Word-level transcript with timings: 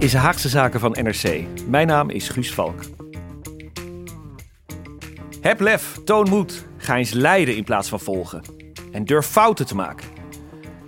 Is 0.00 0.14
Haagse 0.14 0.48
Zaken 0.48 0.80
van 0.80 0.96
NRC. 1.02 1.44
Mijn 1.66 1.86
naam 1.86 2.10
is 2.10 2.28
Guus 2.28 2.54
Valk. 2.54 2.80
Heb 5.40 5.60
lef, 5.60 5.98
toon 6.04 6.28
moed. 6.28 6.66
Ga 6.76 6.96
eens 6.96 7.12
leiden 7.12 7.56
in 7.56 7.64
plaats 7.64 7.88
van 7.88 8.00
volgen. 8.00 8.42
En 8.92 9.04
durf 9.04 9.26
fouten 9.26 9.66
te 9.66 9.74
maken. 9.74 10.06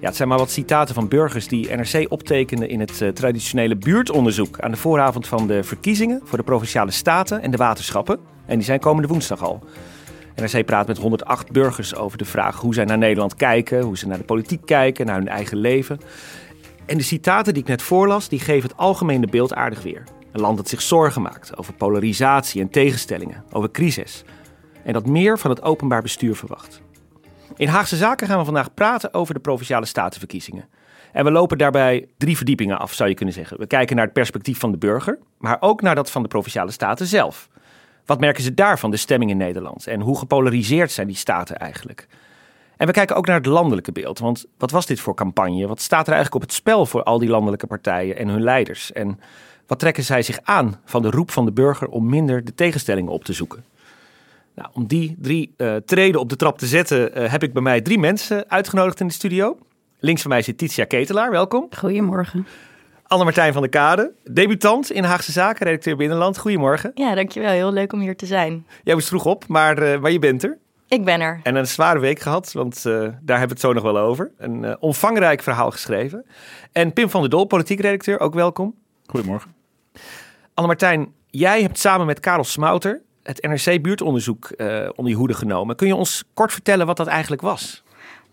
Ja, 0.00 0.06
het 0.06 0.16
zijn 0.16 0.28
maar 0.28 0.38
wat 0.38 0.50
citaten 0.50 0.94
van 0.94 1.08
burgers 1.08 1.48
die 1.48 1.76
NRC 1.76 2.06
optekenden 2.08 2.68
in 2.68 2.80
het 2.80 3.00
eh, 3.00 3.08
traditionele 3.08 3.76
buurtonderzoek 3.76 4.60
aan 4.60 4.70
de 4.70 4.76
vooravond 4.76 5.26
van 5.26 5.46
de 5.46 5.62
verkiezingen 5.62 6.20
voor 6.24 6.38
de 6.38 6.44
provinciale 6.44 6.90
staten 6.90 7.42
en 7.42 7.50
de 7.50 7.56
waterschappen. 7.56 8.20
En 8.46 8.56
die 8.56 8.64
zijn 8.64 8.80
komende 8.80 9.08
woensdag 9.08 9.42
al. 9.42 9.64
NRC 10.36 10.64
praat 10.66 10.86
met 10.86 10.98
108 10.98 11.52
burgers 11.52 11.94
over 11.94 12.18
de 12.18 12.24
vraag 12.24 12.60
hoe 12.60 12.74
zij 12.74 12.84
naar 12.84 12.98
Nederland 12.98 13.34
kijken, 13.34 13.82
hoe 13.82 13.98
ze 13.98 14.06
naar 14.06 14.18
de 14.18 14.24
politiek 14.24 14.66
kijken, 14.66 15.06
naar 15.06 15.18
hun 15.18 15.28
eigen 15.28 15.56
leven. 15.56 16.00
En 16.86 16.96
de 16.96 17.04
citaten 17.04 17.54
die 17.54 17.62
ik 17.62 17.68
net 17.68 17.82
voorlas, 17.82 18.28
die 18.28 18.40
geven 18.40 18.68
het 18.68 18.78
algemene 18.78 19.26
beeld 19.26 19.54
aardig 19.54 19.82
weer. 19.82 20.04
Een 20.32 20.40
land 20.40 20.56
dat 20.56 20.68
zich 20.68 20.82
zorgen 20.82 21.22
maakt 21.22 21.56
over 21.56 21.74
polarisatie 21.74 22.60
en 22.60 22.70
tegenstellingen, 22.70 23.44
over 23.50 23.70
crisis. 23.70 24.24
En 24.84 24.92
dat 24.92 25.06
meer 25.06 25.38
van 25.38 25.50
het 25.50 25.62
openbaar 25.62 26.02
bestuur 26.02 26.36
verwacht. 26.36 26.82
In 27.56 27.68
Haagse 27.68 27.96
Zaken 27.96 28.26
gaan 28.26 28.38
we 28.38 28.44
vandaag 28.44 28.74
praten 28.74 29.14
over 29.14 29.34
de 29.34 29.40
provinciale 29.40 29.86
statenverkiezingen. 29.86 30.68
En 31.12 31.24
we 31.24 31.30
lopen 31.30 31.58
daarbij 31.58 32.08
drie 32.18 32.36
verdiepingen 32.36 32.78
af, 32.78 32.92
zou 32.92 33.08
je 33.08 33.14
kunnen 33.14 33.34
zeggen. 33.34 33.58
We 33.58 33.66
kijken 33.66 33.96
naar 33.96 34.04
het 34.04 34.14
perspectief 34.14 34.58
van 34.58 34.70
de 34.70 34.78
burger, 34.78 35.18
maar 35.38 35.56
ook 35.60 35.82
naar 35.82 35.94
dat 35.94 36.10
van 36.10 36.22
de 36.22 36.28
provinciale 36.28 36.70
staten 36.70 37.06
zelf. 37.06 37.48
Wat 38.06 38.20
merken 38.20 38.42
ze 38.42 38.54
daarvan, 38.54 38.90
de 38.90 38.96
stemming 38.96 39.30
in 39.30 39.36
Nederland? 39.36 39.86
En 39.86 40.00
hoe 40.00 40.18
gepolariseerd 40.18 40.92
zijn 40.92 41.06
die 41.06 41.16
staten 41.16 41.56
eigenlijk? 41.56 42.06
En 42.82 42.88
we 42.88 42.94
kijken 42.94 43.16
ook 43.16 43.26
naar 43.26 43.36
het 43.36 43.46
landelijke 43.46 43.92
beeld. 43.92 44.18
Want 44.18 44.44
wat 44.58 44.70
was 44.70 44.86
dit 44.86 45.00
voor 45.00 45.14
campagne? 45.14 45.66
Wat 45.66 45.80
staat 45.80 46.06
er 46.06 46.12
eigenlijk 46.12 46.42
op 46.42 46.48
het 46.48 46.52
spel 46.52 46.86
voor 46.86 47.02
al 47.02 47.18
die 47.18 47.28
landelijke 47.28 47.66
partijen 47.66 48.16
en 48.16 48.28
hun 48.28 48.42
leiders? 48.42 48.92
En 48.92 49.20
wat 49.66 49.78
trekken 49.78 50.02
zij 50.04 50.22
zich 50.22 50.38
aan 50.42 50.80
van 50.84 51.02
de 51.02 51.10
roep 51.10 51.30
van 51.30 51.44
de 51.44 51.52
burger 51.52 51.88
om 51.88 52.08
minder 52.08 52.44
de 52.44 52.54
tegenstellingen 52.54 53.12
op 53.12 53.24
te 53.24 53.32
zoeken? 53.32 53.64
Nou, 54.54 54.68
om 54.72 54.86
die 54.86 55.16
drie 55.18 55.54
uh, 55.56 55.76
treden 55.76 56.20
op 56.20 56.28
de 56.28 56.36
trap 56.36 56.58
te 56.58 56.66
zetten, 56.66 57.18
uh, 57.18 57.30
heb 57.30 57.42
ik 57.42 57.52
bij 57.52 57.62
mij 57.62 57.80
drie 57.80 57.98
mensen 57.98 58.50
uitgenodigd 58.50 59.00
in 59.00 59.06
de 59.06 59.12
studio. 59.12 59.58
Links 59.98 60.22
van 60.22 60.30
mij 60.30 60.42
zit 60.42 60.58
Titia 60.58 60.84
Ketelaar, 60.84 61.30
welkom. 61.30 61.66
Goedemorgen. 61.78 62.46
Anne-Martijn 63.06 63.52
van 63.52 63.62
der 63.62 63.70
Kade, 63.70 64.12
debutant 64.30 64.90
in 64.90 65.04
Haagse 65.04 65.32
Zaken, 65.32 65.66
redacteur 65.66 65.96
Binnenland. 65.96 66.38
Goedemorgen. 66.38 66.90
Ja, 66.94 67.14
dankjewel. 67.14 67.50
Heel 67.50 67.72
leuk 67.72 67.92
om 67.92 68.00
hier 68.00 68.16
te 68.16 68.26
zijn. 68.26 68.66
Jij 68.84 68.94
moest 68.94 69.08
vroeg 69.08 69.24
op, 69.24 69.46
maar, 69.48 69.82
uh, 69.82 70.00
maar 70.00 70.10
je 70.10 70.18
bent 70.18 70.42
er. 70.42 70.58
Ik 70.92 71.04
ben 71.04 71.20
er. 71.20 71.40
En 71.42 71.54
een 71.54 71.66
zware 71.66 71.98
week 71.98 72.20
gehad, 72.20 72.52
want 72.52 72.76
uh, 72.76 72.92
daar 72.94 73.38
hebben 73.38 73.46
we 73.48 73.52
het 73.52 73.60
zo 73.60 73.72
nog 73.72 73.82
wel 73.82 73.98
over. 73.98 74.30
Een 74.38 74.62
uh, 74.62 74.74
omvangrijk 74.78 75.42
verhaal 75.42 75.70
geschreven. 75.70 76.24
En 76.72 76.92
Pim 76.92 77.10
van 77.10 77.20
der 77.20 77.30
Dol, 77.30 77.44
politiek 77.44 77.80
redacteur, 77.80 78.20
ook 78.20 78.34
welkom. 78.34 78.74
Goedemorgen. 79.06 79.54
Anne-Martijn, 80.54 81.12
jij 81.26 81.62
hebt 81.62 81.78
samen 81.78 82.06
met 82.06 82.20
Karel 82.20 82.44
Smouter 82.44 83.02
het 83.22 83.42
NRC-buurtonderzoek 83.42 84.52
uh, 84.56 84.88
onder 84.94 85.12
je 85.12 85.18
hoede 85.18 85.34
genomen. 85.34 85.76
Kun 85.76 85.86
je 85.86 85.94
ons 85.94 86.24
kort 86.34 86.52
vertellen 86.52 86.86
wat 86.86 86.96
dat 86.96 87.06
eigenlijk 87.06 87.42
was? 87.42 87.82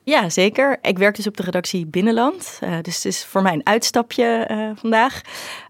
Ja, 0.04 0.30
zeker. 0.30 0.78
Ik 0.82 0.98
werk 0.98 1.16
dus 1.16 1.28
op 1.28 1.38
de 1.38 1.44
redactie 1.44 1.86
Binnenland. 1.86 2.60
Uh, 2.64 2.78
dus 2.82 2.96
het 2.96 3.06
is 3.06 3.26
voor 3.26 3.42
mij 3.42 3.54
een 3.54 3.66
uitstapje 3.66 4.48
uh, 4.52 4.70
vandaag. 4.76 5.22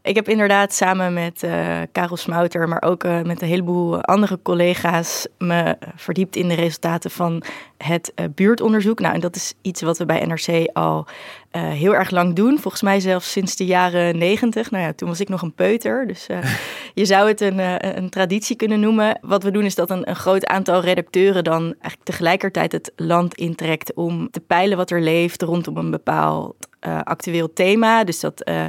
Ik 0.09 0.15
heb 0.15 0.29
inderdaad 0.29 0.73
samen 0.73 1.13
met 1.13 1.43
uh, 1.43 1.77
Karel 1.91 2.17
Smouter, 2.17 2.67
maar 2.67 2.81
ook 2.81 3.03
met 3.03 3.41
een 3.41 3.47
heleboel 3.47 4.03
andere 4.03 4.39
collega's 4.43 5.27
me 5.37 5.77
verdiept 5.95 6.35
in 6.35 6.47
de 6.47 6.53
resultaten 6.53 7.11
van 7.11 7.43
het 7.77 8.13
buurtonderzoek. 8.35 8.99
Nou, 8.99 9.13
en 9.13 9.19
dat 9.19 9.35
is 9.35 9.53
iets 9.61 9.81
wat 9.81 9.97
we 9.97 10.05
bij 10.05 10.25
NRC 10.25 10.69
al 10.73 11.07
heel 11.51 11.95
erg 11.95 12.09
lang 12.09 12.35
doen. 12.35 12.59
Volgens 12.59 12.81
mij 12.81 12.99
zelfs 12.99 13.31
sinds 13.31 13.55
de 13.55 13.65
jaren 13.65 14.17
negentig. 14.17 14.71
Nou 14.71 14.83
ja, 14.83 14.93
toen 14.93 15.07
was 15.07 15.19
ik 15.19 15.29
nog 15.29 15.41
een 15.41 15.53
peuter. 15.53 16.07
Dus 16.07 16.27
je 16.93 17.05
zou 17.05 17.27
het 17.27 17.41
een, 17.41 17.87
een, 17.97 18.09
traditie 18.09 18.55
kunnen 18.55 18.79
noemen. 18.79 19.19
Wat 19.21 19.43
we 19.43 19.51
doen 19.51 19.63
is 19.63 19.75
dat 19.75 19.89
een, 19.89 20.09
een 20.09 20.15
groot 20.15 20.45
aantal 20.45 20.81
redacteuren 20.81 21.43
dan 21.43 21.61
eigenlijk 21.61 22.03
tegelijkertijd 22.03 22.71
het 22.71 22.91
land 22.95 23.35
intrekt 23.35 23.93
om 23.93 24.29
te 24.31 24.39
peilen 24.39 24.77
wat 24.77 24.91
er 24.91 25.01
leeft 25.01 25.41
rondom 25.41 25.77
een 25.77 25.91
bepaald 25.91 26.55
uh, 26.87 26.99
actueel 27.03 27.53
thema. 27.53 28.03
Dus 28.03 28.19
dat 28.19 28.49
uh, 28.49 28.65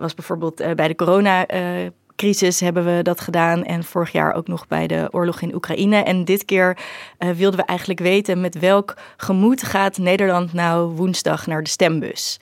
was 0.00 0.14
bijvoorbeeld 0.14 0.60
uh, 0.60 0.70
bij 0.70 0.88
de 0.88 0.94
coronacrisis 0.94 2.60
hebben 2.60 2.96
we 2.96 3.02
dat 3.02 3.20
gedaan. 3.20 3.64
En 3.64 3.84
vorig 3.84 4.12
jaar 4.12 4.34
ook 4.34 4.48
nog 4.48 4.66
bij 4.66 4.86
de 4.86 5.08
oorlog 5.10 5.40
in 5.40 5.54
Oekraïne. 5.54 5.96
En 5.96 6.24
dit 6.24 6.44
keer 6.44 6.78
wilden 7.18 7.60
we 7.60 7.66
eigenlijk 7.66 8.00
weten 8.00 8.40
met 8.40 8.58
welk 8.58 8.96
gemoed 9.16 9.62
gaat 9.62 9.98
Nederland 9.98 10.52
nou 10.52 10.90
woensdag 10.90 11.46
naar 11.46 11.62
de 11.62 11.68
stembus. 11.68 12.38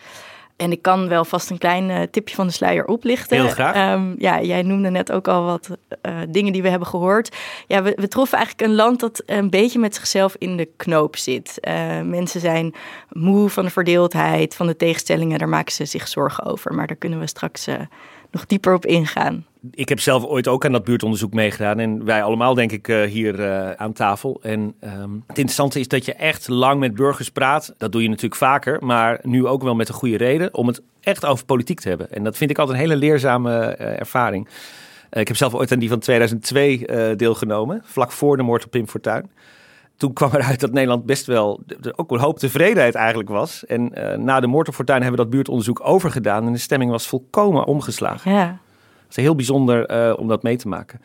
En 0.59 0.73
ik 0.73 0.83
kan 0.83 1.09
wel 1.09 1.25
vast 1.25 1.51
een 1.51 1.59
klein 1.59 1.91
uh, 1.91 2.03
tipje 2.11 2.35
van 2.35 2.47
de 2.47 2.53
sluier 2.53 2.85
oplichten. 2.85 3.37
Heel 3.37 3.49
graag. 3.49 3.95
Um, 3.95 4.15
ja, 4.19 4.41
jij 4.41 4.63
noemde 4.63 4.91
net 4.91 5.13
ook 5.13 5.29
al 5.29 5.45
wat 5.45 5.69
uh, 6.03 6.19
dingen 6.29 6.53
die 6.53 6.63
we 6.63 6.69
hebben 6.69 6.89
gehoord. 6.89 7.37
Ja, 7.67 7.83
we, 7.83 7.93
we, 7.97 8.09
troffen 8.09 8.39
eigenlijk 8.39 8.69
een 8.69 8.77
land 8.77 9.01
dat 9.01 9.23
een 9.27 9.51
beetje 9.51 9.79
met 9.79 9.95
zichzelf 9.95 10.37
in 10.39 10.57
de 10.57 10.69
knoop 10.77 11.17
zit. 11.17 11.59
Uh, 11.61 12.01
mensen 12.01 12.41
zijn 12.41 12.75
moe 13.09 13.49
van 13.49 13.65
de 13.65 13.71
verdeeldheid, 13.71 14.55
van 14.55 14.67
de 14.67 14.77
tegenstellingen. 14.77 15.39
Daar 15.39 15.49
maken 15.49 15.73
ze 15.73 15.85
zich 15.85 16.09
zorgen 16.09 16.45
over. 16.45 16.75
Maar 16.75 16.87
daar 16.87 16.97
kunnen 16.97 17.21
we 17.21 17.27
straks 17.27 17.67
nog 18.31 18.47
dieper 18.47 18.75
op 18.75 18.87
ingaan. 18.87 19.47
Ik 19.71 19.89
heb 19.89 20.01
zelf 20.01 20.25
ooit 20.25 20.49
ook 20.49 20.65
aan 20.65 20.73
dat 20.73 20.85
buurtonderzoek 20.85 21.33
meegedaan. 21.33 21.79
En 21.79 22.05
wij 22.05 22.23
allemaal, 22.23 22.55
denk 22.55 22.73
ik, 22.73 22.89
uh, 22.89 23.03
hier 23.03 23.41
uh, 23.41 23.71
aan 23.71 23.93
tafel. 23.93 24.39
En 24.43 24.61
um, 24.61 25.25
het 25.27 25.39
interessante 25.39 25.81
is 25.81 25.89
dat 25.89 26.05
je 26.05 26.13
echt 26.13 26.49
lang 26.49 26.81
met 26.81 26.95
burgers 26.95 27.31
praat. 27.31 27.75
Dat 27.79 27.93
doe 27.93 28.03
je 28.03 28.09
natuurlijk 28.09 28.35
vaker. 28.35 28.85
Maar 28.85 29.19
nu 29.23 29.47
ook 29.47 29.63
wel 29.63 29.75
met 29.75 29.89
een 29.89 29.95
goede 29.95 30.17
reden. 30.17 30.55
Om 30.55 30.67
het 30.67 30.83
echt 31.01 31.27
over 31.27 31.45
politiek 31.45 31.81
te 31.81 31.89
hebben. 31.89 32.13
En 32.13 32.25
dat 32.25 32.37
vind 32.37 32.51
ik 32.51 32.59
altijd 32.59 32.79
een 32.79 32.85
hele 32.85 32.97
leerzame 32.97 33.77
uh, 33.81 34.01
ervaring. 34.01 34.49
ik 35.11 35.29
heb 35.29 35.37
zelf 35.37 35.55
ooit 35.55 35.73
aan 35.73 35.79
die 35.79 35.89
van 35.89 35.99
2002 35.99 37.17
deelgenomen. 37.17 37.83
Vlak 37.85 38.13
voor 38.13 38.37
de 38.37 38.43
moord 38.43 38.65
op 38.65 38.71
Pim 38.71 38.89
Fortuyn 38.89 39.31
toen 39.97 40.13
kwam 40.13 40.31
eruit 40.33 40.61
dat 40.61 40.73
Nederland 40.73 41.07
best 41.07 41.27
wel 41.27 41.61
ook 41.97 42.11
een 42.11 42.19
hoop 42.19 42.39
tevredenheid 42.39 42.95
eigenlijk 42.95 43.29
was. 43.29 43.67
En 43.67 43.93
na 44.25 44.41
de 44.41 44.47
moord 44.47 44.69
op 44.69 44.75
Fortuyn 44.75 45.03
hebben 45.03 45.19
we 45.19 45.25
dat 45.25 45.33
buurtonderzoek 45.33 45.81
overgedaan 45.83 46.47
en 46.47 46.53
de 46.53 46.59
stemming 46.59 46.91
was 46.91 47.07
volkomen 47.07 47.65
omgeslagen. 47.65 48.33
Ja. 48.33 48.59
Is 49.09 49.17
heel 49.17 49.35
bijzonder 49.35 49.91
uh, 49.91 50.19
om 50.19 50.29
dat 50.29 50.43
mee 50.43 50.57
te 50.57 50.69
maken. 50.69 51.01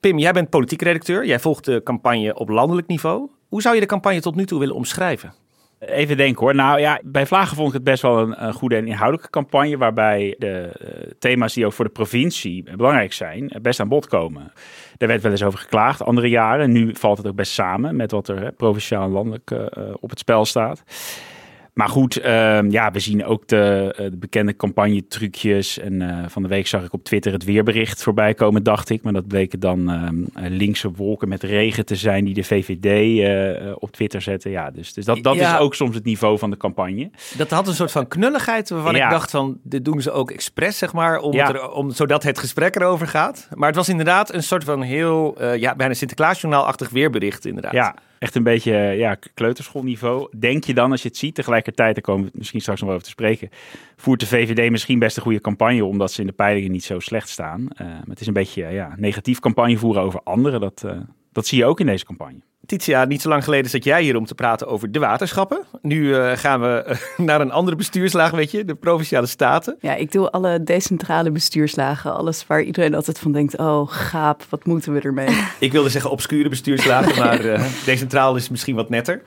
Pim, 0.00 0.18
jij 0.18 0.32
bent 0.32 0.50
politiek 0.50 0.82
redacteur. 0.82 1.26
Jij 1.26 1.40
volgt 1.40 1.64
de 1.64 1.80
campagne 1.84 2.34
op 2.34 2.48
landelijk 2.48 2.86
niveau. 2.86 3.30
Hoe 3.48 3.62
zou 3.62 3.74
je 3.74 3.80
de 3.80 3.86
campagne 3.86 4.20
tot 4.20 4.34
nu 4.34 4.46
toe 4.46 4.58
willen 4.58 4.74
omschrijven? 4.74 5.32
Even 5.78 6.16
denken 6.16 6.40
hoor. 6.40 6.54
Nou 6.54 6.80
ja, 6.80 7.00
bij 7.04 7.26
Vlagen 7.26 7.56
vond 7.56 7.68
ik 7.68 7.74
het 7.74 7.84
best 7.84 8.02
wel 8.02 8.18
een, 8.18 8.52
goede 8.52 8.76
en 8.76 8.86
inhoudelijke 8.86 9.30
campagne. 9.30 9.76
Waarbij 9.76 10.34
de 10.38 10.72
uh, 10.82 11.10
thema's 11.18 11.54
die 11.54 11.66
ook 11.66 11.72
voor 11.72 11.84
de 11.84 11.90
provincie 11.90 12.76
belangrijk 12.76 13.12
zijn, 13.12 13.52
best 13.62 13.80
aan 13.80 13.88
bod 13.88 14.06
komen. 14.06 14.52
Daar 14.96 15.08
werd 15.08 15.22
wel 15.22 15.30
eens 15.30 15.42
over 15.42 15.58
geklaagd, 15.58 16.02
andere 16.02 16.28
jaren. 16.28 16.72
Nu 16.72 16.94
valt 16.94 17.18
het 17.18 17.26
ook 17.26 17.34
best 17.34 17.52
samen 17.52 17.96
met 17.96 18.10
wat 18.10 18.28
er 18.28 18.42
hè, 18.42 18.52
provinciaal 18.52 19.04
en 19.04 19.10
landelijk 19.10 19.50
op 20.00 20.10
het 20.10 20.18
spel 20.18 20.44
staat. 20.44 20.82
Maar 21.74 21.88
goed, 21.88 22.16
ehm, 22.16 22.70
ja, 22.70 22.90
we 22.90 23.00
zien 23.00 23.24
ook 23.24 23.48
de, 23.48 23.94
uh, 24.00 24.10
de 24.10 24.16
bekende 24.16 24.56
campagnetrucjes. 24.56 25.78
En 25.78 26.00
uh, 26.00 26.24
van 26.26 26.42
de 26.42 26.48
week 26.48 26.66
zag 26.66 26.84
ik 26.84 26.92
op 26.92 27.04
Twitter 27.04 27.32
het 27.32 27.44
weerbericht 27.44 28.02
voorbij 28.02 28.34
komen, 28.34 28.62
dacht 28.62 28.90
ik. 28.90 29.02
Maar 29.02 29.12
dat 29.12 29.26
bleken 29.26 29.60
dan 29.60 29.90
uh, 29.90 30.08
linkse 30.48 30.90
wolken 30.90 31.28
met 31.28 31.42
regen 31.42 31.86
te 31.86 31.96
zijn 31.96 32.24
die 32.24 32.34
de 32.34 32.44
VVD 32.44 33.78
op 33.78 33.92
Twitter 33.92 34.22
zetten. 34.22 34.50
Ja, 34.50 34.70
dus, 34.70 34.92
dus 34.92 35.04
dat, 35.04 35.22
dat 35.22 35.34
ja, 35.34 35.54
is 35.54 35.60
ook 35.60 35.74
soms 35.74 35.94
het 35.94 36.04
niveau 36.04 36.38
van 36.38 36.50
de 36.50 36.56
campagne. 36.56 37.10
Dat 37.36 37.50
had 37.50 37.68
een 37.68 37.74
soort 37.74 37.92
van 37.92 38.08
knulligheid 38.08 38.70
waarvan 38.70 38.94
ja. 38.94 39.04
ik 39.04 39.10
dacht 39.10 39.30
van, 39.30 39.58
dit 39.62 39.84
doen 39.84 40.02
ze 40.02 40.10
ook 40.10 40.30
expres, 40.30 40.78
zeg 40.78 40.92
maar, 40.92 41.18
om, 41.18 41.32
ja. 41.32 41.48
er, 41.48 41.70
om, 41.70 41.90
zodat 41.90 42.22
het 42.22 42.38
gesprek 42.38 42.76
erover 42.76 43.06
gaat. 43.06 43.48
Maar 43.54 43.68
het 43.68 43.76
was 43.76 43.88
inderdaad 43.88 44.34
een 44.34 44.42
soort 44.42 44.64
van 44.64 44.82
heel, 44.82 45.44
ja, 45.54 45.74
bijna 45.74 45.94
Sinterklaasjournaal-achtig 45.94 46.88
weerbericht 46.88 47.46
inderdaad. 47.46 47.72
Ja, 47.72 47.94
echt 48.20 48.34
een 48.34 48.42
beetje 48.42 48.72
ja, 48.74 49.16
kleuterschoolniveau. 49.34 50.28
Denk 50.38 50.64
je 50.64 50.74
dan 50.74 50.90
als 50.90 51.02
je 51.02 51.08
het 51.08 51.16
ziet, 51.16 51.34
tegelijkertijd, 51.34 51.94
daar 51.94 52.04
komen 52.04 52.24
we 52.24 52.30
misschien 52.34 52.60
straks 52.60 52.80
nog 52.80 52.88
wel 52.88 52.98
over 52.98 53.08
te 53.08 53.14
spreken, 53.14 53.50
voert 53.96 54.20
de 54.20 54.26
VVD 54.26 54.70
misschien 54.70 54.98
best 54.98 55.16
een 55.16 55.22
goede 55.22 55.40
campagne, 55.40 55.84
omdat 55.84 56.12
ze 56.12 56.20
in 56.20 56.26
de 56.26 56.32
peilingen 56.32 56.70
niet 56.70 56.84
zo 56.84 56.98
slecht 56.98 57.28
staan. 57.28 57.60
Uh, 57.60 57.86
maar 57.86 58.02
het 58.06 58.20
is 58.20 58.26
een 58.26 58.32
beetje 58.32 58.66
ja, 58.66 58.94
negatief 58.96 59.38
campagne 59.38 59.76
voeren 59.76 60.02
over 60.02 60.20
anderen. 60.22 60.60
Dat, 60.60 60.82
uh, 60.86 61.00
dat 61.32 61.46
zie 61.46 61.58
je 61.58 61.64
ook 61.64 61.80
in 61.80 61.86
deze 61.86 62.04
campagne. 62.04 62.40
Titia, 62.70 63.04
niet 63.04 63.22
zo 63.22 63.28
lang 63.28 63.44
geleden 63.44 63.70
zat 63.70 63.84
jij 63.84 64.02
hier 64.02 64.16
om 64.16 64.26
te 64.26 64.34
praten 64.34 64.66
over 64.66 64.92
de 64.92 64.98
waterschappen. 64.98 65.64
Nu 65.82 66.02
uh, 66.02 66.32
gaan 66.34 66.60
we 66.60 66.84
uh, 66.88 66.96
naar 67.26 67.40
een 67.40 67.50
andere 67.50 67.76
bestuurslaag, 67.76 68.30
weet 68.30 68.50
je, 68.50 68.64
de 68.64 68.74
provinciale 68.74 69.26
staten. 69.26 69.76
Ja, 69.80 69.94
ik 69.94 70.12
doe 70.12 70.30
alle 70.30 70.62
decentrale 70.62 71.30
bestuurslagen. 71.30 72.14
Alles 72.14 72.46
waar 72.46 72.62
iedereen 72.62 72.94
altijd 72.94 73.18
van 73.18 73.32
denkt, 73.32 73.58
oh 73.58 73.88
gaap, 73.88 74.44
wat 74.48 74.64
moeten 74.64 74.92
we 74.92 75.00
ermee? 75.00 75.28
ik 75.58 75.72
wilde 75.72 75.88
zeggen 75.88 76.10
obscure 76.10 76.48
bestuurslagen, 76.48 77.18
maar 77.18 77.44
uh, 77.44 77.64
decentraal 77.84 78.36
is 78.36 78.48
misschien 78.48 78.74
wat 78.74 78.90
netter. 78.90 79.22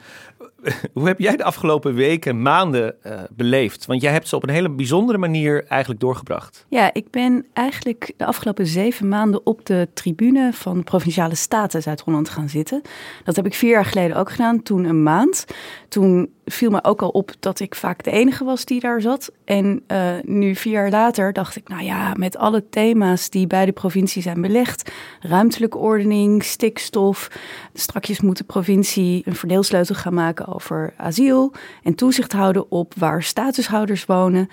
Hoe 0.93 1.07
heb 1.07 1.19
jij 1.19 1.35
de 1.35 1.43
afgelopen 1.43 1.93
weken, 1.93 2.41
maanden 2.41 2.95
uh, 3.05 3.21
beleefd? 3.31 3.85
Want 3.85 4.01
jij 4.01 4.11
hebt 4.11 4.27
ze 4.27 4.35
op 4.35 4.43
een 4.43 4.53
hele 4.53 4.69
bijzondere 4.69 5.17
manier 5.17 5.65
eigenlijk 5.67 6.01
doorgebracht. 6.01 6.65
Ja, 6.69 6.93
ik 6.93 7.09
ben 7.09 7.45
eigenlijk 7.53 8.13
de 8.17 8.25
afgelopen 8.25 8.67
zeven 8.67 9.07
maanden 9.07 9.45
op 9.45 9.65
de 9.65 9.87
tribune 9.93 10.53
van 10.53 10.77
de 10.77 10.83
Provinciale 10.83 11.35
Staten 11.35 11.81
Zuid-Holland 11.81 12.29
gaan 12.29 12.49
zitten. 12.49 12.81
Dat 13.23 13.35
heb 13.35 13.45
ik 13.45 13.53
vier 13.53 13.69
jaar 13.69 13.85
geleden 13.85 14.17
ook 14.17 14.31
gedaan, 14.31 14.63
toen 14.63 14.83
een 14.83 15.03
maand. 15.03 15.45
Toen 15.93 16.29
viel 16.45 16.69
me 16.69 16.83
ook 16.83 17.01
al 17.01 17.09
op 17.09 17.31
dat 17.39 17.59
ik 17.59 17.75
vaak 17.75 18.03
de 18.03 18.11
enige 18.11 18.43
was 18.43 18.65
die 18.65 18.79
daar 18.79 19.01
zat. 19.01 19.31
En 19.45 19.83
uh, 19.87 20.13
nu, 20.23 20.55
vier 20.55 20.73
jaar 20.73 20.89
later, 20.89 21.33
dacht 21.33 21.55
ik, 21.55 21.67
nou 21.67 21.83
ja, 21.83 22.13
met 22.17 22.37
alle 22.37 22.69
thema's 22.69 23.29
die 23.29 23.47
bij 23.47 23.65
de 23.65 23.71
provincie 23.71 24.21
zijn 24.21 24.41
belegd: 24.41 24.91
ruimtelijke 25.19 25.77
ordening, 25.77 26.43
stikstof. 26.43 27.29
Strakjes 27.73 28.21
moet 28.21 28.37
de 28.37 28.43
provincie 28.43 29.21
een 29.25 29.35
verdeelsleutel 29.35 29.95
gaan 29.95 30.13
maken 30.13 30.47
over 30.47 30.93
asiel 30.97 31.53
en 31.83 31.95
toezicht 31.95 32.31
houden 32.31 32.71
op 32.71 32.93
waar 32.97 33.23
statushouders 33.23 34.05
wonen. 34.05 34.49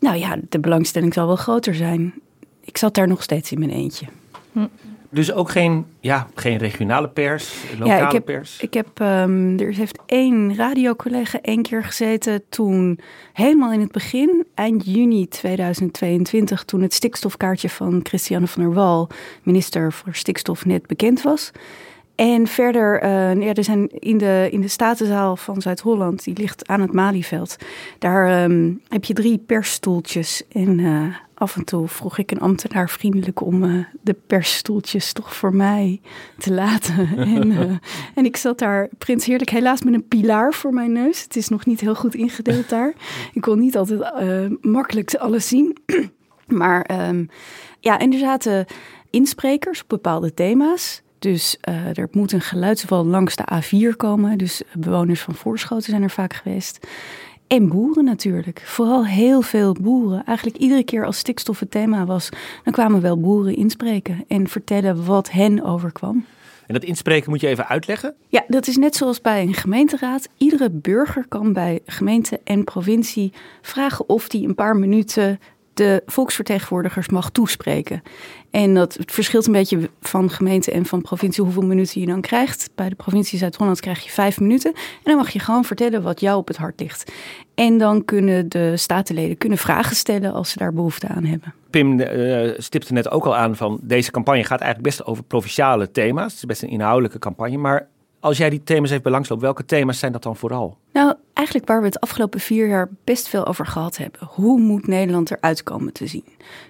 Nou 0.00 0.16
ja, 0.16 0.36
de 0.48 0.60
belangstelling 0.60 1.14
zal 1.14 1.26
wel 1.26 1.36
groter 1.36 1.74
zijn. 1.74 2.14
Ik 2.60 2.76
zat 2.76 2.94
daar 2.94 3.08
nog 3.08 3.22
steeds 3.22 3.52
in 3.52 3.58
mijn 3.58 3.70
eentje. 3.70 4.06
Hm. 4.52 4.66
Dus 5.12 5.32
ook 5.32 5.50
geen, 5.50 5.86
ja, 6.00 6.26
geen 6.34 6.58
regionale 6.58 7.08
pers, 7.08 7.54
lokale 7.78 8.00
ja, 8.00 8.06
ik 8.06 8.12
heb, 8.12 8.24
pers? 8.24 8.60
Ik 8.60 8.74
heb, 8.74 8.88
um, 9.00 9.58
er 9.58 9.74
heeft 9.74 9.98
één 10.06 10.56
radiocollega 10.56 11.40
één 11.40 11.62
keer 11.62 11.84
gezeten 11.84 12.42
toen, 12.48 12.98
helemaal 13.32 13.72
in 13.72 13.80
het 13.80 13.92
begin, 13.92 14.46
eind 14.54 14.84
juni 14.84 15.28
2022, 15.28 16.64
toen 16.64 16.80
het 16.80 16.94
stikstofkaartje 16.94 17.68
van 17.68 18.00
Christiane 18.02 18.46
van 18.46 18.62
der 18.62 18.72
Wal, 18.72 19.08
minister 19.42 19.92
voor 19.92 20.14
stikstof, 20.14 20.64
net 20.64 20.86
bekend 20.86 21.22
was. 21.22 21.52
En 22.14 22.46
verder, 22.46 23.02
uh, 23.02 23.42
ja, 23.42 23.52
er 23.54 23.64
zijn 23.64 23.88
in 23.88 24.18
de, 24.18 24.48
in 24.50 24.60
de 24.60 24.68
Statenzaal 24.68 25.36
van 25.36 25.62
Zuid-Holland, 25.62 26.24
die 26.24 26.36
ligt 26.36 26.68
aan 26.68 26.80
het 26.80 26.92
Malieveld. 26.92 27.56
Daar 27.98 28.42
um, 28.42 28.80
heb 28.88 29.04
je 29.04 29.14
drie 29.14 29.38
persstoeltjes. 29.38 30.42
En 30.52 30.78
uh, 30.78 31.14
af 31.40 31.56
en 31.56 31.64
toe 31.64 31.88
vroeg 31.88 32.18
ik 32.18 32.30
een 32.30 32.40
ambtenaar 32.40 32.90
vriendelijk 32.90 33.40
om 33.40 33.64
uh, 33.64 33.84
de 34.02 34.16
persstoeltjes 34.26 35.12
toch 35.12 35.34
voor 35.34 35.54
mij 35.54 36.00
te 36.38 36.52
laten. 36.52 37.16
en, 37.36 37.52
en 38.14 38.24
ik 38.24 38.36
zat 38.36 38.58
daar, 38.58 38.88
Prins 38.98 39.24
Heerlijk, 39.24 39.50
helaas 39.50 39.82
met 39.82 39.94
een 39.94 40.08
pilaar 40.08 40.54
voor 40.54 40.74
mijn 40.74 40.92
neus. 40.92 41.22
Het 41.22 41.36
is 41.36 41.48
nog 41.48 41.66
niet 41.66 41.80
heel 41.80 41.94
goed 41.94 42.14
ingedeeld 42.14 42.68
daar. 42.76 42.94
Ik 43.32 43.40
kon 43.40 43.58
niet 43.58 43.76
altijd 43.76 44.02
makkelijk 44.60 45.14
alles 45.14 45.48
zien. 45.48 45.76
maar 46.46 47.08
um, 47.08 47.28
ja, 47.80 47.98
en 47.98 48.12
er 48.12 48.18
zaten 48.18 48.66
insprekers 49.10 49.82
op 49.82 49.88
bepaalde 49.88 50.34
thema's. 50.34 51.02
Dus 51.18 51.58
uh, 51.68 51.98
er 51.98 52.08
moet 52.10 52.32
een 52.32 52.40
geluidswal 52.40 53.06
langs 53.06 53.36
de 53.36 53.44
A4 53.54 53.96
komen. 53.96 54.38
Dus 54.38 54.62
bewoners 54.72 55.20
van 55.20 55.34
Voorschoten 55.34 55.90
zijn 55.90 56.02
er 56.02 56.10
vaak 56.10 56.34
geweest. 56.34 56.86
En 57.50 57.68
boeren 57.68 58.04
natuurlijk. 58.04 58.62
Vooral 58.64 59.06
heel 59.06 59.42
veel 59.42 59.76
boeren. 59.80 60.24
Eigenlijk 60.24 60.56
iedere 60.58 60.84
keer 60.84 61.06
als 61.06 61.18
stikstof 61.18 61.60
het 61.60 61.70
thema 61.70 62.04
was, 62.04 62.28
dan 62.64 62.72
kwamen 62.72 63.00
wel 63.00 63.20
boeren 63.20 63.56
inspreken 63.56 64.24
en 64.28 64.48
vertellen 64.48 65.04
wat 65.04 65.30
hen 65.30 65.62
overkwam. 65.62 66.24
En 66.66 66.74
dat 66.74 66.84
inspreken 66.84 67.30
moet 67.30 67.40
je 67.40 67.46
even 67.46 67.68
uitleggen? 67.68 68.14
Ja, 68.28 68.44
dat 68.48 68.66
is 68.66 68.76
net 68.76 68.96
zoals 68.96 69.20
bij 69.20 69.42
een 69.42 69.54
gemeenteraad. 69.54 70.28
Iedere 70.36 70.70
burger 70.70 71.24
kan 71.28 71.52
bij 71.52 71.80
gemeente 71.86 72.40
en 72.44 72.64
provincie 72.64 73.32
vragen 73.60 74.08
of 74.08 74.32
hij 74.32 74.42
een 74.42 74.54
paar 74.54 74.76
minuten 74.76 75.40
de 75.74 76.02
volksvertegenwoordigers 76.06 77.08
mag 77.08 77.30
toespreken. 77.30 78.02
En 78.50 78.74
dat 78.74 78.94
het 78.94 79.12
verschilt 79.12 79.46
een 79.46 79.52
beetje 79.52 79.90
van 80.00 80.30
gemeente 80.30 80.72
en 80.72 80.86
van 80.86 81.02
provincie 81.02 81.44
hoeveel 81.44 81.62
minuten 81.62 82.00
je 82.00 82.06
dan 82.06 82.20
krijgt. 82.20 82.70
Bij 82.74 82.88
de 82.88 82.94
provincie 82.94 83.38
Zuid-Holland 83.38 83.80
krijg 83.80 84.04
je 84.04 84.10
vijf 84.10 84.40
minuten. 84.40 84.72
En 84.72 84.80
dan 85.02 85.16
mag 85.16 85.30
je 85.30 85.38
gewoon 85.38 85.64
vertellen 85.64 86.02
wat 86.02 86.20
jou 86.20 86.38
op 86.38 86.48
het 86.48 86.56
hart 86.56 86.80
ligt. 86.80 87.12
En 87.54 87.78
dan 87.78 88.04
kunnen 88.04 88.48
de 88.48 88.76
statenleden 88.76 89.38
kunnen 89.38 89.58
vragen 89.58 89.96
stellen 89.96 90.32
als 90.32 90.50
ze 90.50 90.58
daar 90.58 90.72
behoefte 90.72 91.08
aan 91.08 91.24
hebben. 91.24 91.54
Pim 91.70 92.00
uh, 92.00 92.50
stipte 92.56 92.92
net 92.92 93.10
ook 93.10 93.24
al 93.24 93.36
aan 93.36 93.56
van 93.56 93.78
deze 93.82 94.10
campagne 94.10 94.44
gaat 94.44 94.60
eigenlijk 94.60 94.96
best 94.96 95.06
over 95.06 95.24
provinciale 95.24 95.90
thema's. 95.90 96.32
Het 96.32 96.36
is 96.36 96.44
best 96.44 96.62
een 96.62 96.68
inhoudelijke 96.68 97.18
campagne. 97.18 97.56
Maar 97.56 97.88
als 98.20 98.36
jij 98.36 98.50
die 98.50 98.62
thema's 98.62 98.90
even 98.90 99.02
belangsloopt, 99.02 99.42
welke 99.42 99.64
thema's 99.64 99.98
zijn 99.98 100.12
dat 100.12 100.22
dan 100.22 100.36
vooral? 100.36 100.78
Nou, 100.92 101.14
eigenlijk 101.32 101.68
waar 101.68 101.80
we 101.80 101.86
het 101.86 102.00
afgelopen 102.00 102.40
vier 102.40 102.68
jaar 102.68 102.88
best 103.04 103.28
veel 103.28 103.46
over 103.46 103.66
gehad 103.66 103.96
hebben. 103.96 104.20
Hoe 104.26 104.60
moet 104.60 104.86
Nederland 104.86 105.30
eruit 105.30 105.62
komen 105.62 105.92
te 105.92 106.06
zien? 106.06 106.24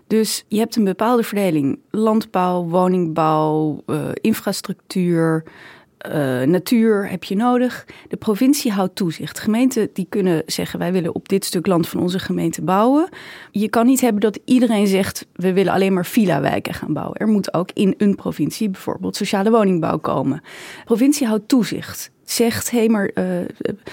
Dus 0.06 0.44
je 0.48 0.58
hebt 0.58 0.76
een 0.76 0.84
bepaalde 0.84 1.22
verdeling: 1.22 1.78
landbouw, 1.90 2.64
woningbouw, 2.64 3.82
uh, 3.86 4.08
infrastructuur, 4.14 5.44
uh, 6.08 6.42
natuur 6.42 7.08
heb 7.08 7.24
je 7.24 7.36
nodig. 7.36 7.86
De 8.08 8.16
provincie 8.16 8.72
houdt 8.72 8.96
toezicht. 8.96 9.38
Gemeenten 9.38 9.90
die 9.92 10.06
kunnen 10.08 10.42
zeggen: 10.46 10.78
wij 10.78 10.92
willen 10.92 11.14
op 11.14 11.28
dit 11.28 11.44
stuk 11.44 11.66
land 11.66 11.88
van 11.88 12.00
onze 12.00 12.18
gemeente 12.18 12.62
bouwen. 12.62 13.08
Je 13.50 13.68
kan 13.68 13.86
niet 13.86 14.00
hebben 14.00 14.20
dat 14.20 14.38
iedereen 14.44 14.86
zegt: 14.86 15.26
we 15.32 15.52
willen 15.52 15.72
alleen 15.72 15.92
maar 15.92 16.06
villa-wijken 16.06 16.74
gaan 16.74 16.92
bouwen. 16.92 17.16
Er 17.16 17.28
moet 17.28 17.54
ook 17.54 17.70
in 17.74 17.94
een 17.96 18.14
provincie 18.14 18.70
bijvoorbeeld 18.70 19.16
sociale 19.16 19.50
woningbouw 19.50 19.98
komen. 19.98 20.40
De 20.42 20.84
provincie 20.84 21.26
houdt 21.26 21.48
toezicht. 21.48 22.10
Zegt, 22.24 22.70
hé, 22.70 22.88
maar 22.88 23.10
uh, 23.14 23.24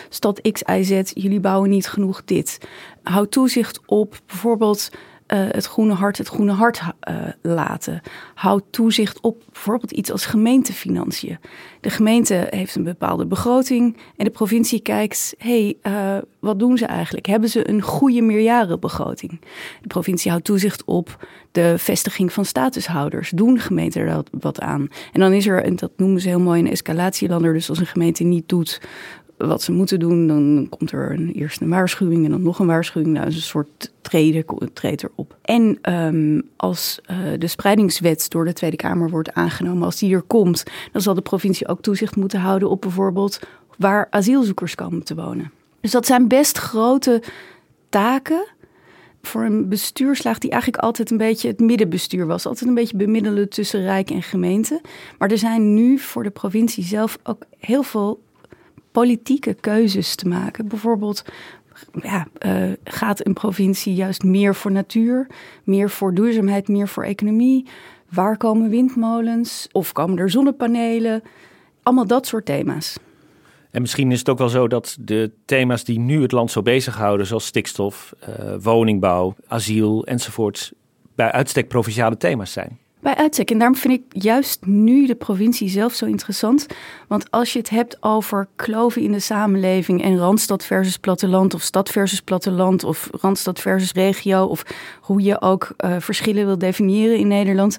stad 0.10 0.42
X, 0.52 0.62
Y, 0.62 0.84
Z, 0.84 1.12
jullie 1.14 1.40
bouwen 1.40 1.70
niet 1.70 1.88
genoeg 1.88 2.24
dit. 2.26 2.58
Houd 3.04 3.32
toezicht 3.32 3.80
op 3.86 4.20
bijvoorbeeld 4.26 4.90
uh, 5.28 5.40
het 5.52 5.66
groene 5.66 5.94
hart 5.94 6.18
het 6.18 6.28
groene 6.28 6.52
hart 6.52 6.82
uh, 6.82 7.16
laten. 7.42 8.02
Houd 8.34 8.64
toezicht 8.70 9.22
op 9.22 9.44
bijvoorbeeld 9.52 9.92
iets 9.92 10.12
als 10.12 10.26
gemeentefinanciën. 10.26 11.38
De 11.82 11.90
gemeente 11.90 12.48
heeft 12.50 12.76
een 12.76 12.84
bepaalde 12.84 13.26
begroting 13.26 13.98
en 14.18 14.26
de 14.26 14.32
provincie 14.32 14.80
kijkt, 14.80 15.36
hé, 15.38 15.78
hey, 15.82 15.94
uh, 15.94 16.22
wat 16.40 16.60
doen 16.60 16.78
ze 16.78 16.86
eigenlijk? 16.86 17.26
Hebben 17.26 17.50
ze 17.50 17.70
een 17.70 17.82
goede 17.82 18.22
meerjarenbegroting? 18.22 19.42
De 19.82 19.88
provincie 19.88 20.32
houdt 20.32 20.46
toezicht 20.46 20.84
op 20.86 21.28
de 21.52 21.74
vestiging 21.78 22.34
van 22.34 22.46
statushouders. 22.46 23.30
Doen 23.30 23.60
gemeenten 23.60 24.02
er 24.02 24.24
wat 24.40 24.60
aan? 24.60 24.88
En 25.14 25.20
dan 25.20 25.34
is 25.34 25.48
er, 25.48 25.64
en 25.64 25.76
dat 25.76 25.92
noemen 25.98 26.22
ze 26.22 26.28
heel 26.28 26.40
mooi, 26.40 26.62
een 26.62 26.72
escalatielander. 26.72 27.54
Dus 27.54 27.70
als 27.70 27.80
een 27.80 27.86
gemeente 27.86 28.24
niet 28.24 28.50
doet 28.50 28.82
wat 29.38 29.62
ze 29.62 29.72
moeten 29.72 30.00
doen, 30.00 30.28
dan 30.28 30.68
komt 30.70 30.92
er 30.92 31.12
een, 31.12 31.32
eerst 31.32 31.62
een 31.62 31.70
waarschuwing 31.70 32.26
en 32.26 32.32
dan 32.32 32.42
nog 32.42 32.60
een 32.60 32.68
waarschuwing. 32.68 33.14
Nou, 33.14 33.28
is 33.28 33.36
een 33.36 33.42
soort 33.42 33.92
treden 34.02 34.46
treedt 34.74 35.04
erop. 35.04 35.38
En 35.42 35.94
um, 35.94 36.50
als 36.56 37.00
uh, 37.12 37.18
de 37.40 37.48
spreidingswet 37.48 38.30
door 38.30 38.46
de 38.46 38.54
Tweede 38.54 38.76
Kamer 38.76 39.10
wordt 39.10 39.34
aangenomen, 39.34 39.84
als 39.84 40.00
die 40.00 40.14
er 40.14 40.22
komt, 40.22 40.64
dan 40.92 41.02
zal 41.02 41.14
de 41.14 41.22
provincie 41.22 41.68
ook 41.68 41.82
toezicht 41.82 42.16
moeten 42.16 42.40
houden 42.40 42.70
op 42.70 42.82
bijvoorbeeld 42.82 43.40
waar 43.78 44.08
asielzoekers 44.10 44.76
komen 44.76 45.04
te 45.04 45.16
wonen. 45.16 45.52
Dus 45.82 45.92
dat 45.92 46.06
zijn 46.06 46.28
best 46.28 46.58
grote 46.58 47.24
taken 47.90 48.46
voor 49.22 49.44
een 49.44 49.70
bestuurslaag 49.70 50.38
die 50.38 50.52
eigenlijk 50.52 50.84
altijd 50.84 51.12
een 51.12 51.18
beetje 51.18 51.48
het 51.48 51.60
middenbestuur 51.60 52.26
was. 52.26 52.46
Altijd 52.46 52.70
een 52.70 52.76
beetje 52.76 52.98
bemiddelen 52.98 53.50
tussen 53.50 53.82
Rijk 53.82 54.10
en 54.10 54.24
gemeente. 54.24 54.82
Maar 55.18 55.32
er 55.32 55.38
zijn 55.38 55.74
nu 55.74 55.98
voor 55.98 56.24
de 56.24 56.30
provincie 56.30 56.84
zelf 56.84 57.18
ook 57.24 57.44
heel 57.58 57.84
veel 57.84 58.20
politieke 58.98 59.54
keuzes 59.54 60.16
te 60.16 60.28
maken. 60.28 60.68
Bijvoorbeeld, 60.68 61.24
ja, 62.02 62.28
uh, 62.46 62.72
gaat 62.84 63.26
een 63.26 63.34
provincie 63.34 63.94
juist 63.94 64.24
meer 64.24 64.56
voor 64.56 64.72
natuur, 64.72 65.28
meer 65.64 65.90
voor 65.90 66.14
duurzaamheid, 66.14 66.68
meer 66.68 66.88
voor 66.88 67.04
economie? 67.04 67.68
Waar 68.10 68.38
komen 68.38 68.70
windmolens 68.70 69.68
of 69.72 69.92
komen 69.92 70.18
er 70.18 70.30
zonnepanelen? 70.30 71.24
Allemaal 71.84 72.08
dat 72.08 72.28
soort 72.28 72.46
thema's. 72.46 72.98
En 73.72 73.82
misschien 73.82 74.12
is 74.12 74.20
het 74.20 74.30
ook 74.30 74.38
wel 74.38 74.50
zo 74.50 74.68
dat 74.68 74.98
de 75.00 75.32
thema's 75.46 75.84
die 75.84 76.00
nu 76.00 76.22
het 76.22 76.32
land 76.32 76.52
zo 76.52 76.62
bezighouden, 76.62 77.26
zoals 77.26 77.46
stikstof, 77.46 78.14
uh, 78.30 78.56
woningbouw, 78.62 79.36
asiel 79.48 80.06
enzovoort, 80.06 80.74
bij 81.16 81.32
uitstek 81.32 81.68
provinciale 81.68 82.18
thema's 82.18 82.52
zijn. 82.52 82.78
Bij 83.00 83.16
uitstek. 83.16 83.52
En 83.52 83.58
daarom 83.58 83.78
vind 83.78 83.94
ik 83.94 84.24
juist 84.24 84.66
nu 84.66 85.06
de 85.08 85.16
provincie 85.16 85.70
zelf 85.70 85.94
zo 85.94 86.06
interessant. 86.06 86.66
Want 87.08 87.32
als 87.32 87.54
je 87.54 87.60
het 87.60 87.70
hebt 87.70 87.98
over 88.04 88.48
kloven 88.56 89.02
in 89.02 89.12
de 89.12 89.20
samenleving 89.20 90.04
en 90.04 90.18
randstad 90.18 90.66
versus 90.66 90.98
platteland, 90.98 91.54
of 91.54 91.62
stad 91.62 91.90
versus 91.90 92.22
platteland, 92.22 92.84
of 92.84 93.10
randstad 93.12 93.60
versus 93.60 93.92
regio, 93.92 94.46
of 94.46 94.64
hoe 95.02 95.22
je 95.22 95.42
ook 95.42 95.74
uh, 95.78 95.96
verschillen 96.00 96.46
wil 96.46 96.58
definiëren 96.58 97.18
in 97.18 97.28
Nederland. 97.28 97.78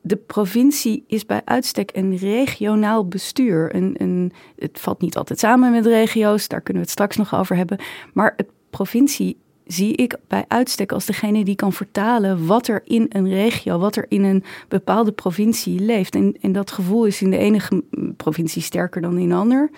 De 0.00 0.16
provincie 0.16 1.04
is 1.06 1.26
bij 1.26 1.42
uitstek 1.44 1.90
een 1.94 2.16
regionaal 2.16 3.08
bestuur. 3.08 3.74
Een, 3.74 3.94
een, 3.98 4.32
het 4.58 4.80
valt 4.80 5.00
niet 5.00 5.16
altijd 5.16 5.38
samen 5.38 5.70
met 5.70 5.86
regio's, 5.86 6.48
daar 6.48 6.60
kunnen 6.60 6.82
we 6.82 6.88
het 6.88 6.98
straks 6.98 7.16
nog 7.16 7.34
over 7.34 7.56
hebben. 7.56 7.78
Maar 8.12 8.34
het 8.36 8.48
provincie 8.70 9.36
zie 9.68 9.94
ik 9.94 10.16
bij 10.28 10.44
uitstek 10.48 10.92
als 10.92 11.06
degene 11.06 11.44
die 11.44 11.54
kan 11.54 11.72
vertalen 11.72 12.46
wat 12.46 12.68
er 12.68 12.82
in 12.84 13.06
een 13.08 13.28
regio, 13.28 13.78
wat 13.78 13.96
er 13.96 14.06
in 14.08 14.24
een 14.24 14.44
bepaalde 14.68 15.12
provincie 15.12 15.80
leeft. 15.80 16.14
En, 16.14 16.36
en 16.40 16.52
dat 16.52 16.70
gevoel 16.70 17.04
is 17.04 17.22
in 17.22 17.30
de 17.30 17.38
enige 17.38 17.84
provincie 18.16 18.62
sterker 18.62 19.00
dan 19.00 19.18
in 19.18 19.28
de 19.28 19.34
ander. 19.34 19.70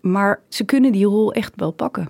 Maar 0.00 0.40
ze 0.48 0.64
kunnen 0.64 0.92
die 0.92 1.04
rol 1.04 1.32
echt 1.32 1.52
wel 1.56 1.70
pakken. 1.70 2.08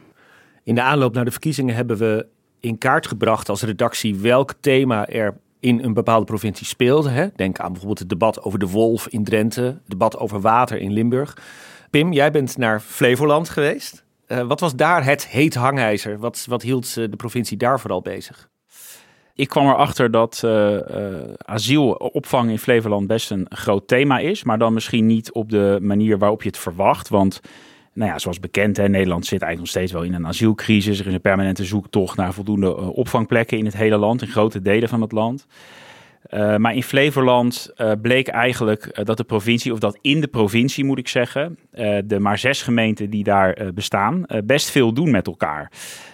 In 0.63 0.75
de 0.75 0.83
aanloop 0.83 1.15
naar 1.15 1.25
de 1.25 1.31
verkiezingen 1.31 1.75
hebben 1.75 1.97
we 1.97 2.27
in 2.61 2.79
kaart 2.79 3.07
gebracht 3.07 3.49
als 3.49 3.63
redactie 3.63 4.17
welk 4.17 4.55
thema 4.61 5.07
er 5.07 5.37
in 5.61 5.85
een 5.85 5.95
bepaalde 5.95 6.25
provincie 6.25 6.67
speelde. 6.67 7.09
Hè? 7.09 7.27
Denk 7.37 7.59
aan 7.59 7.69
bijvoorbeeld 7.69 7.99
het 7.99 8.09
debat 8.09 8.43
over 8.43 8.59
de 8.59 8.69
wolf 8.69 9.09
in 9.09 9.25
Drenthe, 9.25 9.63
het 9.63 9.79
debat 9.87 10.19
over 10.19 10.41
water 10.41 10.79
in 10.79 10.93
Limburg. 10.93 11.37
Pim, 11.91 12.13
jij 12.13 12.31
bent 12.31 12.57
naar 12.57 12.81
Flevoland 12.81 13.49
geweest. 13.49 14.05
Uh, 14.29 14.41
wat 14.41 14.61
was 14.61 14.75
daar 14.75 15.05
het 15.05 15.27
heet 15.27 15.55
hangijzer? 15.55 16.19
Wat, 16.19 16.45
wat 16.49 16.63
hield 16.63 16.95
de 16.95 17.17
provincie 17.17 17.57
daar 17.57 17.81
vooral 17.81 18.03
bezig? 18.03 18.49
Ik 19.35 19.49
kwam 19.49 19.67
erachter 19.67 20.11
dat 20.11 20.43
uh, 20.45 20.79
asielopvang 21.39 22.51
in 22.51 22.59
Flevoland 22.59 23.07
best 23.07 23.31
een 23.31 23.47
groot 23.49 23.89
thema 23.89 24.19
is. 24.19 24.45
Maar 24.45 24.59
dan 24.59 24.73
misschien 24.73 25.07
niet 25.07 25.33
op 25.33 25.51
de 25.51 25.79
manier 25.83 26.19
waarop 26.19 26.43
je 26.43 26.49
het 26.49 26.59
verwacht. 26.59 27.09
Want 27.09 27.41
nou 27.93 28.11
ja, 28.11 28.19
zoals 28.19 28.41
bekend, 28.41 28.77
Nederland 28.77 29.27
zit 29.27 29.43
eigenlijk 29.43 29.59
nog 29.59 29.69
steeds 29.69 29.93
wel 29.93 30.03
in 30.03 30.15
een 30.15 30.27
asielcrisis. 30.27 31.01
Er 31.01 31.07
is 31.07 31.13
een 31.13 31.21
permanente 31.21 31.65
zoektocht 31.65 32.17
naar 32.17 32.35
voldoende 32.35 32.77
opvangplekken 32.77 33.59
in 33.59 33.65
het 33.65 33.77
hele 33.77 33.97
land, 33.97 34.23
in 34.23 34.29
grote 34.29 34.63
delen 34.63 34.89
van 34.89 35.01
het 35.01 35.13
land. 35.13 35.47
Uh, 36.31 36.57
maar 36.57 36.75
in 36.75 36.83
Flevoland 36.83 37.71
uh, 37.77 37.93
bleek 38.03 38.29
eigenlijk 38.29 38.91
uh, 38.99 39.05
dat 39.05 39.17
de 39.17 39.25
provincie, 39.25 39.73
of 39.73 39.79
dat 39.79 39.99
in 40.01 40.21
de 40.21 40.27
provincie 40.27 40.85
moet 40.85 40.99
ik 40.99 41.09
zeggen, 41.09 41.59
de 42.05 42.19
maar 42.21 42.39
zes 42.39 42.63
gemeenten 42.63 43.11
die 43.11 43.25
daar 43.25 43.73
bestaan, 43.75 44.25
best 44.45 44.71
veel 44.71 44.93
doen 44.93 45.11
met 45.11 45.27
elkaar. 45.27 45.71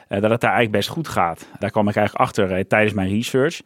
dat 0.09 0.31
het 0.31 0.41
daar 0.41 0.53
eigenlijk 0.53 0.71
best 0.71 0.89
goed 0.89 1.09
gaat. 1.09 1.49
Daar 1.59 1.71
kwam 1.71 1.89
ik 1.89 1.97
eigenlijk 1.97 2.27
achter 2.27 2.67
tijdens 2.67 2.93
mijn 2.93 3.09
research. 3.09 3.61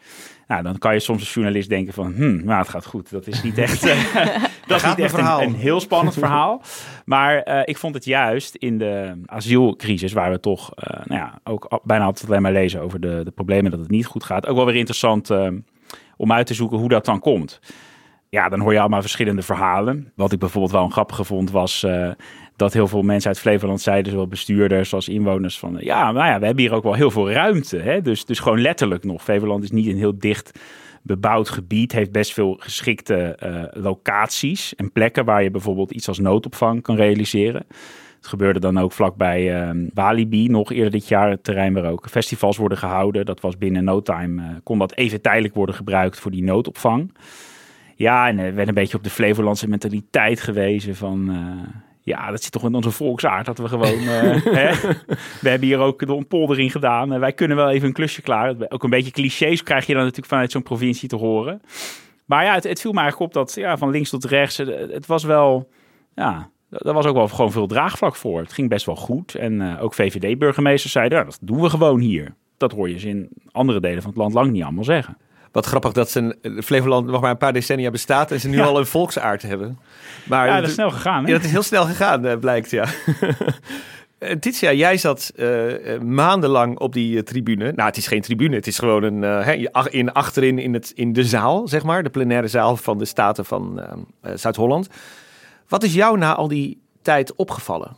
Nou, 0.46 0.62
dan 0.62 0.78
kan 0.78 0.94
je 0.94 1.00
soms 1.00 1.20
als 1.20 1.34
journalist 1.34 1.68
denken 1.68 1.92
van, 1.92 2.12
hm, 2.12 2.44
nou, 2.44 2.58
het 2.58 2.68
gaat 2.68 2.86
goed. 2.86 3.10
Dat 3.10 3.26
is 3.26 3.42
niet 3.42 3.58
echt, 3.68 3.82
dat 4.66 4.76
is 4.76 4.84
niet 4.84 4.98
echt 4.98 5.18
een, 5.18 5.42
een, 5.42 5.54
heel 5.54 5.80
spannend 5.80 6.14
verhaal. 6.24 6.62
Maar 7.04 7.66
ik 7.66 7.76
vond 7.76 7.94
het 7.94 8.04
juist 8.04 8.54
in 8.54 8.78
de 8.78 9.20
asielcrisis, 9.26 10.12
waar 10.12 10.30
we 10.30 10.40
toch 10.40 10.72
nou 11.04 11.20
ja, 11.20 11.38
ook 11.44 11.80
bijna 11.84 12.04
altijd 12.04 12.28
alleen 12.28 12.42
maar 12.42 12.52
lezen 12.52 12.80
over 12.80 13.00
de, 13.00 13.20
de 13.24 13.30
problemen 13.30 13.70
dat 13.70 13.80
het 13.80 13.90
niet 13.90 14.06
goed 14.06 14.24
gaat, 14.24 14.46
ook 14.46 14.56
wel 14.56 14.66
weer 14.66 14.76
interessant 14.76 15.30
om 16.18 16.32
uit 16.32 16.46
te 16.46 16.54
zoeken 16.54 16.78
hoe 16.78 16.88
dat 16.88 17.04
dan 17.04 17.20
komt. 17.20 17.60
Ja, 18.30 18.48
dan 18.48 18.60
hoor 18.60 18.72
je 18.72 18.80
allemaal 18.80 19.00
verschillende 19.00 19.42
verhalen. 19.42 20.12
Wat 20.14 20.32
ik 20.32 20.38
bijvoorbeeld 20.38 20.72
wel 20.72 20.84
een 20.84 20.92
grappige 20.92 21.24
vond 21.24 21.50
was 21.50 21.82
uh, 21.82 22.10
dat 22.56 22.72
heel 22.72 22.88
veel 22.88 23.02
mensen 23.02 23.28
uit 23.28 23.38
Flevoland 23.38 23.80
zeiden, 23.80 24.12
zowel 24.12 24.28
bestuurders 24.28 24.94
als 24.94 25.08
inwoners, 25.08 25.58
van 25.58 25.76
ja, 25.80 26.12
nou 26.12 26.26
ja, 26.26 26.38
we 26.38 26.46
hebben 26.46 26.64
hier 26.64 26.74
ook 26.74 26.82
wel 26.82 26.94
heel 26.94 27.10
veel 27.10 27.30
ruimte. 27.30 27.76
Hè? 27.76 28.02
Dus, 28.02 28.24
dus 28.24 28.38
gewoon 28.38 28.60
letterlijk 28.60 29.04
nog. 29.04 29.22
Flevoland 29.22 29.64
is 29.64 29.70
niet 29.70 29.86
een 29.86 29.96
heel 29.96 30.18
dicht 30.18 30.60
bebouwd 31.02 31.48
gebied, 31.48 31.92
heeft 31.92 32.12
best 32.12 32.32
veel 32.32 32.56
geschikte 32.60 33.38
uh, 33.44 33.82
locaties 33.82 34.74
en 34.74 34.92
plekken 34.92 35.24
waar 35.24 35.42
je 35.42 35.50
bijvoorbeeld 35.50 35.90
iets 35.90 36.08
als 36.08 36.18
noodopvang 36.18 36.82
kan 36.82 36.96
realiseren. 36.96 37.66
Het 38.18 38.26
gebeurde 38.26 38.60
dan 38.60 38.78
ook 38.78 38.92
vlakbij 38.92 39.68
uh, 39.68 39.88
Walibi, 39.94 40.48
nog 40.48 40.72
eerder 40.72 40.90
dit 40.90 41.08
jaar, 41.08 41.30
het 41.30 41.44
terrein 41.44 41.74
waar 41.74 41.90
ook 41.90 42.08
festivals 42.10 42.56
worden 42.56 42.78
gehouden. 42.78 43.26
Dat 43.26 43.40
was 43.40 43.58
binnen 43.58 43.84
no 43.84 44.02
time, 44.02 44.42
uh, 44.42 44.48
kon 44.62 44.78
dat 44.78 44.94
even 44.94 45.20
tijdelijk 45.20 45.54
worden 45.54 45.74
gebruikt 45.74 46.18
voor 46.20 46.30
die 46.30 46.42
noodopvang. 46.42 47.12
Ja, 47.96 48.28
en 48.28 48.38
er 48.38 48.54
werd 48.54 48.68
een 48.68 48.74
beetje 48.74 48.96
op 48.96 49.04
de 49.04 49.10
Flevolandse 49.10 49.68
mentaliteit 49.68 50.40
gewezen 50.40 50.96
van... 50.96 51.30
Uh, 51.30 51.36
ja, 52.08 52.30
dat 52.30 52.42
zit 52.42 52.52
toch 52.52 52.64
in 52.64 52.74
onze 52.74 52.90
volksaard 52.90 53.46
dat 53.46 53.58
we 53.58 53.68
gewoon. 53.68 53.98
hè? 54.60 54.72
We 55.40 55.48
hebben 55.48 55.68
hier 55.68 55.78
ook 55.78 56.06
de 56.06 56.12
ontpoldering 56.12 56.72
gedaan. 56.72 57.18
wij 57.20 57.32
kunnen 57.32 57.56
wel 57.56 57.70
even 57.70 57.88
een 57.88 57.94
klusje 57.94 58.22
klaar. 58.22 58.54
Ook 58.68 58.82
een 58.82 58.90
beetje 58.90 59.10
clichés 59.10 59.62
krijg 59.62 59.86
je 59.86 59.92
dan 59.92 60.02
natuurlijk 60.02 60.28
vanuit 60.28 60.50
zo'n 60.50 60.62
provincie 60.62 61.08
te 61.08 61.16
horen. 61.16 61.62
Maar 62.24 62.44
ja, 62.44 62.54
het, 62.54 62.64
het, 62.64 62.80
viel 62.80 62.92
me 62.92 63.00
eigenlijk 63.00 63.30
op 63.30 63.34
dat 63.36 63.54
ja, 63.54 63.76
van 63.76 63.90
links 63.90 64.10
tot 64.10 64.24
rechts. 64.24 64.56
Het, 64.56 64.92
het 64.92 65.06
was 65.06 65.24
wel. 65.24 65.68
Ja, 66.14 66.50
daar 66.68 66.94
was 66.94 67.06
ook 67.06 67.14
wel 67.14 67.28
gewoon 67.28 67.52
veel 67.52 67.66
draagvlak 67.66 68.16
voor. 68.16 68.40
Het 68.40 68.52
ging 68.52 68.68
best 68.68 68.86
wel 68.86 68.96
goed. 68.96 69.34
En 69.34 69.52
uh, 69.60 69.82
ook 69.82 69.94
VVD-burgemeesters 69.94 70.92
zeiden, 70.92 71.18
ja, 71.18 71.24
dat 71.24 71.38
doen 71.40 71.60
we 71.60 71.70
gewoon 71.70 72.00
hier. 72.00 72.34
Dat 72.56 72.72
hoor 72.72 72.90
je 72.90 72.98
ze 72.98 73.08
in 73.08 73.28
andere 73.52 73.80
delen 73.80 74.02
van 74.02 74.10
het 74.10 74.18
land 74.18 74.34
lang 74.34 74.50
niet 74.50 74.62
allemaal 74.62 74.84
zeggen. 74.84 75.16
Wat 75.52 75.66
grappig 75.66 75.92
dat 75.92 76.10
ze 76.10 76.36
Flevoland 76.64 77.06
nog 77.06 77.20
maar 77.20 77.30
een 77.30 77.36
paar 77.36 77.52
decennia 77.52 77.90
bestaat 77.90 78.30
en 78.30 78.40
ze 78.40 78.48
nu 78.48 78.56
ja. 78.56 78.64
al 78.64 78.78
een 78.78 78.86
volksaard 78.86 79.42
hebben. 79.42 79.78
Maar 80.24 80.46
ja, 80.46 80.60
dat 80.60 80.68
is 80.68 80.74
snel 80.74 80.90
gegaan. 80.90 81.24
Hè? 81.24 81.30
Ja, 81.30 81.36
dat 81.36 81.44
is 81.44 81.50
heel 81.50 81.62
snel 81.62 81.84
gegaan, 81.84 82.26
uh, 82.26 82.36
blijkt, 82.36 82.70
ja. 82.70 82.86
Titia, 84.40 84.72
jij 84.72 84.96
zat 84.96 85.32
uh, 85.36 86.00
maandenlang 86.00 86.78
op 86.78 86.92
die 86.92 87.22
tribune. 87.22 87.72
Nou, 87.72 87.88
het 87.88 87.96
is 87.96 88.06
geen 88.06 88.20
tribune, 88.20 88.56
het 88.56 88.66
is 88.66 88.78
gewoon 88.78 89.02
een, 89.02 89.22
uh, 89.22 89.66
in, 89.90 90.12
achterin 90.12 90.58
in, 90.58 90.74
het, 90.74 90.92
in 90.94 91.12
de 91.12 91.24
zaal, 91.24 91.68
zeg 91.68 91.82
maar. 91.82 92.02
De 92.02 92.10
plenaire 92.10 92.48
zaal 92.48 92.76
van 92.76 92.98
de 92.98 93.04
Staten 93.04 93.44
van 93.44 93.82
Zuid-Holland. 94.34 94.88
Wat 95.68 95.82
is 95.82 95.94
jou 95.94 96.18
na 96.18 96.34
al 96.34 96.48
die 96.48 96.80
tijd 97.02 97.34
opgevallen? 97.36 97.96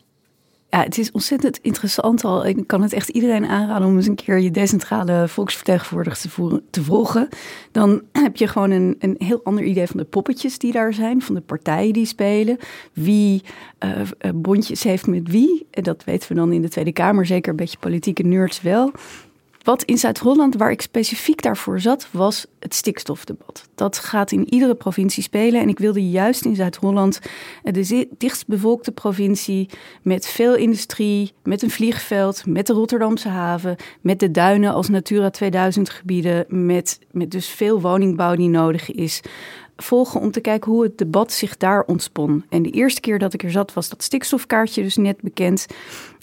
Ja, 0.71 0.83
het 0.83 0.99
is 0.99 1.11
ontzettend 1.11 1.59
interessant 1.59 2.25
al. 2.25 2.47
Ik 2.47 2.67
kan 2.67 2.83
het 2.83 2.93
echt 2.93 3.09
iedereen 3.09 3.47
aanraden 3.47 3.89
om 3.89 3.97
eens 3.97 4.07
een 4.07 4.15
keer 4.15 4.39
je 4.39 4.51
decentrale 4.51 5.29
volksvertegenwoordiger 5.29 6.31
te, 6.71 6.83
volgen. 6.83 7.29
Dan 7.73 8.03
heb 8.25 8.37
je 8.37 8.49
gewoon 8.49 8.71
een, 8.71 8.97
een 8.99 9.15
heel 9.19 9.41
ander 9.45 9.65
idee 9.65 9.87
van 9.87 9.97
de 9.97 10.05
poppetjes 10.05 10.59
die 10.59 10.73
daar 10.73 10.95
zijn, 10.95 11.23
van 11.23 11.35
de 11.35 11.41
partijen 11.41 11.93
die 11.93 12.07
spelen, 12.07 12.59
wie 12.93 13.43
uh, 13.85 14.31
bondjes 14.35 14.83
heeft 14.83 15.07
met 15.07 15.29
wie. 15.31 15.67
Dat 15.71 16.05
weten 16.05 16.29
we 16.29 16.35
dan 16.35 16.53
in 16.53 16.63
de 16.63 16.69
Tweede 16.69 16.93
Kamer, 16.93 17.27
zeker 17.27 17.51
een 17.51 17.57
beetje 17.57 17.79
politieke 17.79 18.23
nerds 18.23 18.63
wel. 18.63 18.93
Wat 19.63 19.83
in 19.83 19.99
Zuid-Holland, 19.99 20.55
waar 20.55 20.71
ik 20.71 20.81
specifiek 20.81 21.43
daarvoor 21.43 21.81
zat, 21.81 22.09
was 22.11 22.47
het 22.59 22.75
stikstofdebat. 22.75 23.69
Dat 23.75 23.99
gaat 23.99 24.33
in 24.33 24.53
iedere 24.53 24.75
provincie 24.75 25.23
spelen. 25.23 25.61
En 25.61 25.69
ik 25.69 25.79
wilde 25.79 26.11
juist 26.11 26.45
in 26.45 26.55
Zuid-Holland, 26.55 27.21
eh, 27.63 27.73
de 27.73 28.09
dichtstbevolkte 28.19 28.93
provincie, 28.93 29.69
met 30.03 30.27
veel 30.27 30.55
industrie, 30.55 31.33
met 31.43 31.63
een 31.63 31.71
vliegveld, 31.71 32.47
met 32.47 32.67
de 32.67 32.73
Rotterdamse 32.73 33.29
haven, 33.29 33.77
met 34.01 34.21
de 34.21 34.31
duinen 34.31 34.73
als 34.73 34.89
Natura 34.89 35.31
2000 35.31 35.91
gebieden, 35.91 36.45
met, 36.49 36.99
met 37.11 37.31
dus 37.31 37.49
veel 37.49 37.81
woningbouw 37.81 38.35
die 38.35 38.49
nodig 38.49 38.91
is 38.91 39.21
volgen 39.83 40.21
om 40.21 40.31
te 40.31 40.41
kijken 40.41 40.73
hoe 40.73 40.83
het 40.83 40.99
debat 40.99 41.33
zich 41.33 41.57
daar 41.57 41.83
ontspon. 41.83 42.45
En 42.49 42.63
de 42.63 42.71
eerste 42.71 43.01
keer 43.01 43.19
dat 43.19 43.35
ik 43.35 43.43
er 43.43 43.51
zat 43.51 43.73
was 43.73 43.89
dat 43.89 44.03
stikstofkaartje 44.03 44.83
dus 44.83 44.97
net 44.97 45.21
bekend. 45.21 45.67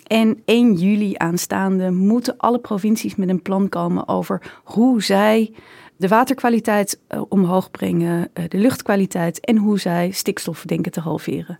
En 0.08 0.42
1 0.46 0.74
juli 0.74 1.14
aanstaande 1.18 1.92
moeten 1.92 2.38
alle 2.38 2.60
provincies 2.60 3.16
met 3.16 3.30
een 3.30 3.42
plan 3.42 3.70
komen 3.70 4.08
over 4.08 4.60
hoe 4.64 5.04
zij 5.04 5.54
de 5.98 6.08
waterkwaliteit 6.08 7.00
uh, 7.10 7.22
omhoog 7.30 7.72
brengen, 7.72 8.30
uh, 8.34 8.44
de 8.48 8.58
luchtkwaliteit 8.58 9.40
en 9.40 9.58
hoe 9.58 9.80
zij 9.80 10.12
stikstof 10.12 10.64
denken 10.64 10.92
te 10.92 11.00
halveren. 11.00 11.60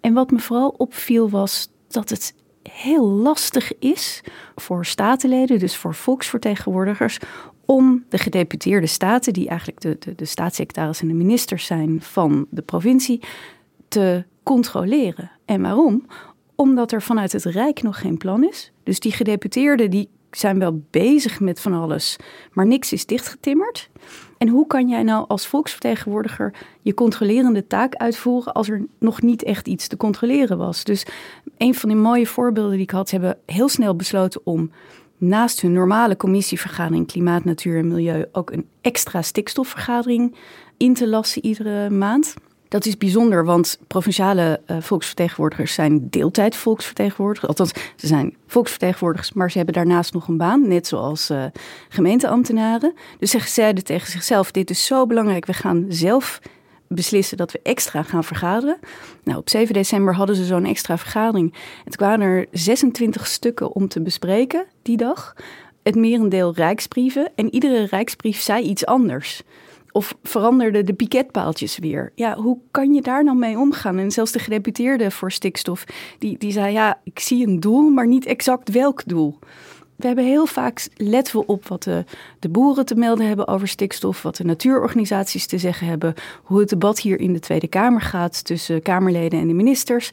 En 0.00 0.14
wat 0.14 0.30
me 0.30 0.38
vooral 0.38 0.68
opviel 0.68 1.30
was 1.30 1.68
dat 1.88 2.08
het 2.10 2.34
heel 2.62 3.08
lastig 3.08 3.78
is 3.78 4.20
voor 4.54 4.86
statenleden, 4.86 5.58
dus 5.58 5.76
voor 5.76 5.94
volksvertegenwoordigers, 5.94 7.18
om 7.64 8.04
de 8.08 8.18
gedeputeerde 8.18 8.86
staten, 8.86 9.32
die 9.32 9.48
eigenlijk 9.48 9.80
de, 9.80 9.96
de, 9.98 10.14
de 10.14 10.24
staatssecretaris 10.24 11.00
en 11.00 11.08
de 11.08 11.14
ministers 11.14 11.66
zijn 11.66 12.00
van 12.00 12.46
de 12.50 12.62
provincie, 12.62 13.20
te 13.88 14.24
controleren. 14.42 15.30
En 15.44 15.62
waarom? 15.62 16.06
Omdat 16.54 16.92
er 16.92 17.02
vanuit 17.02 17.32
het 17.32 17.44
Rijk 17.44 17.82
nog 17.82 18.00
geen 18.00 18.16
plan 18.16 18.44
is. 18.44 18.72
Dus 18.82 19.00
die 19.00 19.12
gedeputeerden 19.12 19.90
die 19.90 20.08
zijn 20.36 20.58
wel 20.58 20.82
bezig 20.90 21.40
met 21.40 21.60
van 21.60 21.72
alles, 21.72 22.16
maar 22.52 22.66
niks 22.66 22.92
is 22.92 23.06
dichtgetimmerd. 23.06 23.90
En 24.38 24.48
hoe 24.48 24.66
kan 24.66 24.88
jij 24.88 25.02
nou 25.02 25.24
als 25.28 25.46
volksvertegenwoordiger 25.46 26.54
je 26.82 26.94
controlerende 26.94 27.66
taak 27.66 27.94
uitvoeren 27.94 28.52
als 28.52 28.68
er 28.68 28.86
nog 28.98 29.22
niet 29.22 29.42
echt 29.42 29.68
iets 29.68 29.86
te 29.86 29.96
controleren 29.96 30.58
was? 30.58 30.84
Dus 30.84 31.06
een 31.56 31.74
van 31.74 31.88
die 31.88 31.98
mooie 31.98 32.26
voorbeelden 32.26 32.72
die 32.72 32.82
ik 32.82 32.90
had, 32.90 33.08
ze 33.08 33.14
hebben 33.14 33.38
heel 33.46 33.68
snel 33.68 33.96
besloten 33.96 34.40
om 34.44 34.70
naast 35.18 35.60
hun 35.60 35.72
normale 35.72 36.16
commissievergadering 36.16 37.06
Klimaat, 37.06 37.44
Natuur 37.44 37.78
en 37.78 37.88
Milieu 37.88 38.24
ook 38.32 38.50
een 38.50 38.68
extra 38.80 39.22
stikstofvergadering 39.22 40.34
in 40.76 40.94
te 40.94 41.08
lassen 41.08 41.44
iedere 41.44 41.90
maand. 41.90 42.34
Dat 42.74 42.86
is 42.86 42.96
bijzonder, 42.96 43.44
want 43.44 43.78
provinciale 43.86 44.60
uh, 44.66 44.76
volksvertegenwoordigers 44.80 45.74
zijn 45.74 46.10
deeltijd 46.10 46.56
volksvertegenwoordigers. 46.56 47.48
Althans, 47.48 47.72
ze 47.96 48.06
zijn 48.06 48.36
volksvertegenwoordigers, 48.46 49.32
maar 49.32 49.50
ze 49.50 49.56
hebben 49.56 49.74
daarnaast 49.74 50.12
nog 50.12 50.28
een 50.28 50.36
baan, 50.36 50.68
net 50.68 50.86
zoals 50.86 51.30
uh, 51.30 51.44
gemeenteambtenaren. 51.88 52.94
Dus 53.18 53.30
ze 53.30 53.38
zeiden 53.40 53.84
tegen 53.84 54.10
zichzelf: 54.10 54.50
Dit 54.50 54.70
is 54.70 54.86
zo 54.86 55.06
belangrijk, 55.06 55.46
we 55.46 55.52
gaan 55.52 55.86
zelf 55.88 56.40
beslissen 56.88 57.36
dat 57.36 57.52
we 57.52 57.60
extra 57.62 58.02
gaan 58.02 58.24
vergaderen. 58.24 58.78
Nou, 59.24 59.38
op 59.38 59.50
7 59.50 59.74
december 59.74 60.14
hadden 60.14 60.36
ze 60.36 60.44
zo'n 60.44 60.66
extra 60.66 60.98
vergadering. 60.98 61.54
Het 61.84 61.96
kwamen 61.96 62.26
er 62.26 62.46
26 62.50 63.26
stukken 63.26 63.72
om 63.72 63.88
te 63.88 64.02
bespreken 64.02 64.66
die 64.82 64.96
dag. 64.96 65.34
Het 65.82 65.94
merendeel 65.94 66.54
rijksbrieven. 66.54 67.32
En 67.34 67.54
iedere 67.54 67.86
rijksbrief 67.86 68.40
zei 68.40 68.64
iets 68.64 68.86
anders. 68.86 69.42
Of 69.96 70.14
veranderde 70.22 70.84
de 70.84 70.92
piketpaaltjes 70.92 71.78
weer. 71.78 72.12
Ja, 72.14 72.36
hoe 72.36 72.58
kan 72.70 72.92
je 72.92 73.02
daar 73.02 73.24
nou 73.24 73.36
mee 73.36 73.58
omgaan? 73.58 73.98
En 73.98 74.10
zelfs 74.10 74.32
de 74.32 74.38
gedeputeerde 74.38 75.10
voor 75.10 75.32
stikstof, 75.32 75.84
die, 76.18 76.38
die 76.38 76.52
zei: 76.52 76.72
Ja, 76.72 77.00
ik 77.04 77.18
zie 77.18 77.46
een 77.46 77.60
doel, 77.60 77.90
maar 77.90 78.06
niet 78.06 78.26
exact 78.26 78.70
welk 78.70 79.02
doel 79.06 79.38
we 79.96 80.06
hebben 80.06 80.24
heel 80.24 80.46
vaak, 80.46 80.88
letten 80.96 81.38
we 81.38 81.46
op 81.46 81.68
wat 81.68 81.82
de, 81.82 82.04
de 82.38 82.48
boeren 82.48 82.86
te 82.86 82.94
melden 82.94 83.26
hebben 83.26 83.48
over 83.48 83.68
stikstof, 83.68 84.22
wat 84.22 84.36
de 84.36 84.44
natuurorganisaties 84.44 85.46
te 85.46 85.58
zeggen 85.58 85.86
hebben, 85.86 86.14
hoe 86.42 86.60
het 86.60 86.68
debat 86.68 87.00
hier 87.00 87.20
in 87.20 87.32
de 87.32 87.40
Tweede 87.40 87.68
Kamer 87.68 88.00
gaat 88.00 88.44
tussen 88.44 88.82
Kamerleden 88.82 89.40
en 89.40 89.48
de 89.48 89.54
ministers. 89.54 90.10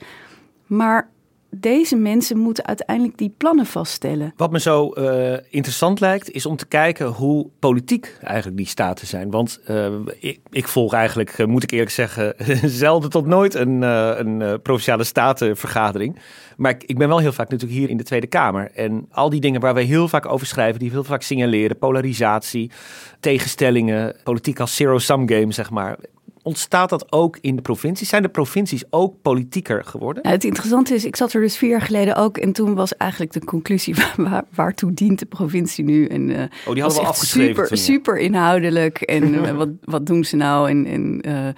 Maar 0.66 1.10
deze 1.52 1.96
mensen 1.96 2.38
moeten 2.38 2.66
uiteindelijk 2.66 3.18
die 3.18 3.34
plannen 3.38 3.66
vaststellen. 3.66 4.34
Wat 4.36 4.52
me 4.52 4.60
zo 4.60 4.94
uh, 4.98 5.34
interessant 5.50 6.00
lijkt, 6.00 6.32
is 6.32 6.46
om 6.46 6.56
te 6.56 6.68
kijken 6.68 7.08
hoe 7.08 7.48
politiek 7.60 8.18
eigenlijk 8.22 8.58
die 8.58 8.66
staten 8.66 9.08
zijn. 9.08 9.32
Want 9.32 9.60
uh, 9.70 9.88
ik, 10.20 10.40
ik, 10.50 10.68
volg 10.68 10.94
eigenlijk, 10.94 11.38
uh, 11.38 11.48
moet 11.48 11.64
ik 11.64 11.72
eerlijk 11.72 11.92
zeggen, 11.92 12.36
zelden 12.84 13.10
tot 13.10 13.26
nooit 13.26 13.54
een, 13.54 13.82
een 13.82 14.62
provinciale 14.62 15.04
statenvergadering. 15.04 16.20
Maar 16.58 16.72
ik, 16.72 16.84
ik, 16.84 16.98
ben 16.98 17.08
wel 17.08 17.20
heel 17.20 17.32
vaak 17.32 17.50
natuurlijk 17.50 17.80
hier 17.80 17.90
in 17.90 17.98
de 17.98 18.04
Tweede 18.04 18.28
Kamer. 18.28 18.72
En 18.76 19.08
al 19.12 19.30
die 19.30 19.42
dingen 19.42 19.62
waar 19.62 19.74
wij 19.74 19.84
heel 19.84 20.08
vaak 20.08 20.26
over 20.26 20.48
schrijven, 20.48 20.80
die 20.80 20.92
heel 20.92 21.04
vaak 21.04 21.22
signaleren, 21.22 21.78
polarisatie, 21.78 22.72
tegenstellingen, 23.20 24.16
politiek 24.24 24.60
als 24.60 24.76
zero-sum 24.76 25.30
game, 25.30 25.52
zeg 25.52 25.70
maar. 25.70 25.98
Ontstaat 26.44 26.90
dat 26.90 27.12
ook 27.12 27.38
in 27.42 27.56
de 27.56 27.62
provincies? 27.62 28.10
Zijn 28.10 28.22
de 28.22 28.30
provincies 28.30 28.84
ook 28.90 29.22
politieker 29.22 29.84
geworden? 29.84 30.24
Nou, 30.24 30.36
het 30.36 30.44
interessante 30.44 30.94
is, 30.94 31.06
ik 31.06 31.16
zat 31.16 31.34
er 31.34 31.42
dus 31.42 31.58
vier 31.58 31.70
jaar 31.70 31.82
geleden 31.82 32.16
ook. 32.16 32.38
En 32.38 32.52
toen 32.52 32.76
was 32.76 32.98
eigenlijk 32.98 33.32
de 33.32 33.46
conclusie: 33.46 33.96
waar, 34.16 34.44
waartoe 34.56 34.94
dient 34.94 35.20
de 35.20 35.26
provincie 35.26 35.84
nu? 35.84 36.06
En, 36.06 36.30
uh, 36.30 36.42
oh, 36.66 36.74
die 36.74 36.82
hadden 36.84 37.02
we 37.02 37.08
afgeschreven. 37.08 37.64
Super, 37.64 37.78
super 37.78 38.18
inhoudelijk. 38.18 39.02
En 39.02 39.34
uh, 39.34 39.52
wat, 39.58 39.70
wat 39.84 40.06
doen 40.06 40.24
ze 40.24 40.36
nou? 40.36 40.70
En, 40.70 40.86
en 40.86 41.30
uh, 41.30 41.54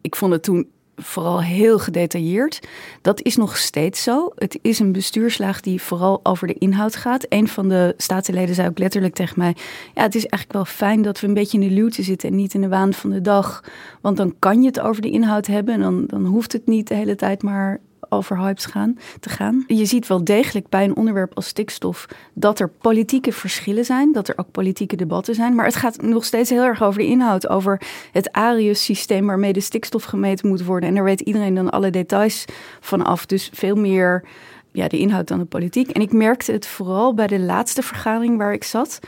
ik 0.00 0.16
vond 0.16 0.32
het 0.32 0.42
toen 0.42 0.68
vooral 0.98 1.42
heel 1.42 1.78
gedetailleerd. 1.78 2.60
Dat 3.02 3.22
is 3.22 3.36
nog 3.36 3.56
steeds 3.56 4.02
zo. 4.02 4.32
Het 4.34 4.58
is 4.62 4.78
een 4.78 4.92
bestuurslaag 4.92 5.60
die 5.60 5.82
vooral 5.82 6.20
over 6.22 6.46
de 6.46 6.54
inhoud 6.54 6.96
gaat. 6.96 7.26
Een 7.28 7.48
van 7.48 7.68
de 7.68 7.94
staatsleden 7.96 8.54
zei 8.54 8.68
ook 8.68 8.78
letterlijk 8.78 9.14
tegen 9.14 9.38
mij: 9.38 9.56
Ja, 9.94 10.02
het 10.02 10.14
is 10.14 10.26
eigenlijk 10.26 10.52
wel 10.52 10.64
fijn 10.64 11.02
dat 11.02 11.20
we 11.20 11.26
een 11.26 11.34
beetje 11.34 11.60
in 11.60 11.68
de 11.68 11.74
luwte 11.74 12.02
zitten 12.02 12.28
en 12.28 12.36
niet 12.36 12.54
in 12.54 12.60
de 12.60 12.68
waan 12.68 12.92
van 12.92 13.10
de 13.10 13.20
dag. 13.20 13.64
Want 14.00 14.16
dan 14.16 14.34
kan 14.38 14.60
je 14.60 14.66
het 14.66 14.80
over 14.80 15.02
de 15.02 15.10
inhoud 15.10 15.46
hebben 15.46 15.74
en 15.74 15.80
dan, 15.80 16.04
dan 16.06 16.24
hoeft 16.24 16.52
het 16.52 16.66
niet 16.66 16.88
de 16.88 16.94
hele 16.94 17.14
tijd 17.14 17.42
maar 17.42 17.80
over 18.08 18.38
hypes 18.38 18.64
gaan, 18.64 18.98
te 19.20 19.28
gaan. 19.28 19.64
Je 19.66 19.84
ziet 19.84 20.06
wel 20.06 20.24
degelijk 20.24 20.68
bij 20.68 20.84
een 20.84 20.96
onderwerp 20.96 21.34
als 21.34 21.46
stikstof 21.46 22.06
dat 22.34 22.60
er 22.60 22.68
politieke 22.68 23.32
verschillen 23.32 23.84
zijn, 23.84 24.12
dat 24.12 24.28
er 24.28 24.38
ook 24.38 24.50
politieke 24.50 24.96
debatten 24.96 25.34
zijn. 25.34 25.54
Maar 25.54 25.64
het 25.64 25.76
gaat 25.76 26.02
nog 26.02 26.24
steeds 26.24 26.50
heel 26.50 26.62
erg 26.62 26.82
over 26.82 27.00
de 27.00 27.06
inhoud, 27.06 27.48
over 27.48 27.80
het 28.12 28.32
Arius-systeem 28.32 29.26
waarmee 29.26 29.52
de 29.52 29.60
stikstof 29.60 30.04
gemeten 30.04 30.48
moet 30.48 30.64
worden. 30.64 30.88
En 30.88 30.94
daar 30.94 31.04
weet 31.04 31.20
iedereen 31.20 31.54
dan 31.54 31.70
alle 31.70 31.90
details 31.90 32.44
van 32.80 33.04
af. 33.04 33.26
Dus 33.26 33.50
veel 33.52 33.76
meer 33.76 34.24
ja, 34.72 34.88
de 34.88 34.98
inhoud 34.98 35.28
dan 35.28 35.38
de 35.38 35.44
politiek. 35.44 35.90
En 35.90 36.00
ik 36.00 36.12
merkte 36.12 36.52
het 36.52 36.66
vooral 36.66 37.14
bij 37.14 37.26
de 37.26 37.40
laatste 37.40 37.82
vergadering 37.82 38.36
waar 38.36 38.52
ik 38.52 38.64
zat. 38.64 38.98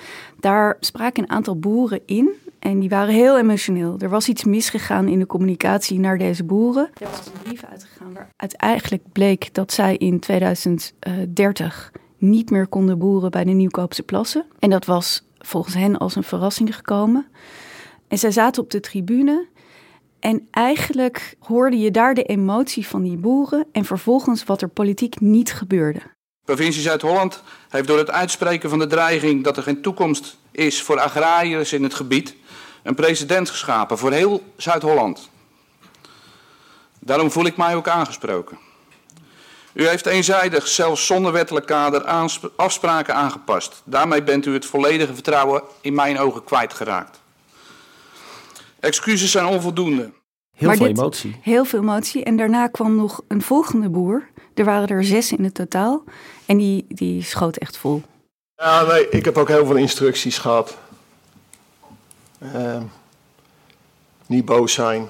Daar 0.40 0.76
spraken 0.80 1.22
een 1.22 1.30
aantal 1.30 1.58
boeren 1.58 2.00
in 2.06 2.30
en 2.60 2.80
die 2.80 2.88
waren 2.88 3.14
heel 3.14 3.38
emotioneel. 3.38 3.96
Er 3.98 4.08
was 4.08 4.28
iets 4.28 4.44
misgegaan 4.44 5.08
in 5.08 5.18
de 5.18 5.26
communicatie 5.26 5.98
naar 5.98 6.18
deze 6.18 6.44
boeren. 6.44 6.90
Er 6.94 7.08
was 7.10 7.26
een 7.26 7.42
brief 7.42 7.64
uitgegaan 7.64 8.12
waaruit 8.12 8.56
eigenlijk 8.56 9.02
bleek 9.12 9.54
dat 9.54 9.72
zij 9.72 9.96
in 9.96 10.20
2030 10.20 11.92
niet 12.18 12.50
meer 12.50 12.66
konden 12.66 12.98
boeren 12.98 13.30
bij 13.30 13.44
de 13.44 13.50
Nieuwkoopse 13.50 14.02
plassen. 14.02 14.44
En 14.58 14.70
dat 14.70 14.84
was 14.84 15.22
volgens 15.38 15.74
hen 15.74 15.98
als 15.98 16.16
een 16.16 16.22
verrassing 16.22 16.74
gekomen. 16.74 17.26
En 18.08 18.18
zij 18.18 18.30
zaten 18.30 18.62
op 18.62 18.70
de 18.70 18.80
tribune 18.80 19.48
en 20.20 20.48
eigenlijk 20.50 21.36
hoorde 21.38 21.78
je 21.78 21.90
daar 21.90 22.14
de 22.14 22.22
emotie 22.22 22.86
van 22.86 23.02
die 23.02 23.16
boeren 23.16 23.66
en 23.72 23.84
vervolgens 23.84 24.44
wat 24.44 24.62
er 24.62 24.68
politiek 24.68 25.20
niet 25.20 25.52
gebeurde. 25.52 26.00
Provincie 26.44 26.82
Zuid-Holland 26.82 27.42
heeft 27.68 27.86
door 27.86 27.98
het 27.98 28.10
uitspreken 28.10 28.70
van 28.70 28.78
de 28.78 28.86
dreiging 28.86 29.44
dat 29.44 29.56
er 29.56 29.62
geen 29.62 29.82
toekomst 29.82 30.36
is 30.50 30.82
voor 30.82 31.00
agrariërs 31.00 31.72
in 31.72 31.82
het 31.82 31.94
gebied 31.94 32.34
een 32.82 32.94
precedent 32.94 33.50
geschapen 33.50 33.98
voor 33.98 34.12
heel 34.12 34.42
Zuid-Holland. 34.56 35.30
Daarom 36.98 37.30
voel 37.30 37.46
ik 37.46 37.56
mij 37.56 37.76
ook 37.76 37.88
aangesproken. 37.88 38.58
U 39.72 39.88
heeft 39.88 40.06
eenzijdig, 40.06 40.68
zelfs 40.68 41.06
zonder 41.06 41.32
wettelijk 41.32 41.66
kader, 41.66 42.30
afspraken 42.56 43.14
aangepast. 43.14 43.82
Daarmee 43.84 44.22
bent 44.22 44.46
u 44.46 44.52
het 44.52 44.66
volledige 44.66 45.14
vertrouwen 45.14 45.62
in 45.80 45.94
mijn 45.94 46.18
ogen 46.18 46.44
kwijtgeraakt. 46.44 47.20
Excuses 48.80 49.30
zijn 49.30 49.46
onvoldoende. 49.46 50.10
Heel 50.56 50.74
veel 50.74 50.86
emotie. 50.86 51.36
Heel 51.42 51.64
veel 51.64 51.78
emotie. 51.78 52.24
En 52.24 52.36
daarna 52.36 52.66
kwam 52.66 52.96
nog 52.96 53.20
een 53.28 53.42
volgende 53.42 53.88
boer. 53.88 54.28
Er 54.54 54.64
waren 54.64 54.88
er 54.88 55.04
zes 55.04 55.32
in 55.32 55.44
het 55.44 55.54
totaal. 55.54 56.04
En 56.46 56.56
die, 56.56 56.84
die 56.88 57.22
schoot 57.22 57.56
echt 57.56 57.76
vol. 57.76 58.02
Ja, 58.54 58.82
nee, 58.82 59.08
ik 59.08 59.24
heb 59.24 59.36
ook 59.36 59.48
heel 59.48 59.66
veel 59.66 59.76
instructies 59.76 60.38
gehad. 60.38 60.76
Uh, 62.42 62.82
niet 64.26 64.44
boos 64.44 64.72
zijn. 64.72 65.08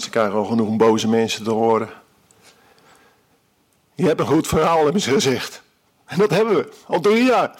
Ze 0.00 0.10
krijgen 0.10 0.34
al 0.34 0.44
genoeg 0.44 0.76
boze 0.76 1.08
mensen 1.08 1.44
te 1.44 1.50
horen. 1.50 1.90
Je 3.94 4.06
hebt 4.06 4.20
een 4.20 4.26
goed 4.26 4.46
verhaal, 4.46 4.84
hebben 4.84 5.02
ze 5.02 5.10
gezegd. 5.10 5.62
En 6.04 6.18
dat 6.18 6.30
hebben 6.30 6.54
we, 6.56 6.72
al 6.86 7.00
drie 7.00 7.24
jaar. 7.24 7.58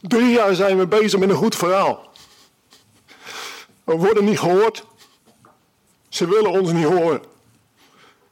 Drie 0.00 0.30
jaar 0.30 0.54
zijn 0.54 0.78
we 0.78 0.86
bezig 0.86 1.18
met 1.18 1.30
een 1.30 1.36
goed 1.36 1.56
verhaal. 1.56 2.10
We 3.84 3.94
worden 3.96 4.24
niet 4.24 4.38
gehoord. 4.38 4.84
Ze 6.08 6.28
willen 6.28 6.50
ons 6.50 6.72
niet 6.72 6.86
horen. 6.86 7.22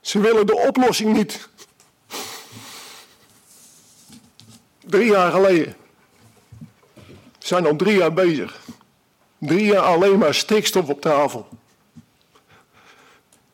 Ze 0.00 0.20
willen 0.20 0.46
de 0.46 0.56
oplossing 0.56 1.12
niet. 1.16 1.48
Drie 4.86 5.10
jaar 5.10 5.30
geleden 5.32 5.76
zijn 7.48 7.66
al 7.66 7.76
drie 7.76 7.96
jaar 7.96 8.12
bezig. 8.12 8.61
Drie 9.38 9.64
jaar 9.64 9.82
alleen 9.82 10.18
maar 10.18 10.34
stikstof 10.34 10.88
op 10.88 11.00
tafel. 11.00 11.48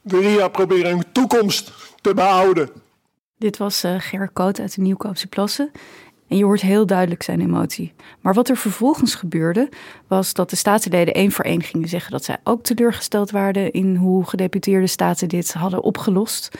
Drie 0.02 0.34
jaar 0.34 0.50
proberen 0.50 0.92
een 0.92 1.12
toekomst 1.12 1.72
te 2.00 2.14
behouden. 2.14 2.70
Dit 3.38 3.56
was 3.56 3.84
uh, 3.84 3.94
Ger 3.98 4.28
Koot 4.28 4.60
uit 4.60 4.74
de 4.74 4.80
Nieuwkoopse 4.80 5.26
Plassen. 5.26 5.70
En 6.28 6.36
je 6.36 6.44
hoort 6.44 6.60
heel 6.60 6.86
duidelijk 6.86 7.22
zijn 7.22 7.40
emotie. 7.40 7.92
Maar 8.20 8.34
wat 8.34 8.48
er 8.48 8.56
vervolgens 8.56 9.14
gebeurde, 9.14 9.68
was 10.06 10.32
dat 10.32 10.50
de 10.50 10.56
staatsleden 10.56 11.14
één 11.14 11.32
voor 11.32 11.44
één 11.44 11.62
gingen 11.62 11.88
zeggen 11.88 12.12
dat 12.12 12.24
zij 12.24 12.36
ook 12.44 12.62
teleurgesteld 12.62 13.30
waren 13.30 13.72
in 13.72 13.96
hoe 13.96 14.24
gedeputeerde 14.28 14.86
staten 14.86 15.28
dit 15.28 15.52
hadden 15.52 15.82
opgelost. 15.82 16.58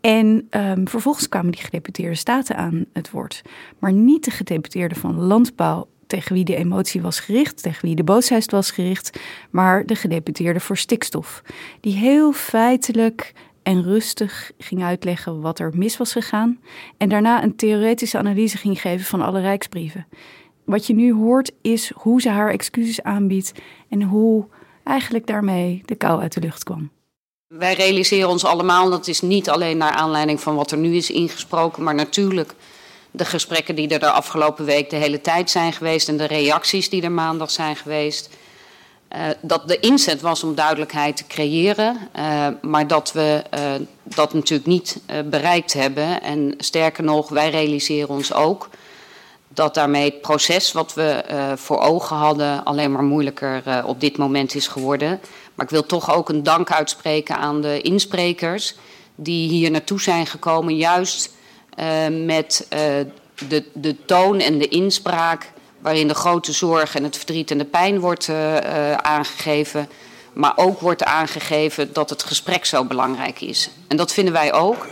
En 0.00 0.46
um, 0.50 0.88
vervolgens 0.88 1.28
kwamen 1.28 1.50
die 1.50 1.62
gedeputeerde 1.62 2.16
staten 2.16 2.56
aan 2.56 2.84
het 2.92 3.10
woord. 3.10 3.42
Maar 3.78 3.92
niet 3.92 4.24
de 4.24 4.30
gedeputeerden 4.30 4.98
van 4.98 5.14
landbouw 5.14 5.88
tegen 6.06 6.34
wie 6.34 6.44
de 6.44 6.56
emotie 6.56 7.02
was 7.02 7.20
gericht, 7.20 7.62
tegen 7.62 7.86
wie 7.86 7.96
de 7.96 8.04
boosheid 8.04 8.50
was 8.50 8.70
gericht, 8.70 9.18
maar 9.50 9.86
de 9.86 9.94
gedeputeerde 9.94 10.60
voor 10.60 10.76
stikstof. 10.76 11.42
Die 11.80 11.94
heel 11.94 12.32
feitelijk 12.32 13.32
en 13.62 13.82
rustig 13.82 14.50
ging 14.58 14.82
uitleggen 14.82 15.40
wat 15.40 15.58
er 15.58 15.72
mis 15.74 15.96
was 15.96 16.12
gegaan 16.12 16.60
en 16.96 17.08
daarna 17.08 17.42
een 17.42 17.56
theoretische 17.56 18.18
analyse 18.18 18.56
ging 18.56 18.80
geven 18.80 19.06
van 19.06 19.20
alle 19.20 19.40
rijksbrieven. 19.40 20.06
Wat 20.64 20.86
je 20.86 20.94
nu 20.94 21.12
hoort 21.12 21.52
is 21.62 21.92
hoe 21.94 22.20
ze 22.20 22.28
haar 22.28 22.50
excuses 22.50 23.02
aanbiedt 23.02 23.52
en 23.88 24.02
hoe 24.02 24.46
eigenlijk 24.84 25.26
daarmee 25.26 25.82
de 25.84 25.94
kou 25.94 26.20
uit 26.20 26.32
de 26.32 26.40
lucht 26.40 26.64
kwam. 26.64 26.90
Wij 27.46 27.74
realiseren 27.74 28.28
ons 28.28 28.44
allemaal, 28.44 28.90
dat 28.90 29.06
is 29.06 29.20
niet 29.20 29.50
alleen 29.50 29.76
naar 29.76 29.92
aanleiding 29.92 30.40
van 30.40 30.54
wat 30.54 30.70
er 30.70 30.78
nu 30.78 30.94
is 30.94 31.10
ingesproken, 31.10 31.82
maar 31.82 31.94
natuurlijk 31.94 32.54
de 33.16 33.24
gesprekken 33.24 33.74
die 33.74 33.88
er 33.88 33.98
de 33.98 34.10
afgelopen 34.10 34.64
week 34.64 34.90
de 34.90 34.96
hele 34.96 35.20
tijd 35.20 35.50
zijn 35.50 35.72
geweest 35.72 36.08
en 36.08 36.16
de 36.16 36.24
reacties 36.24 36.88
die 36.88 37.02
er 37.02 37.12
maandag 37.12 37.50
zijn 37.50 37.76
geweest. 37.76 38.28
Uh, 39.12 39.22
dat 39.40 39.68
de 39.68 39.80
inzet 39.80 40.20
was 40.20 40.42
om 40.42 40.54
duidelijkheid 40.54 41.16
te 41.16 41.26
creëren, 41.26 41.98
uh, 42.16 42.46
maar 42.62 42.86
dat 42.86 43.12
we 43.12 43.42
uh, 43.54 43.60
dat 44.02 44.32
natuurlijk 44.32 44.68
niet 44.68 45.00
bereikt 45.24 45.72
hebben. 45.72 46.22
En 46.22 46.54
sterker 46.58 47.04
nog, 47.04 47.28
wij 47.28 47.50
realiseren 47.50 48.08
ons 48.08 48.32
ook 48.32 48.68
dat 49.48 49.74
daarmee 49.74 50.04
het 50.04 50.20
proces 50.20 50.72
wat 50.72 50.94
we 50.94 51.24
voor 51.56 51.78
ogen 51.78 52.16
hadden 52.16 52.64
alleen 52.64 52.92
maar 52.92 53.02
moeilijker 53.02 53.84
op 53.84 54.00
dit 54.00 54.16
moment 54.16 54.54
is 54.54 54.68
geworden. 54.68 55.20
Maar 55.54 55.64
ik 55.64 55.70
wil 55.70 55.86
toch 55.86 56.14
ook 56.14 56.28
een 56.28 56.42
dank 56.42 56.72
uitspreken 56.72 57.36
aan 57.36 57.60
de 57.60 57.80
insprekers 57.80 58.74
die 59.14 59.48
hier 59.48 59.70
naartoe 59.70 60.00
zijn 60.00 60.26
gekomen, 60.26 60.76
juist 60.76 61.34
met 62.24 62.66
de, 63.48 63.64
de 63.72 64.04
toon 64.04 64.40
en 64.40 64.58
de 64.58 64.68
inspraak 64.68 65.52
waarin 65.80 66.08
de 66.08 66.14
grote 66.14 66.52
zorg 66.52 66.94
en 66.94 67.04
het 67.04 67.16
verdriet 67.16 67.50
en 67.50 67.58
de 67.58 67.64
pijn 67.64 68.00
wordt 68.00 68.30
aangegeven. 68.96 69.88
Maar 70.32 70.52
ook 70.56 70.80
wordt 70.80 71.04
aangegeven 71.04 71.92
dat 71.92 72.10
het 72.10 72.22
gesprek 72.22 72.64
zo 72.64 72.84
belangrijk 72.84 73.40
is. 73.40 73.70
En 73.88 73.96
dat 73.96 74.12
vinden 74.12 74.32
wij 74.32 74.52
ook. 74.52 74.86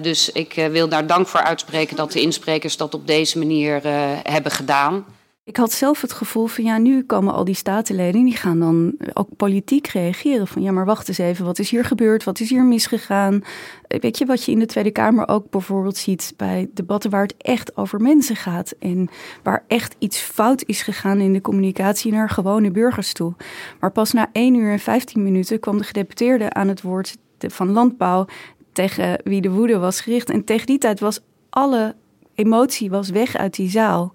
Dus 0.00 0.32
ik 0.32 0.54
wil 0.70 0.88
daar 0.88 1.06
dank 1.06 1.28
voor 1.28 1.42
uitspreken 1.42 1.96
dat 1.96 2.12
de 2.12 2.20
insprekers 2.20 2.76
dat 2.76 2.94
op 2.94 3.06
deze 3.06 3.38
manier 3.38 3.80
hebben 4.22 4.52
gedaan. 4.52 5.04
Ik 5.44 5.56
had 5.56 5.72
zelf 5.72 6.00
het 6.00 6.12
gevoel 6.12 6.46
van 6.46 6.64
ja, 6.64 6.78
nu 6.78 7.02
komen 7.02 7.34
al 7.34 7.44
die 7.44 7.54
statenleden, 7.54 8.24
die 8.24 8.36
gaan 8.36 8.60
dan 8.60 8.94
ook 9.14 9.36
politiek 9.36 9.86
reageren. 9.86 10.46
Van 10.46 10.62
ja, 10.62 10.72
maar 10.72 10.84
wacht 10.84 11.08
eens 11.08 11.18
even, 11.18 11.44
wat 11.44 11.58
is 11.58 11.70
hier 11.70 11.84
gebeurd? 11.84 12.24
Wat 12.24 12.40
is 12.40 12.50
hier 12.50 12.64
misgegaan? 12.64 13.42
Weet 13.88 14.18
je 14.18 14.26
wat 14.26 14.44
je 14.44 14.52
in 14.52 14.58
de 14.58 14.66
Tweede 14.66 14.90
Kamer 14.90 15.28
ook 15.28 15.50
bijvoorbeeld 15.50 15.96
ziet 15.96 16.34
bij 16.36 16.70
debatten 16.74 17.10
waar 17.10 17.22
het 17.22 17.34
echt 17.36 17.76
over 17.76 18.00
mensen 18.00 18.36
gaat 18.36 18.74
en 18.78 19.08
waar 19.42 19.64
echt 19.68 19.94
iets 19.98 20.18
fout 20.18 20.62
is 20.66 20.82
gegaan 20.82 21.20
in 21.20 21.32
de 21.32 21.40
communicatie 21.40 22.12
naar 22.12 22.30
gewone 22.30 22.70
burgers 22.70 23.12
toe. 23.12 23.34
Maar 23.80 23.92
pas 23.92 24.12
na 24.12 24.28
1 24.32 24.54
uur 24.54 24.72
en 24.72 24.78
15 24.78 25.22
minuten 25.22 25.60
kwam 25.60 25.78
de 25.78 25.84
gedeputeerde 25.84 26.52
aan 26.52 26.68
het 26.68 26.82
woord 26.82 27.16
van 27.38 27.70
landbouw 27.70 28.26
tegen 28.72 29.20
wie 29.24 29.40
de 29.40 29.50
woede 29.50 29.78
was 29.78 30.00
gericht. 30.00 30.30
En 30.30 30.44
tegen 30.44 30.66
die 30.66 30.78
tijd 30.78 31.00
was 31.00 31.20
alle 31.50 31.94
emotie 32.34 32.90
was 32.90 33.10
weg 33.10 33.36
uit 33.36 33.54
die 33.54 33.70
zaal. 33.70 34.12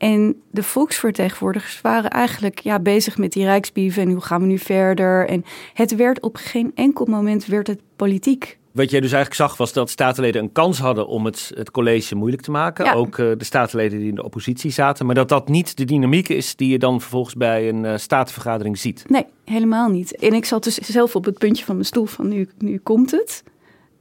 En 0.00 0.42
de 0.50 0.62
volksvertegenwoordigers 0.62 1.80
waren 1.80 2.10
eigenlijk 2.10 2.58
ja, 2.58 2.78
bezig 2.78 3.18
met 3.18 3.32
die 3.32 3.44
rijksbief 3.44 3.96
en 3.96 4.10
hoe 4.10 4.20
gaan 4.20 4.40
we 4.40 4.46
nu 4.46 4.58
verder. 4.58 5.28
En 5.28 5.44
het 5.74 5.96
werd 5.96 6.20
op 6.22 6.36
geen 6.36 6.72
enkel 6.74 7.06
moment 7.06 7.46
werd 7.46 7.66
het 7.66 7.80
politiek. 7.96 8.58
Wat 8.72 8.90
jij 8.90 9.00
dus 9.00 9.12
eigenlijk 9.12 9.42
zag 9.42 9.56
was 9.56 9.72
dat 9.72 9.90
statenleden 9.90 10.42
een 10.42 10.52
kans 10.52 10.78
hadden 10.78 11.06
om 11.06 11.24
het, 11.24 11.52
het 11.54 11.70
college 11.70 12.14
moeilijk 12.14 12.42
te 12.42 12.50
maken. 12.50 12.84
Ja. 12.84 12.92
Ook 12.92 13.18
uh, 13.18 13.32
de 13.36 13.44
statenleden 13.44 13.98
die 13.98 14.08
in 14.08 14.14
de 14.14 14.24
oppositie 14.24 14.70
zaten. 14.70 15.06
Maar 15.06 15.14
dat 15.14 15.28
dat 15.28 15.48
niet 15.48 15.76
de 15.76 15.84
dynamiek 15.84 16.28
is 16.28 16.56
die 16.56 16.68
je 16.68 16.78
dan 16.78 17.00
vervolgens 17.00 17.34
bij 17.34 17.68
een 17.68 17.84
uh, 17.84 17.96
statenvergadering 17.96 18.78
ziet. 18.78 19.04
Nee, 19.08 19.24
helemaal 19.44 19.88
niet. 19.88 20.16
En 20.16 20.32
ik 20.32 20.44
zat 20.44 20.64
dus 20.64 20.74
zelf 20.74 21.16
op 21.16 21.24
het 21.24 21.38
puntje 21.38 21.64
van 21.64 21.74
mijn 21.74 21.86
stoel 21.86 22.06
van 22.06 22.28
nu, 22.28 22.48
nu 22.58 22.78
komt 22.78 23.10
het. 23.10 23.42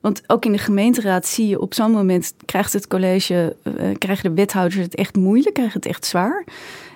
Want 0.01 0.21
ook 0.27 0.45
in 0.45 0.51
de 0.51 0.57
gemeenteraad 0.57 1.25
zie 1.25 1.47
je 1.47 1.61
op 1.61 1.73
zo'n 1.73 1.91
moment 1.91 2.33
krijgt 2.45 2.73
het 2.73 2.87
college, 2.87 3.55
uh, 3.63 3.73
krijgen 3.97 4.29
de 4.29 4.35
wethouders 4.35 4.81
het 4.81 4.95
echt 4.95 5.15
moeilijk, 5.15 5.53
krijgen 5.53 5.79
het 5.79 5.89
echt 5.89 6.05
zwaar. 6.05 6.45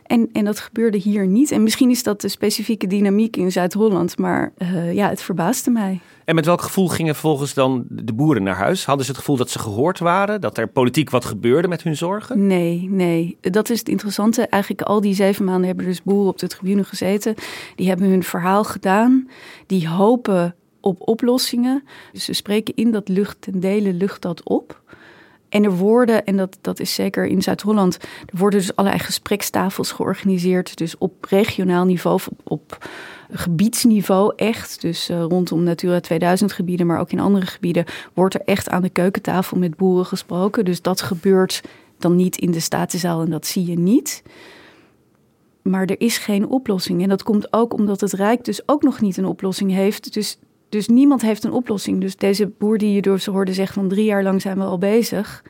En, 0.04 0.30
en 0.34 0.46
dat 0.46 0.60
gebeurde 0.60 0.98
hier 0.98 1.28
niet. 1.28 1.52
En 1.52 1.64
misschien 1.64 1.90
is 1.90 2.04
dat 2.04 2.22
de 2.22 2.28
specifieke 2.28 2.88
dynamiek 2.88 3.38
in 3.38 3.52
Zuid-Holland, 3.52 4.18
maar 4.18 4.52
uh, 4.58 4.94
ja, 4.94 5.10
het 5.10 5.22
verbaasde 5.22 5.72
mij. 5.72 6.00
En 6.26 6.36
met 6.36 6.46
welk 6.46 6.62
gevoel 6.62 6.88
gingen 6.88 7.14
vervolgens 7.14 7.54
dan 7.54 7.86
de 7.90 8.14
boeren 8.14 8.44
naar 8.44 8.56
huis? 8.56 8.86
Hadden 8.86 9.06
ze 9.06 9.12
het 9.12 9.20
gevoel 9.20 9.38
dat 9.38 9.50
ze 9.50 9.60
gehoord 9.60 10.00
waren? 10.00 10.42
Dat 10.42 10.58
er 10.58 10.68
politiek 10.68 11.10
wat 11.10 11.26
gebeurde 11.26 11.68
met 11.68 11.84
hun 11.84 11.98
zorgen? 11.98 12.48
Nee, 12.48 12.88
nee. 12.90 13.38
Dat 13.42 13.70
is 13.70 13.80
het 13.80 13.90
interessante. 13.90 14.48
Eigenlijk 14.48 14.82
al 14.82 15.02
die 15.02 15.14
zeven 15.14 15.46
maanden 15.46 15.68
hebben 15.68 15.86
dus 15.86 16.04
boeren 16.04 16.30
op 16.30 16.40
de 16.40 16.48
tribune 16.48 16.84
gezeten. 16.84 17.36
Die 17.76 17.88
hebben 17.88 18.10
hun 18.10 18.24
verhaal 18.24 18.64
gedaan. 18.64 19.30
Die 19.68 19.88
hopen 19.88 20.56
op 20.84 21.08
oplossingen. 21.08 21.84
Dus 22.12 22.26
ze 22.26 22.34
spreken 22.34 22.76
in 22.76 22.92
dat 22.92 23.08
lucht 23.08 23.42
ten 23.42 23.60
dele 23.60 23.94
lucht 23.94 24.22
dat 24.22 24.44
op. 24.44 24.82
En 25.50 25.64
er 25.64 25.78
worden, 25.78 26.26
en 26.26 26.38
dat, 26.38 26.58
dat 26.62 26.80
is 26.80 26.94
zeker 26.94 27.26
in 27.26 27.42
Zuid-Holland, 27.42 27.98
er 28.26 28.38
worden 28.38 28.60
dus 28.60 28.76
allerlei 28.76 29.04
gesprekstafels 29.04 29.92
georganiseerd. 29.92 30.78
Dus 30.78 30.98
op 30.98 31.26
regionaal 31.26 31.86
niveau, 31.86 32.20
op, 32.44 32.88
gebiedsniveau 33.32 34.34
echt. 34.36 34.82
Dus 34.82 35.10
uh, 35.10 35.22
rondom 35.22 35.64
Natura 35.64 36.00
2000 36.00 36.52
gebieden, 36.52 36.88
maar 36.88 37.00
ook 37.00 37.12
in 37.12 37.20
andere 37.20 37.46
gebieden, 37.46 37.86
wordt 38.14 38.36
er 38.36 38.42
echt 38.46 38.70
aan 38.70 38.82
de 38.82 38.90
keukentafel 38.90 39.58
met 39.58 39.76
boeren 39.76 40.06
gesproken. 40.06 40.66
Dus 40.66 40.82
dat 40.82 41.02
gebeurt 41.02 41.62
dan 41.98 42.16
niet 42.16 42.38
in 42.38 42.52
de 42.52 42.60
Statenzaal 42.60 43.22
en 43.22 43.30
dat 43.30 43.46
zie 43.46 43.66
je 43.66 43.80
niet. 43.80 44.24
Maar 45.62 45.86
er 45.86 46.02
is 46.02 46.18
geen 46.18 46.48
oplossing. 46.48 47.02
En 47.02 47.10
dat 47.10 47.24
komt 47.24 47.54
ook 47.54 47.74
omdat 47.74 48.02
het 48.02 48.14
Rijk 48.14 48.46
dus 48.46 48.68
ook 48.68 48.84
nog 48.84 49.02
niet 49.02 49.18
een 49.18 49.26
oplossing 49.26 49.72
heeft. 49.72 50.14
Dus 50.14 50.38
dus 50.74 50.88
niemand 50.88 51.22
heeft 51.22 51.44
een 51.44 51.52
oplossing. 51.52 52.02
Dus 52.02 52.16
deze 52.16 52.48
boer 52.48 52.78
die 52.78 52.94
je 52.94 53.02
door 53.02 53.20
ze 53.20 53.32
hoorde 53.32 53.54
zeggen 53.54 53.76
van 53.76 53.88
drie 53.88 54.06
jaar 54.06 54.24
lang 54.24 54.42
zijn 54.42 54.58
we 54.58 54.64
al 54.64 54.78
bezig. 54.78 55.44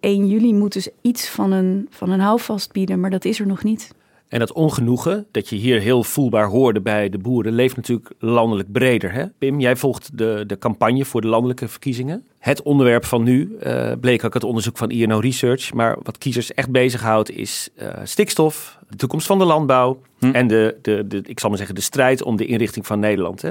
1 0.00 0.28
juli 0.28 0.54
moet 0.54 0.72
dus 0.72 0.88
iets 1.00 1.28
van 1.28 1.52
een, 1.52 1.86
van 1.90 2.10
een 2.10 2.20
houvast 2.20 2.72
bieden, 2.72 3.00
maar 3.00 3.10
dat 3.10 3.24
is 3.24 3.40
er 3.40 3.46
nog 3.46 3.64
niet. 3.64 3.94
En 4.28 4.38
dat 4.38 4.52
ongenoegen, 4.52 5.26
dat 5.30 5.48
je 5.48 5.56
hier 5.56 5.80
heel 5.80 6.04
voelbaar 6.04 6.46
hoorde 6.46 6.80
bij 6.80 7.08
de 7.08 7.18
boeren, 7.18 7.52
leeft 7.52 7.76
natuurlijk 7.76 8.10
landelijk 8.18 8.72
breder. 8.72 9.12
Hè? 9.12 9.26
Pim, 9.38 9.60
jij 9.60 9.76
volgt 9.76 10.18
de, 10.18 10.44
de 10.46 10.58
campagne 10.58 11.04
voor 11.04 11.20
de 11.20 11.28
landelijke 11.28 11.68
verkiezingen. 11.68 12.24
Het 12.38 12.62
onderwerp 12.62 13.04
van 13.04 13.22
nu 13.22 13.56
uh, 13.62 13.92
bleek 14.00 14.24
ook 14.24 14.34
het 14.34 14.44
onderzoek 14.44 14.76
van 14.76 14.90
INO 14.90 15.18
Research. 15.18 15.72
Maar 15.72 15.96
wat 16.02 16.18
kiezers 16.18 16.54
echt 16.54 16.70
bezighoudt 16.70 17.30
is 17.30 17.68
uh, 17.82 17.88
stikstof, 18.04 18.78
de 18.88 18.96
toekomst 18.96 19.26
van 19.26 19.38
de 19.38 19.44
landbouw 19.44 20.00
hm. 20.18 20.30
en 20.30 20.46
de, 20.46 20.76
de, 20.82 21.06
de, 21.06 21.22
ik 21.24 21.40
zal 21.40 21.48
maar 21.48 21.58
zeggen, 21.58 21.76
de 21.76 21.82
strijd 21.82 22.22
om 22.22 22.36
de 22.36 22.46
inrichting 22.46 22.86
van 22.86 23.00
Nederland. 23.00 23.42
Hè? 23.42 23.50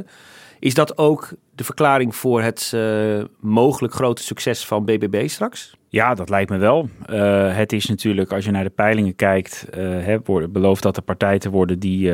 Is 0.61 0.73
dat 0.73 0.97
ook 0.97 1.33
de 1.55 1.63
verklaring 1.63 2.15
voor 2.15 2.41
het 2.41 2.71
uh, 2.75 3.23
mogelijk 3.39 3.93
grote 3.93 4.23
succes 4.23 4.65
van 4.65 4.85
BBB 4.85 5.27
straks? 5.27 5.75
Ja, 5.87 6.13
dat 6.13 6.29
lijkt 6.29 6.49
me 6.49 6.57
wel. 6.57 6.89
Uh, 7.09 7.55
het 7.55 7.73
is 7.73 7.85
natuurlijk, 7.85 8.31
als 8.31 8.45
je 8.45 8.51
naar 8.51 8.63
de 8.63 8.69
peilingen 8.69 9.15
kijkt, 9.15 9.67
uh, 9.69 9.79
hè, 10.03 10.19
belooft 10.49 10.83
dat 10.83 10.95
de 10.95 11.01
partij 11.01 11.39
te 11.39 11.49
worden 11.49 11.79
die 11.79 12.11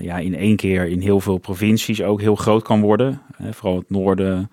ja, 0.00 0.18
in 0.18 0.34
één 0.34 0.56
keer 0.56 0.86
in 0.86 1.00
heel 1.00 1.20
veel 1.20 1.38
provincies 1.38 2.02
ook 2.02 2.20
heel 2.20 2.34
groot 2.34 2.62
kan 2.62 2.80
worden. 2.80 3.22
vooral 3.50 3.78
het 3.78 3.90
noorden, 3.90 4.50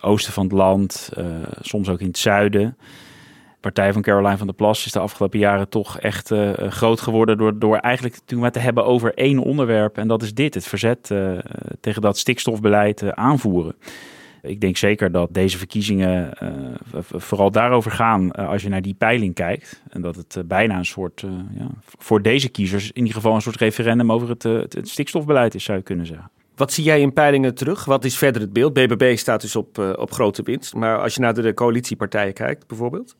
oosten 0.00 0.32
van 0.32 0.44
het 0.44 0.52
land, 0.52 1.10
soms 1.60 1.88
ook 1.88 2.00
in 2.00 2.06
het 2.06 2.18
zuiden 2.18 2.76
partij 3.62 3.92
van 3.92 4.02
Caroline 4.02 4.36
van 4.36 4.46
der 4.46 4.56
Plas 4.56 4.86
is 4.86 4.92
de 4.92 4.98
afgelopen 4.98 5.38
jaren 5.38 5.68
toch 5.68 5.98
echt 5.98 6.30
uh, 6.30 6.52
groot 6.52 7.00
geworden 7.00 7.38
door, 7.38 7.58
door 7.58 7.76
eigenlijk 7.76 8.18
toen 8.24 8.40
maar 8.40 8.52
te 8.52 8.58
hebben 8.58 8.84
over 8.84 9.14
één 9.14 9.38
onderwerp. 9.38 9.98
En 9.98 10.08
dat 10.08 10.22
is 10.22 10.34
dit, 10.34 10.54
het 10.54 10.66
verzet 10.66 11.10
uh, 11.12 11.38
tegen 11.80 12.02
dat 12.02 12.18
stikstofbeleid 12.18 13.14
aanvoeren. 13.14 13.74
Ik 14.42 14.60
denk 14.60 14.76
zeker 14.76 15.12
dat 15.12 15.34
deze 15.34 15.58
verkiezingen 15.58 16.32
vooral 17.00 17.50
daarover 17.50 17.90
gaan 17.90 18.32
als 18.32 18.62
je 18.62 18.68
naar 18.68 18.82
die 18.82 18.94
peiling 18.94 19.34
kijkt. 19.34 19.82
En 19.88 20.02
dat 20.02 20.16
het 20.16 20.42
bijna 20.48 20.78
een 20.78 20.84
soort, 20.84 21.24
ja, 21.58 21.66
voor 21.98 22.22
deze 22.22 22.48
kiezers 22.48 22.86
in 22.86 23.00
ieder 23.00 23.14
geval 23.14 23.34
een 23.34 23.42
soort 23.42 23.56
referendum 23.56 24.12
over 24.12 24.28
het, 24.28 24.42
het, 24.42 24.88
stikstofbeleid 24.88 25.54
is, 25.54 25.64
zou 25.64 25.78
je 25.78 25.84
kunnen 25.84 26.06
zeggen. 26.06 26.30
Wat 26.56 26.72
zie 26.72 26.84
jij 26.84 27.00
in 27.00 27.12
peilingen 27.12 27.54
terug? 27.54 27.84
Wat 27.84 28.04
is 28.04 28.18
verder 28.18 28.42
het 28.42 28.52
beeld? 28.52 28.72
BBB 28.72 29.16
staat 29.16 29.40
dus 29.40 29.56
op, 29.56 29.78
op 29.78 30.12
grote 30.12 30.42
winst. 30.42 30.74
Maar 30.74 30.98
als 30.98 31.14
je 31.14 31.20
naar 31.20 31.34
de 31.34 31.54
coalitiepartijen 31.54 32.32
kijkt 32.32 32.66
bijvoorbeeld? 32.66 33.16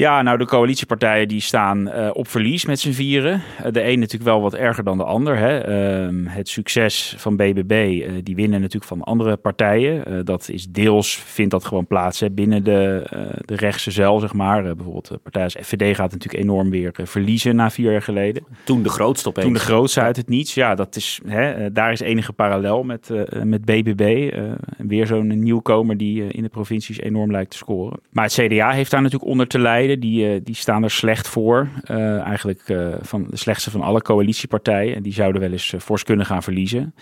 Ja, 0.00 0.22
nou 0.22 0.38
de 0.38 0.46
coalitiepartijen 0.46 1.28
die 1.28 1.40
staan 1.40 1.88
uh, 1.88 2.10
op 2.12 2.28
verlies 2.28 2.64
met 2.64 2.80
z'n 2.80 2.90
vieren. 2.90 3.42
Uh, 3.64 3.72
de 3.72 3.82
een 3.82 3.98
natuurlijk 3.98 4.30
wel 4.30 4.40
wat 4.40 4.54
erger 4.54 4.84
dan 4.84 4.96
de 4.96 5.04
ander. 5.04 5.36
Hè. 5.36 5.68
Uh, 6.08 6.26
het 6.28 6.48
succes 6.48 7.14
van 7.18 7.36
BBB, 7.36 7.70
eh, 7.70 8.12
die 8.22 8.34
winnen 8.34 8.60
natuurlijk 8.60 8.86
van 8.86 9.02
andere 9.02 9.36
partijen. 9.36 10.24
dat 10.24 10.48
is 10.48 10.66
deels, 10.68 11.16
vindt 11.16 11.50
dat 11.50 11.64
gewoon 11.64 11.86
plaats 11.86 12.20
hè, 12.20 12.30
binnen 12.30 12.64
de, 12.64 13.02
de 13.44 13.56
rechtse 13.56 13.90
zeil, 13.90 14.18
zeg 14.18 14.32
maar. 14.32 14.62
bijvoorbeeld 14.62 15.08
de 15.08 15.18
partij 15.18 15.42
als 15.42 15.56
FVD 15.60 15.96
gaat 15.96 16.12
natuurlijk 16.12 16.42
enorm 16.42 16.70
weer 16.70 16.92
verliezen 17.04 17.56
na 17.56 17.70
vier 17.70 17.90
jaar 17.90 18.02
geleden. 18.02 18.44
Toen 18.64 18.82
de 18.82 18.88
grootste 18.88 19.28
opeens. 19.28 19.44
Toen 19.44 19.54
de 19.54 19.60
grootste 19.60 20.00
uit 20.00 20.16
het 20.16 20.28
niets. 20.28 20.54
Ja, 20.54 20.74
dat 20.74 20.96
is, 20.96 21.20
hè, 21.26 21.72
daar 21.72 21.92
is 21.92 22.00
enige 22.00 22.32
parallel 22.32 22.82
met, 22.82 23.10
met 23.44 23.64
BBB. 23.64 24.32
weer 24.78 25.06
zo'n 25.06 25.42
nieuwkomer 25.42 25.96
die 25.96 26.24
in 26.24 26.42
de 26.42 26.48
provincies 26.48 27.00
enorm 27.00 27.30
lijkt 27.30 27.50
te 27.50 27.56
scoren. 27.56 28.00
Maar 28.10 28.24
het 28.24 28.32
CDA 28.32 28.70
heeft 28.70 28.90
daar 28.90 29.02
natuurlijk 29.02 29.30
onder 29.30 29.46
te 29.46 29.58
lijden 29.58 29.89
die, 29.98 30.34
uh, 30.34 30.40
die 30.44 30.54
staan 30.54 30.82
er 30.82 30.90
slecht 30.90 31.28
voor. 31.28 31.68
Uh, 31.90 32.20
eigenlijk 32.20 32.68
uh, 32.68 32.94
van 33.00 33.26
de 33.30 33.36
slechtste 33.36 33.70
van 33.70 33.80
alle 33.80 34.02
coalitiepartijen. 34.02 34.94
En 34.94 35.02
die 35.02 35.12
zouden 35.12 35.40
wel 35.40 35.52
eens 35.52 35.74
fors 35.78 36.04
kunnen 36.04 36.26
gaan 36.26 36.42
verliezen. 36.42 36.94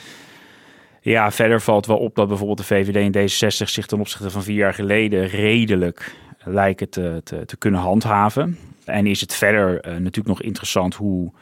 Ja, 1.00 1.30
verder 1.30 1.60
valt 1.60 1.86
wel 1.86 1.98
op 1.98 2.14
dat 2.14 2.28
bijvoorbeeld 2.28 2.58
de 2.58 2.64
VVD 2.64 3.14
en 3.14 3.22
D66 3.22 3.68
zich 3.70 3.86
ten 3.86 4.00
opzichte 4.00 4.30
van 4.30 4.42
vier 4.42 4.56
jaar 4.56 4.74
geleden 4.74 5.26
redelijk 5.26 6.16
lijken 6.44 6.88
te, 6.88 7.20
te, 7.24 7.44
te 7.44 7.56
kunnen 7.56 7.80
handhaven. 7.80 8.58
En 8.84 9.06
is 9.06 9.20
het 9.20 9.34
verder 9.34 9.80
natuurlijk 9.82 10.26
nog 10.26 10.42
interessant 10.42 10.94
hoe 10.94 11.32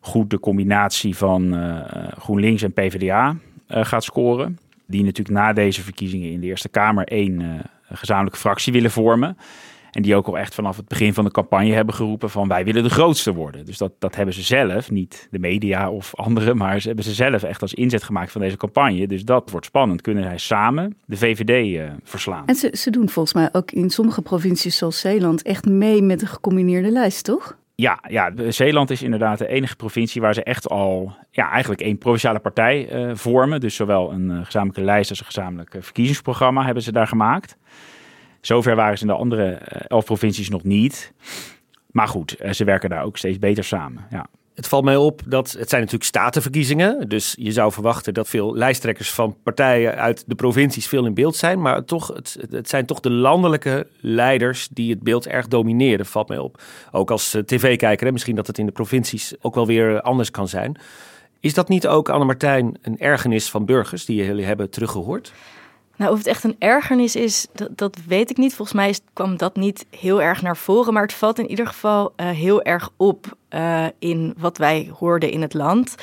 goed 0.00 0.30
de 0.30 0.40
combinatie 0.40 1.16
van 1.16 1.56
GroenLinks 2.18 2.62
en 2.62 2.72
PvdA 2.72 3.36
gaat 3.68 4.04
scoren. 4.04 4.58
Die 4.86 5.04
natuurlijk 5.04 5.36
na 5.38 5.52
deze 5.52 5.82
verkiezingen 5.82 6.30
in 6.30 6.40
de 6.40 6.46
Eerste 6.46 6.68
Kamer 6.68 7.06
één 7.06 7.62
gezamenlijke 7.92 8.38
fractie 8.38 8.72
willen 8.72 8.90
vormen. 8.90 9.36
En 9.94 10.02
die 10.02 10.16
ook 10.16 10.26
al 10.26 10.38
echt 10.38 10.54
vanaf 10.54 10.76
het 10.76 10.88
begin 10.88 11.14
van 11.14 11.24
de 11.24 11.30
campagne 11.30 11.72
hebben 11.72 11.94
geroepen 11.94 12.30
van 12.30 12.48
wij 12.48 12.64
willen 12.64 12.82
de 12.82 12.90
grootste 12.90 13.34
worden. 13.34 13.64
Dus 13.64 13.78
dat, 13.78 13.92
dat 13.98 14.16
hebben 14.16 14.34
ze 14.34 14.42
zelf, 14.42 14.90
niet 14.90 15.28
de 15.30 15.38
media 15.38 15.90
of 15.90 16.14
anderen, 16.14 16.56
maar 16.56 16.80
ze 16.80 16.86
hebben 16.86 17.04
ze 17.04 17.14
zelf 17.14 17.42
echt 17.42 17.62
als 17.62 17.74
inzet 17.74 18.02
gemaakt 18.02 18.32
van 18.32 18.40
deze 18.40 18.56
campagne. 18.56 19.06
Dus 19.06 19.24
dat 19.24 19.50
wordt 19.50 19.66
spannend. 19.66 20.00
Kunnen 20.00 20.22
zij 20.22 20.38
samen 20.38 20.96
de 21.04 21.16
VVD 21.16 21.76
uh, 21.76 21.90
verslaan? 22.02 22.46
En 22.46 22.54
ze, 22.54 22.70
ze 22.72 22.90
doen 22.90 23.08
volgens 23.08 23.34
mij 23.34 23.48
ook 23.52 23.70
in 23.70 23.90
sommige 23.90 24.22
provincies 24.22 24.76
zoals 24.76 25.00
Zeeland 25.00 25.42
echt 25.42 25.66
mee 25.66 26.02
met 26.02 26.20
de 26.20 26.26
gecombineerde 26.26 26.90
lijst, 26.90 27.24
toch? 27.24 27.56
Ja, 27.76 27.98
ja, 28.08 28.32
Zeeland 28.48 28.90
is 28.90 29.02
inderdaad 29.02 29.38
de 29.38 29.48
enige 29.48 29.76
provincie 29.76 30.20
waar 30.20 30.34
ze 30.34 30.42
echt 30.42 30.68
al 30.68 31.12
ja, 31.30 31.50
eigenlijk 31.50 31.80
één 31.80 31.98
provinciale 31.98 32.38
partij 32.38 33.06
uh, 33.06 33.14
vormen. 33.14 33.60
Dus 33.60 33.74
zowel 33.74 34.12
een 34.12 34.30
uh, 34.30 34.44
gezamenlijke 34.44 34.84
lijst 34.84 35.10
als 35.10 35.18
een 35.18 35.26
gezamenlijk 35.26 35.76
verkiezingsprogramma 35.80 36.64
hebben 36.64 36.82
ze 36.82 36.92
daar 36.92 37.06
gemaakt. 37.06 37.56
Zover 38.46 38.76
waren 38.76 38.98
ze 38.98 39.04
in 39.04 39.10
de 39.10 39.16
andere 39.16 39.52
elf 39.88 40.04
provincies 40.04 40.48
nog 40.48 40.62
niet. 40.62 41.12
Maar 41.90 42.08
goed, 42.08 42.36
ze 42.50 42.64
werken 42.64 42.90
daar 42.90 43.04
ook 43.04 43.16
steeds 43.16 43.38
beter 43.38 43.64
samen. 43.64 44.06
Ja. 44.10 44.26
Het 44.54 44.68
valt 44.68 44.84
mij 44.84 44.96
op 44.96 45.22
dat 45.26 45.52
het 45.58 45.68
zijn 45.68 45.80
natuurlijk 45.80 46.08
statenverkiezingen. 46.08 47.08
Dus 47.08 47.34
je 47.38 47.52
zou 47.52 47.72
verwachten 47.72 48.14
dat 48.14 48.28
veel 48.28 48.56
lijsttrekkers 48.56 49.10
van 49.12 49.36
partijen 49.42 49.94
uit 49.96 50.24
de 50.26 50.34
provincies 50.34 50.86
veel 50.86 51.06
in 51.06 51.14
beeld 51.14 51.36
zijn. 51.36 51.60
Maar 51.60 51.84
toch, 51.84 52.08
het, 52.08 52.36
het 52.50 52.68
zijn 52.68 52.86
toch 52.86 53.00
de 53.00 53.10
landelijke 53.10 53.86
leiders 54.00 54.68
die 54.68 54.90
het 54.90 55.02
beeld 55.02 55.26
erg 55.26 55.48
domineren, 55.48 56.06
valt 56.06 56.28
mij 56.28 56.38
op. 56.38 56.62
Ook 56.92 57.10
als 57.10 57.36
tv-kijker, 57.44 58.12
misschien 58.12 58.36
dat 58.36 58.46
het 58.46 58.58
in 58.58 58.66
de 58.66 58.72
provincies 58.72 59.34
ook 59.40 59.54
wel 59.54 59.66
weer 59.66 60.00
anders 60.00 60.30
kan 60.30 60.48
zijn. 60.48 60.78
Is 61.40 61.54
dat 61.54 61.68
niet 61.68 61.86
ook, 61.86 62.08
Anne 62.08 62.24
Martijn, 62.24 62.78
een 62.82 62.98
ergernis 62.98 63.50
van 63.50 63.64
burgers 63.64 64.04
die 64.04 64.24
jullie 64.24 64.44
hebben 64.44 64.70
teruggehoord? 64.70 65.32
Nou, 65.96 66.12
of 66.12 66.18
het 66.18 66.26
echt 66.26 66.44
een 66.44 66.56
ergernis 66.58 67.16
is, 67.16 67.46
dat, 67.52 67.68
dat 67.78 67.98
weet 68.06 68.30
ik 68.30 68.36
niet. 68.36 68.54
Volgens 68.54 68.76
mij 68.76 68.94
kwam 69.12 69.36
dat 69.36 69.56
niet 69.56 69.86
heel 69.90 70.22
erg 70.22 70.42
naar 70.42 70.56
voren. 70.56 70.92
Maar 70.92 71.02
het 71.02 71.12
valt 71.12 71.38
in 71.38 71.50
ieder 71.50 71.66
geval 71.66 72.12
uh, 72.16 72.30
heel 72.30 72.62
erg 72.62 72.90
op 72.96 73.36
uh, 73.50 73.84
in 73.98 74.34
wat 74.38 74.58
wij 74.58 74.90
hoorden 74.98 75.30
in 75.30 75.42
het 75.42 75.54
land. 75.54 75.94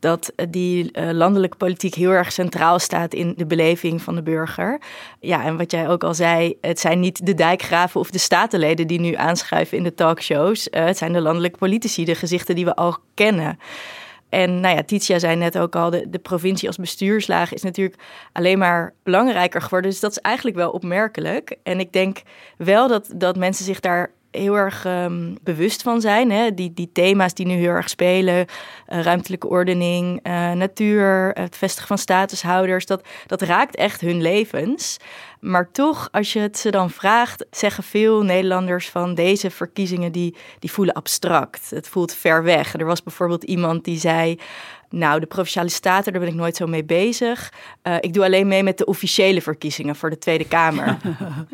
Dat 0.00 0.32
uh, 0.36 0.46
die 0.50 1.02
landelijke 1.12 1.56
politiek 1.56 1.94
heel 1.94 2.10
erg 2.10 2.32
centraal 2.32 2.78
staat 2.78 3.14
in 3.14 3.34
de 3.36 3.46
beleving 3.46 4.02
van 4.02 4.14
de 4.14 4.22
burger. 4.22 4.80
Ja, 5.20 5.44
en 5.44 5.56
wat 5.56 5.70
jij 5.70 5.88
ook 5.88 6.04
al 6.04 6.14
zei, 6.14 6.56
het 6.60 6.80
zijn 6.80 7.00
niet 7.00 7.26
de 7.26 7.34
dijkgraven 7.34 8.00
of 8.00 8.10
de 8.10 8.18
statenleden 8.18 8.86
die 8.86 9.00
nu 9.00 9.14
aanschuiven 9.14 9.76
in 9.76 9.82
de 9.82 9.94
talkshows. 9.94 10.68
het 10.70 10.98
zijn 10.98 11.12
de 11.12 11.20
landelijke 11.20 11.58
politici, 11.58 12.04
de 12.04 12.14
gezichten 12.14 12.54
die 12.54 12.64
we 12.64 12.74
al 12.74 12.96
kennen. 13.14 13.58
En 14.28 14.60
nou 14.60 14.76
ja, 14.76 14.82
Titia 14.82 15.18
zei 15.18 15.36
net 15.36 15.58
ook 15.58 15.76
al, 15.76 15.90
de, 15.90 16.10
de 16.10 16.18
provincie 16.18 16.68
als 16.68 16.76
bestuurslaag 16.76 17.52
is 17.52 17.62
natuurlijk 17.62 18.02
alleen 18.32 18.58
maar 18.58 18.94
belangrijker 19.02 19.62
geworden. 19.62 19.90
Dus 19.90 20.00
dat 20.00 20.10
is 20.10 20.18
eigenlijk 20.18 20.56
wel 20.56 20.70
opmerkelijk. 20.70 21.56
En 21.62 21.80
ik 21.80 21.92
denk 21.92 22.22
wel 22.56 22.88
dat, 22.88 23.10
dat 23.14 23.36
mensen 23.36 23.64
zich 23.64 23.80
daar 23.80 24.10
heel 24.30 24.56
erg 24.56 24.84
um, 24.86 25.36
bewust 25.42 25.82
van 25.82 26.00
zijn. 26.00 26.30
Hè? 26.30 26.54
Die, 26.54 26.72
die 26.74 26.90
thema's 26.92 27.34
die 27.34 27.46
nu 27.46 27.54
heel 27.54 27.70
erg 27.70 27.88
spelen, 27.88 28.46
uh, 28.88 29.02
ruimtelijke 29.02 29.48
ordening, 29.48 30.26
uh, 30.26 30.52
natuur, 30.52 31.30
het 31.34 31.56
vestigen 31.56 31.88
van 31.88 31.98
statushouders, 31.98 32.86
dat, 32.86 33.08
dat 33.26 33.42
raakt 33.42 33.76
echt 33.76 34.00
hun 34.00 34.22
levens. 34.22 34.96
Maar 35.40 35.70
toch, 35.72 36.08
als 36.12 36.32
je 36.32 36.40
het 36.40 36.58
ze 36.58 36.70
dan 36.70 36.90
vraagt, 36.90 37.46
zeggen 37.50 37.84
veel 37.84 38.22
Nederlanders 38.22 38.88
van 38.88 39.14
deze 39.14 39.50
verkiezingen 39.50 40.12
die, 40.12 40.36
die 40.58 40.72
voelen 40.72 40.94
abstract. 40.94 41.70
Het 41.70 41.88
voelt 41.88 42.14
ver 42.14 42.42
weg. 42.42 42.74
Er 42.74 42.84
was 42.84 43.02
bijvoorbeeld 43.02 43.44
iemand 43.44 43.84
die 43.84 43.98
zei. 43.98 44.38
Nou, 44.90 45.20
de 45.20 45.26
provinciale 45.26 45.68
staten, 45.68 46.12
daar 46.12 46.20
ben 46.20 46.30
ik 46.30 46.36
nooit 46.36 46.56
zo 46.56 46.66
mee 46.66 46.84
bezig. 46.84 47.52
Uh, 47.82 47.96
ik 48.00 48.12
doe 48.12 48.24
alleen 48.24 48.48
mee 48.48 48.62
met 48.62 48.78
de 48.78 48.84
officiële 48.84 49.42
verkiezingen 49.42 49.96
voor 49.96 50.10
de 50.10 50.18
Tweede 50.18 50.48
Kamer. 50.48 50.96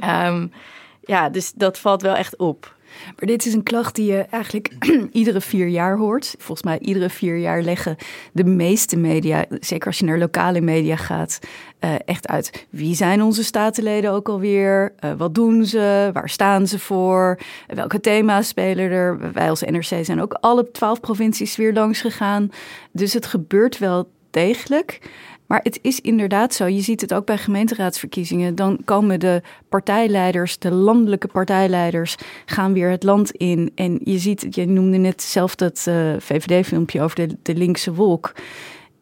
um, 0.04 0.52
ja, 1.06 1.28
dus 1.28 1.52
dat 1.52 1.78
valt 1.78 2.02
wel 2.02 2.14
echt 2.14 2.36
op. 2.36 2.74
Maar 3.16 3.26
dit 3.26 3.46
is 3.46 3.54
een 3.54 3.62
klacht 3.62 3.94
die 3.94 4.12
je 4.12 4.18
eigenlijk 4.18 4.72
iedere 5.12 5.40
vier 5.40 5.66
jaar 5.66 5.96
hoort. 5.96 6.34
Volgens 6.38 6.62
mij 6.62 6.78
iedere 6.78 7.10
vier 7.10 7.36
jaar 7.36 7.62
leggen 7.62 7.96
de 8.32 8.44
meeste 8.44 8.96
media, 8.96 9.44
zeker 9.60 9.86
als 9.86 9.98
je 9.98 10.04
naar 10.04 10.18
lokale 10.18 10.60
media 10.60 10.96
gaat, 10.96 11.38
uh, 11.84 11.94
echt 12.04 12.28
uit. 12.28 12.66
Wie 12.70 12.94
zijn 12.94 13.22
onze 13.22 13.44
statenleden 13.44 14.10
ook 14.10 14.28
alweer? 14.28 14.94
Uh, 15.04 15.12
wat 15.16 15.34
doen 15.34 15.64
ze? 15.64 16.10
Waar 16.12 16.28
staan 16.28 16.66
ze 16.66 16.78
voor? 16.78 17.38
Welke 17.66 18.00
thema's 18.00 18.48
spelen 18.48 18.90
er? 18.90 19.32
Wij 19.32 19.48
als 19.48 19.62
NRC 19.62 20.04
zijn 20.04 20.20
ook 20.20 20.32
alle 20.40 20.70
twaalf 20.70 21.00
provincies 21.00 21.56
weer 21.56 21.72
langs 21.72 22.00
gegaan. 22.00 22.50
Dus 22.92 23.12
het 23.12 23.26
gebeurt 23.26 23.78
wel 23.78 24.08
degelijk. 24.30 25.00
Maar 25.46 25.60
het 25.62 25.78
is 25.82 26.00
inderdaad 26.00 26.54
zo, 26.54 26.66
je 26.66 26.80
ziet 26.80 27.00
het 27.00 27.14
ook 27.14 27.26
bij 27.26 27.38
gemeenteraadsverkiezingen. 27.38 28.54
Dan 28.54 28.78
komen 28.84 29.20
de 29.20 29.42
partijleiders, 29.68 30.58
de 30.58 30.70
landelijke 30.70 31.26
partijleiders, 31.26 32.16
gaan 32.44 32.72
weer 32.72 32.90
het 32.90 33.02
land 33.02 33.30
in. 33.30 33.72
En 33.74 34.00
je 34.04 34.18
ziet, 34.18 34.46
je 34.50 34.66
noemde 34.66 34.96
net 34.96 35.22
zelf 35.22 35.54
dat 35.54 35.84
uh, 35.88 36.14
VVD-filmpje 36.18 37.02
over 37.02 37.16
de, 37.16 37.36
de 37.42 37.54
linkse 37.54 37.94
wolk. 37.94 38.32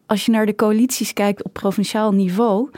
Als 0.05 0.25
je 0.25 0.31
naar 0.31 0.45
de 0.45 0.55
coalities 0.55 1.13
kijkt 1.13 1.43
op 1.43 1.53
provinciaal 1.53 2.11
niveau, 2.11 2.69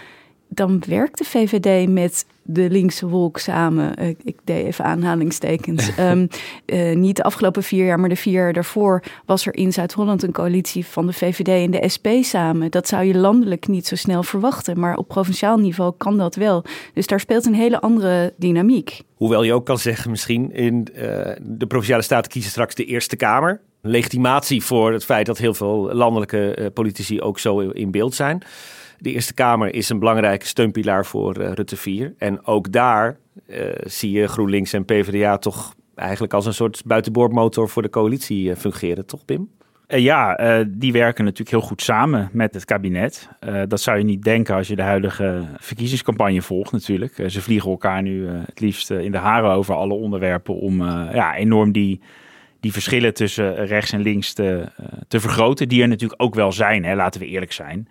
dan 0.48 0.84
werkt 0.88 1.18
de 1.18 1.24
VVD 1.24 1.90
met 1.90 2.26
de 2.48 2.70
linkse 2.70 3.08
wolk 3.08 3.38
samen. 3.40 3.96
Ik, 3.98 4.18
ik 4.24 4.38
deed 4.44 4.66
even 4.66 4.86
aanhalingstekens. 4.86 5.98
um, 6.00 6.28
uh, 6.66 6.96
niet 6.96 7.16
de 7.16 7.24
afgelopen 7.24 7.64
vier 7.64 7.86
jaar, 7.86 8.00
maar 8.00 8.10
de 8.10 8.16
vier 8.16 8.34
jaar 8.34 8.54
daarvoor 8.54 9.04
was 9.26 9.46
er 9.46 9.56
in 9.56 9.74
Zuid-Holland 9.74 10.24
een 10.24 10.32
coalitie 10.32 10.86
van 10.86 11.08
de 11.08 11.14
VVD 11.14 11.48
en 11.48 11.72
de 11.72 11.90
SP 11.96 12.08
samen. 12.22 12.72
Dat 12.72 12.88
zou 12.88 13.04
je 13.04 13.18
landelijk 13.18 13.68
niet 13.68 13.88
zo 13.88 13.96
snel 13.96 14.24
verwachten, 14.24 14.80
maar 14.80 14.98
op 14.98 15.08
provinciaal 15.08 15.58
niveau 15.58 15.94
kan 15.98 16.18
dat 16.18 16.36
wel. 16.36 16.64
Dus 16.94 17.08
daar 17.08 17.20
speelt 17.20 17.46
een 17.46 17.54
hele 17.54 17.82
andere 17.82 18.34
dynamiek. 18.38 19.02
Hoewel 19.16 19.44
je 19.44 19.54
ook 19.54 19.66
kan 19.66 19.80
zeggen, 19.80 20.12
misschien 20.12 20.52
in 20.52 20.88
uh, 20.96 21.02
de 21.42 21.66
provinciale 21.68 22.02
staten 22.02 22.32
kiezen 22.32 22.52
straks 22.52 22.76
de 22.76 22.86
Eerste 22.86 23.16
Kamer. 23.16 23.62
Legitimatie 23.82 24.64
voor 24.64 24.94
het 24.94 25.06
feit 25.06 25.26
dat 25.26 25.38
heel 25.38 25.54
veel 25.54 25.94
landelijke 25.94 26.72
politici 26.74 27.22
ook 27.22 27.40
zo 27.40 27.60
in 27.60 27.92
beeld 27.92 28.16
zijn. 28.16 28.44
De 28.98 29.12
Eerste 29.12 29.34
Kamer 29.34 29.74
is 29.74 29.90
een 29.90 30.00
belangrijke 30.00 30.46
steunpilaar 30.46 31.06
voor 31.06 31.40
uh, 31.40 31.52
Rutte 31.52 31.78
4. 31.78 32.14
En 32.18 32.46
ook 32.46 32.72
daar 32.72 33.18
uh, 33.48 33.58
zie 33.84 34.12
je 34.12 34.28
GroenLinks 34.28 34.74
en 34.74 34.86
PvdA 34.86 35.38
toch 35.38 35.76
eigenlijk 35.96 36.34
als 36.34 36.46
een 36.46 36.54
soort 36.54 36.82
buitenboordmotor 36.86 37.70
voor 37.70 37.82
de 37.82 37.90
coalitie 37.90 38.50
uh, 38.50 38.56
fungeren, 38.56 39.06
toch 39.06 39.26
Pim? 39.26 39.50
Ja, 39.88 40.36
die 40.68 40.92
werken 40.92 41.24
natuurlijk 41.24 41.52
heel 41.52 41.68
goed 41.68 41.82
samen 41.82 42.30
met 42.32 42.54
het 42.54 42.66
kabinet. 42.66 43.30
dat 43.68 43.82
zou 43.82 43.98
je 43.98 44.04
niet 44.04 44.24
denken 44.24 44.56
als 44.56 44.68
je 44.68 44.76
de 44.76 44.82
huidige 44.82 45.44
verkiezingscampagne 45.58 46.42
volgt 46.42 46.72
natuurlijk. 46.72 47.24
ze 47.28 47.42
vliegen 47.42 47.70
elkaar 47.70 48.02
nu 48.02 48.28
het 48.28 48.60
liefst 48.60 48.92
in 48.92 49.12
de 49.12 49.18
haren 49.18 49.50
over 49.50 49.76
alle 49.76 49.94
onderwerpen 49.94 50.56
om 50.56 50.82
ja, 51.14 51.36
enorm 51.36 51.72
die 51.72 52.02
die 52.60 52.74
verschillen 52.74 53.14
tussen 53.14 53.66
rechts 53.66 53.92
en 53.92 54.02
links 54.02 54.34
te, 54.34 54.66
te 55.08 55.20
vergroten. 55.20 55.70
Die 55.70 55.82
er 55.82 55.88
natuurlijk 55.88 56.22
ook 56.22 56.36
wel 56.36 56.52
zijn, 56.52 56.84
hè, 56.84 56.96
laten 56.96 57.22
we 57.22 57.28
eerlijk 57.28 57.52
zijn. 57.52 57.88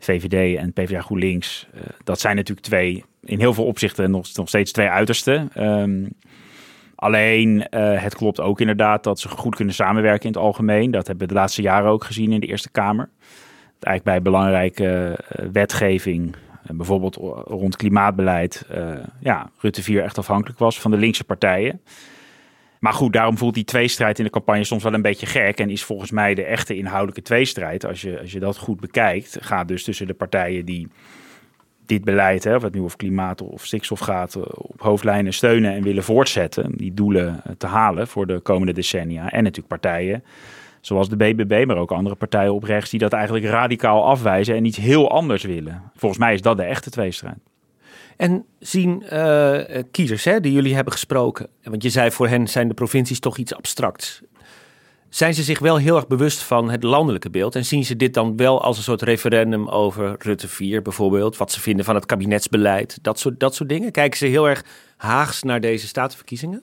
VVD 0.00 0.58
en 0.58 0.72
PvdA 0.72 1.00
GroenLinks, 1.00 1.68
uh, 1.74 1.80
dat 2.04 2.20
zijn 2.20 2.36
natuurlijk 2.36 2.66
twee, 2.66 3.04
in 3.24 3.38
heel 3.38 3.54
veel 3.54 3.66
opzichten 3.66 4.10
nog, 4.10 4.26
steeds 4.26 4.72
twee 4.72 4.88
uitersten. 4.88 5.50
Um, 5.56 6.08
alleen, 6.94 7.66
uh, 7.70 8.02
het 8.02 8.14
klopt 8.14 8.40
ook 8.40 8.60
inderdaad 8.60 9.04
dat 9.04 9.20
ze 9.20 9.28
goed 9.28 9.54
kunnen 9.56 9.74
samenwerken 9.74 10.26
in 10.26 10.32
het 10.32 10.42
algemeen. 10.42 10.90
Dat 10.90 11.06
hebben 11.06 11.26
we 11.26 11.32
de 11.32 11.38
laatste 11.38 11.62
jaren 11.62 11.90
ook 11.90 12.04
gezien 12.04 12.32
in 12.32 12.40
de 12.40 12.46
Eerste 12.46 12.70
Kamer. 12.70 13.08
Dat 13.78 13.88
eigenlijk 13.88 14.04
bij 14.04 14.32
belangrijke 14.32 15.18
uh, 15.36 15.46
wetgeving, 15.52 16.34
bijvoorbeeld 16.62 17.16
rond 17.46 17.76
klimaatbeleid, 17.76 18.66
ja, 19.20 19.50
Rutte 19.58 19.82
4 19.82 20.02
echt 20.02 20.18
afhankelijk 20.18 20.58
was 20.58 20.80
van 20.80 20.90
de 20.90 20.96
linkse 20.96 21.24
partijen. 21.24 21.80
Maar 22.80 22.92
goed, 22.92 23.12
daarom 23.12 23.38
voelt 23.38 23.54
die 23.54 23.64
tweestrijd 23.64 24.18
in 24.18 24.24
de 24.24 24.30
campagne 24.30 24.64
soms 24.64 24.82
wel 24.82 24.94
een 24.94 25.02
beetje 25.02 25.26
gek. 25.26 25.58
En 25.58 25.70
is 25.70 25.84
volgens 25.84 26.10
mij 26.10 26.34
de 26.34 26.44
echte 26.44 26.76
inhoudelijke 26.76 27.22
tweestrijd, 27.22 27.86
als 27.86 28.00
je, 28.00 28.20
als 28.20 28.32
je 28.32 28.38
dat 28.38 28.58
goed 28.58 28.80
bekijkt, 28.80 29.38
gaat 29.40 29.68
dus 29.68 29.84
tussen 29.84 30.06
de 30.06 30.14
partijen 30.14 30.64
die 30.64 30.88
dit 31.86 32.04
beleid, 32.04 32.44
hè, 32.44 32.54
of 32.54 32.62
het 32.62 32.74
nu 32.74 32.80
over 32.80 32.96
klimaat 32.96 33.42
of 33.42 33.66
stikstof 33.66 33.98
gaat, 33.98 34.34
eh, 34.34 34.42
op 34.46 34.80
hoofdlijnen 34.80 35.32
steunen 35.32 35.72
en 35.72 35.82
willen 35.82 36.02
voortzetten. 36.02 36.76
Die 36.76 36.94
doelen 36.94 37.40
eh, 37.44 37.52
te 37.58 37.66
halen 37.66 38.08
voor 38.08 38.26
de 38.26 38.40
komende 38.40 38.72
decennia. 38.72 39.30
En 39.30 39.42
natuurlijk 39.42 39.80
partijen 39.80 40.24
zoals 40.80 41.08
de 41.08 41.16
BBB, 41.16 41.64
maar 41.66 41.76
ook 41.76 41.92
andere 41.92 42.14
partijen 42.14 42.54
op 42.54 42.62
rechts, 42.62 42.90
die 42.90 42.98
dat 43.00 43.12
eigenlijk 43.12 43.44
radicaal 43.44 44.06
afwijzen 44.06 44.54
en 44.54 44.64
iets 44.64 44.76
heel 44.76 45.10
anders 45.10 45.42
willen. 45.42 45.82
Volgens 45.96 46.20
mij 46.20 46.34
is 46.34 46.42
dat 46.42 46.56
de 46.56 46.62
echte 46.62 46.90
tweestrijd. 46.90 47.49
En 48.20 48.44
zien 48.58 49.04
uh, 49.12 49.58
kiezers 49.90 50.24
hè, 50.24 50.40
die 50.40 50.52
jullie 50.52 50.74
hebben 50.74 50.92
gesproken, 50.92 51.48
want 51.62 51.82
je 51.82 51.90
zei 51.90 52.10
voor 52.10 52.28
hen 52.28 52.48
zijn 52.48 52.68
de 52.68 52.74
provincies 52.74 53.20
toch 53.20 53.36
iets 53.36 53.54
abstracts. 53.54 54.20
Zijn 55.08 55.34
ze 55.34 55.42
zich 55.42 55.58
wel 55.58 55.76
heel 55.76 55.96
erg 55.96 56.06
bewust 56.06 56.42
van 56.42 56.70
het 56.70 56.82
landelijke 56.82 57.30
beeld 57.30 57.54
en 57.54 57.64
zien 57.64 57.84
ze 57.84 57.96
dit 57.96 58.14
dan 58.14 58.36
wel 58.36 58.62
als 58.62 58.76
een 58.76 58.82
soort 58.82 59.02
referendum 59.02 59.68
over 59.68 60.14
Rutte 60.18 60.48
4 60.48 60.82
bijvoorbeeld, 60.82 61.36
wat 61.36 61.52
ze 61.52 61.60
vinden 61.60 61.84
van 61.84 61.94
het 61.94 62.06
kabinetsbeleid, 62.06 62.98
dat 63.02 63.18
soort, 63.18 63.40
dat 63.40 63.54
soort 63.54 63.68
dingen? 63.68 63.92
Kijken 63.92 64.18
ze 64.18 64.26
heel 64.26 64.48
erg 64.48 64.64
haags 64.96 65.42
naar 65.42 65.60
deze 65.60 65.86
statenverkiezingen? 65.86 66.62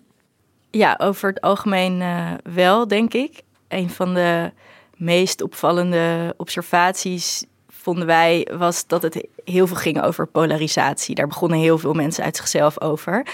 Ja, 0.72 1.00
over 1.02 1.30
het 1.30 1.42
algemeen 1.42 2.02
uh, 2.02 2.32
wel, 2.54 2.88
denk 2.88 3.14
ik. 3.14 3.42
Een 3.68 3.90
van 3.90 4.14
de 4.14 4.52
meest 4.96 5.42
opvallende 5.42 6.34
observaties 6.38 7.46
vonden 7.88 8.06
wij, 8.06 8.48
was 8.58 8.88
dat 8.88 9.02
het 9.02 9.28
heel 9.44 9.68
veel 9.68 9.76
ging 9.76 10.04
over 10.04 10.28
polarisatie. 10.28 11.16
Daar 11.16 11.28
begonnen 11.28 11.60
heel 11.60 11.78
veel 11.78 11.94
mensen 11.94 12.24
uit 12.24 12.36
zichzelf 12.36 12.82
over. 12.82 13.26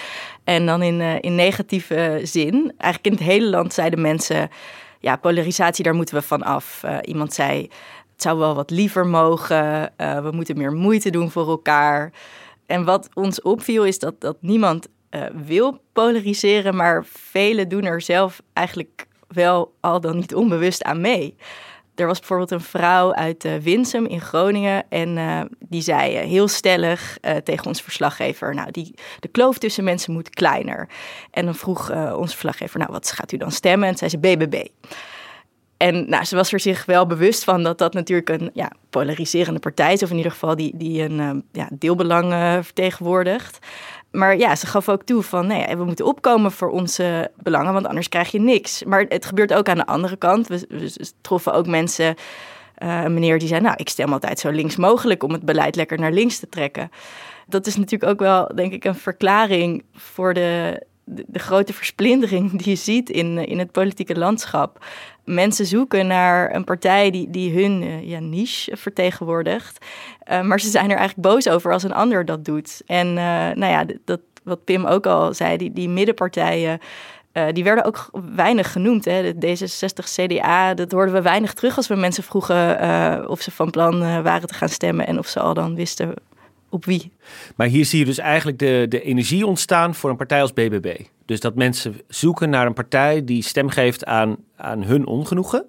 En 0.44 0.66
dan 0.66 0.82
in, 0.82 1.00
uh, 1.00 1.14
in 1.20 1.34
negatieve 1.34 2.20
zin, 2.22 2.72
eigenlijk 2.76 3.04
in 3.04 3.24
het 3.24 3.34
hele 3.34 3.50
land 3.50 3.72
zeiden 3.72 4.00
mensen, 4.00 4.48
ja, 5.00 5.16
polarisatie, 5.16 5.84
daar 5.84 5.94
moeten 5.94 6.14
we 6.14 6.22
van 6.22 6.42
af. 6.42 6.82
Uh, 6.84 6.98
iemand 7.02 7.32
zei, 7.32 7.62
het 8.12 8.22
zou 8.22 8.38
wel 8.38 8.54
wat 8.54 8.70
liever 8.70 9.06
mogen, 9.06 9.92
uh, 9.96 10.22
we 10.22 10.30
moeten 10.30 10.58
meer 10.58 10.72
moeite 10.72 11.10
doen 11.10 11.30
voor 11.30 11.48
elkaar. 11.48 12.12
En 12.66 12.84
wat 12.84 13.08
ons 13.14 13.42
opviel 13.42 13.84
is 13.84 13.98
dat, 13.98 14.20
dat 14.20 14.36
niemand 14.40 14.88
wil 15.46 15.80
polariseren, 15.92 16.76
maar 16.76 17.04
velen 17.06 17.68
doen 17.68 17.84
er 17.84 18.00
zelf 18.00 18.42
eigenlijk 18.52 19.06
wel 19.28 19.74
al 19.80 20.00
dan 20.00 20.16
niet 20.16 20.34
onbewust 20.34 20.82
aan 20.82 21.00
mee. 21.00 21.36
Er 21.94 22.06
was 22.06 22.18
bijvoorbeeld 22.18 22.50
een 22.50 22.60
vrouw 22.60 23.14
uit 23.14 23.44
uh, 23.44 23.56
Winsum 23.56 24.06
in 24.06 24.20
Groningen 24.20 24.84
en 24.88 25.16
uh, 25.16 25.40
die 25.58 25.82
zei 25.82 26.14
uh, 26.14 26.28
heel 26.28 26.48
stellig 26.48 27.18
tegen 27.44 27.66
ons 27.66 27.82
verslaggever, 27.82 28.54
nou, 28.54 28.70
die, 28.70 28.94
de 29.20 29.28
kloof 29.28 29.58
tussen 29.58 29.84
mensen 29.84 30.12
moet 30.12 30.30
kleiner. 30.30 30.88
En 31.30 31.44
dan 31.44 31.54
vroeg 31.54 31.90
onze 31.90 32.32
verslaggever, 32.32 32.78
nou, 32.78 32.92
wat 32.92 33.12
gaat 33.12 33.32
u 33.32 33.36
dan 33.36 33.52
stemmen? 33.52 33.88
En 33.88 33.96
zei 33.96 34.10
ze 34.10 34.18
BBB. 34.18 34.64
En 35.76 36.08
nou, 36.08 36.24
ze 36.24 36.36
was 36.36 36.52
er 36.52 36.60
zich 36.60 36.84
wel 36.84 37.06
bewust 37.06 37.44
van 37.44 37.62
dat 37.62 37.78
dat 37.78 37.94
natuurlijk 37.94 38.28
een 38.28 38.50
ja, 38.54 38.72
polariserende 38.90 39.60
partij 39.60 39.92
is, 39.92 40.02
of 40.02 40.10
in 40.10 40.16
ieder 40.16 40.32
geval 40.32 40.56
die, 40.56 40.76
die 40.76 41.02
een 41.02 41.44
ja, 41.52 41.68
deelbelang 41.72 42.32
vertegenwoordigt. 42.64 43.58
Maar 44.14 44.36
ja, 44.36 44.56
ze 44.56 44.66
gaf 44.66 44.88
ook 44.88 45.02
toe 45.02 45.22
van 45.22 45.46
nee, 45.46 45.76
we 45.76 45.84
moeten 45.84 46.06
opkomen 46.06 46.52
voor 46.52 46.70
onze 46.70 47.30
belangen, 47.36 47.72
want 47.72 47.86
anders 47.86 48.08
krijg 48.08 48.30
je 48.30 48.40
niks. 48.40 48.84
Maar 48.84 49.04
het 49.08 49.24
gebeurt 49.24 49.54
ook 49.54 49.68
aan 49.68 49.76
de 49.76 49.86
andere 49.86 50.16
kant. 50.16 50.46
We, 50.48 50.64
we 50.68 51.12
troffen 51.20 51.52
ook 51.52 51.66
mensen, 51.66 52.14
een 52.74 53.14
meneer 53.14 53.38
die 53.38 53.48
zei, 53.48 53.60
nou, 53.60 53.74
ik 53.76 53.88
stem 53.88 54.12
altijd 54.12 54.38
zo 54.38 54.50
links 54.50 54.76
mogelijk 54.76 55.22
om 55.22 55.32
het 55.32 55.44
beleid 55.44 55.76
lekker 55.76 55.98
naar 55.98 56.12
links 56.12 56.38
te 56.38 56.48
trekken. 56.48 56.90
Dat 57.46 57.66
is 57.66 57.76
natuurlijk 57.76 58.12
ook 58.12 58.18
wel, 58.18 58.50
denk 58.54 58.72
ik, 58.72 58.84
een 58.84 58.94
verklaring 58.94 59.84
voor 59.92 60.34
de, 60.34 60.82
de, 61.04 61.38
grote 61.38 61.72
versplintering 61.72 62.50
die 62.58 62.68
je 62.68 62.76
ziet 62.76 63.10
in, 63.10 63.38
in 63.38 63.58
het 63.58 63.72
politieke 63.72 64.18
landschap. 64.18 64.84
Mensen 65.24 65.66
zoeken 65.66 66.06
naar 66.06 66.54
een 66.54 66.64
partij 66.64 67.10
die, 67.10 67.30
die 67.30 67.62
hun 67.62 67.82
uh, 67.82 68.08
ja, 68.08 68.18
niche 68.18 68.76
vertegenwoordigt. 68.76 69.86
Uh, 70.30 70.42
maar 70.42 70.60
ze 70.60 70.68
zijn 70.68 70.90
er 70.90 70.96
eigenlijk 70.96 71.28
boos 71.28 71.48
over 71.48 71.72
als 71.72 71.82
een 71.82 71.92
ander 71.92 72.24
dat 72.24 72.44
doet. 72.44 72.82
En 72.86 73.06
uh, 73.06 73.14
nou 73.50 73.66
ja, 73.66 73.84
dat, 74.04 74.20
wat 74.42 74.64
Pim 74.64 74.84
ook 74.84 75.06
al 75.06 75.34
zei, 75.34 75.56
die, 75.56 75.72
die 75.72 75.88
middenpartijen. 75.88 76.78
Die 77.52 77.64
werden 77.64 77.84
ook 77.84 78.10
weinig 78.34 78.72
genoemd. 78.72 79.04
Hè. 79.04 79.38
De 79.38 79.46
D66, 79.46 80.04
CDA, 80.04 80.74
dat 80.74 80.92
hoorden 80.92 81.14
we 81.14 81.22
weinig 81.22 81.54
terug 81.54 81.76
als 81.76 81.88
we 81.88 81.94
mensen 81.94 82.22
vroegen 82.22 83.28
of 83.28 83.40
ze 83.40 83.50
van 83.50 83.70
plan 83.70 84.22
waren 84.22 84.48
te 84.48 84.54
gaan 84.54 84.68
stemmen 84.68 85.06
en 85.06 85.18
of 85.18 85.26
ze 85.26 85.40
al 85.40 85.54
dan 85.54 85.74
wisten 85.74 86.14
op 86.74 86.84
wie. 86.84 87.12
Maar 87.56 87.66
hier 87.66 87.84
zie 87.84 87.98
je 87.98 88.04
dus 88.04 88.18
eigenlijk 88.18 88.58
de, 88.58 88.86
de 88.88 89.02
energie 89.02 89.46
ontstaan 89.46 89.94
voor 89.94 90.10
een 90.10 90.16
partij 90.16 90.40
als 90.40 90.52
BBB. 90.52 90.96
Dus 91.24 91.40
dat 91.40 91.54
mensen 91.54 92.00
zoeken 92.08 92.50
naar 92.50 92.66
een 92.66 92.74
partij 92.74 93.24
die 93.24 93.42
stem 93.42 93.68
geeft 93.68 94.04
aan, 94.04 94.36
aan 94.56 94.82
hun 94.82 95.06
ongenoegen. 95.06 95.66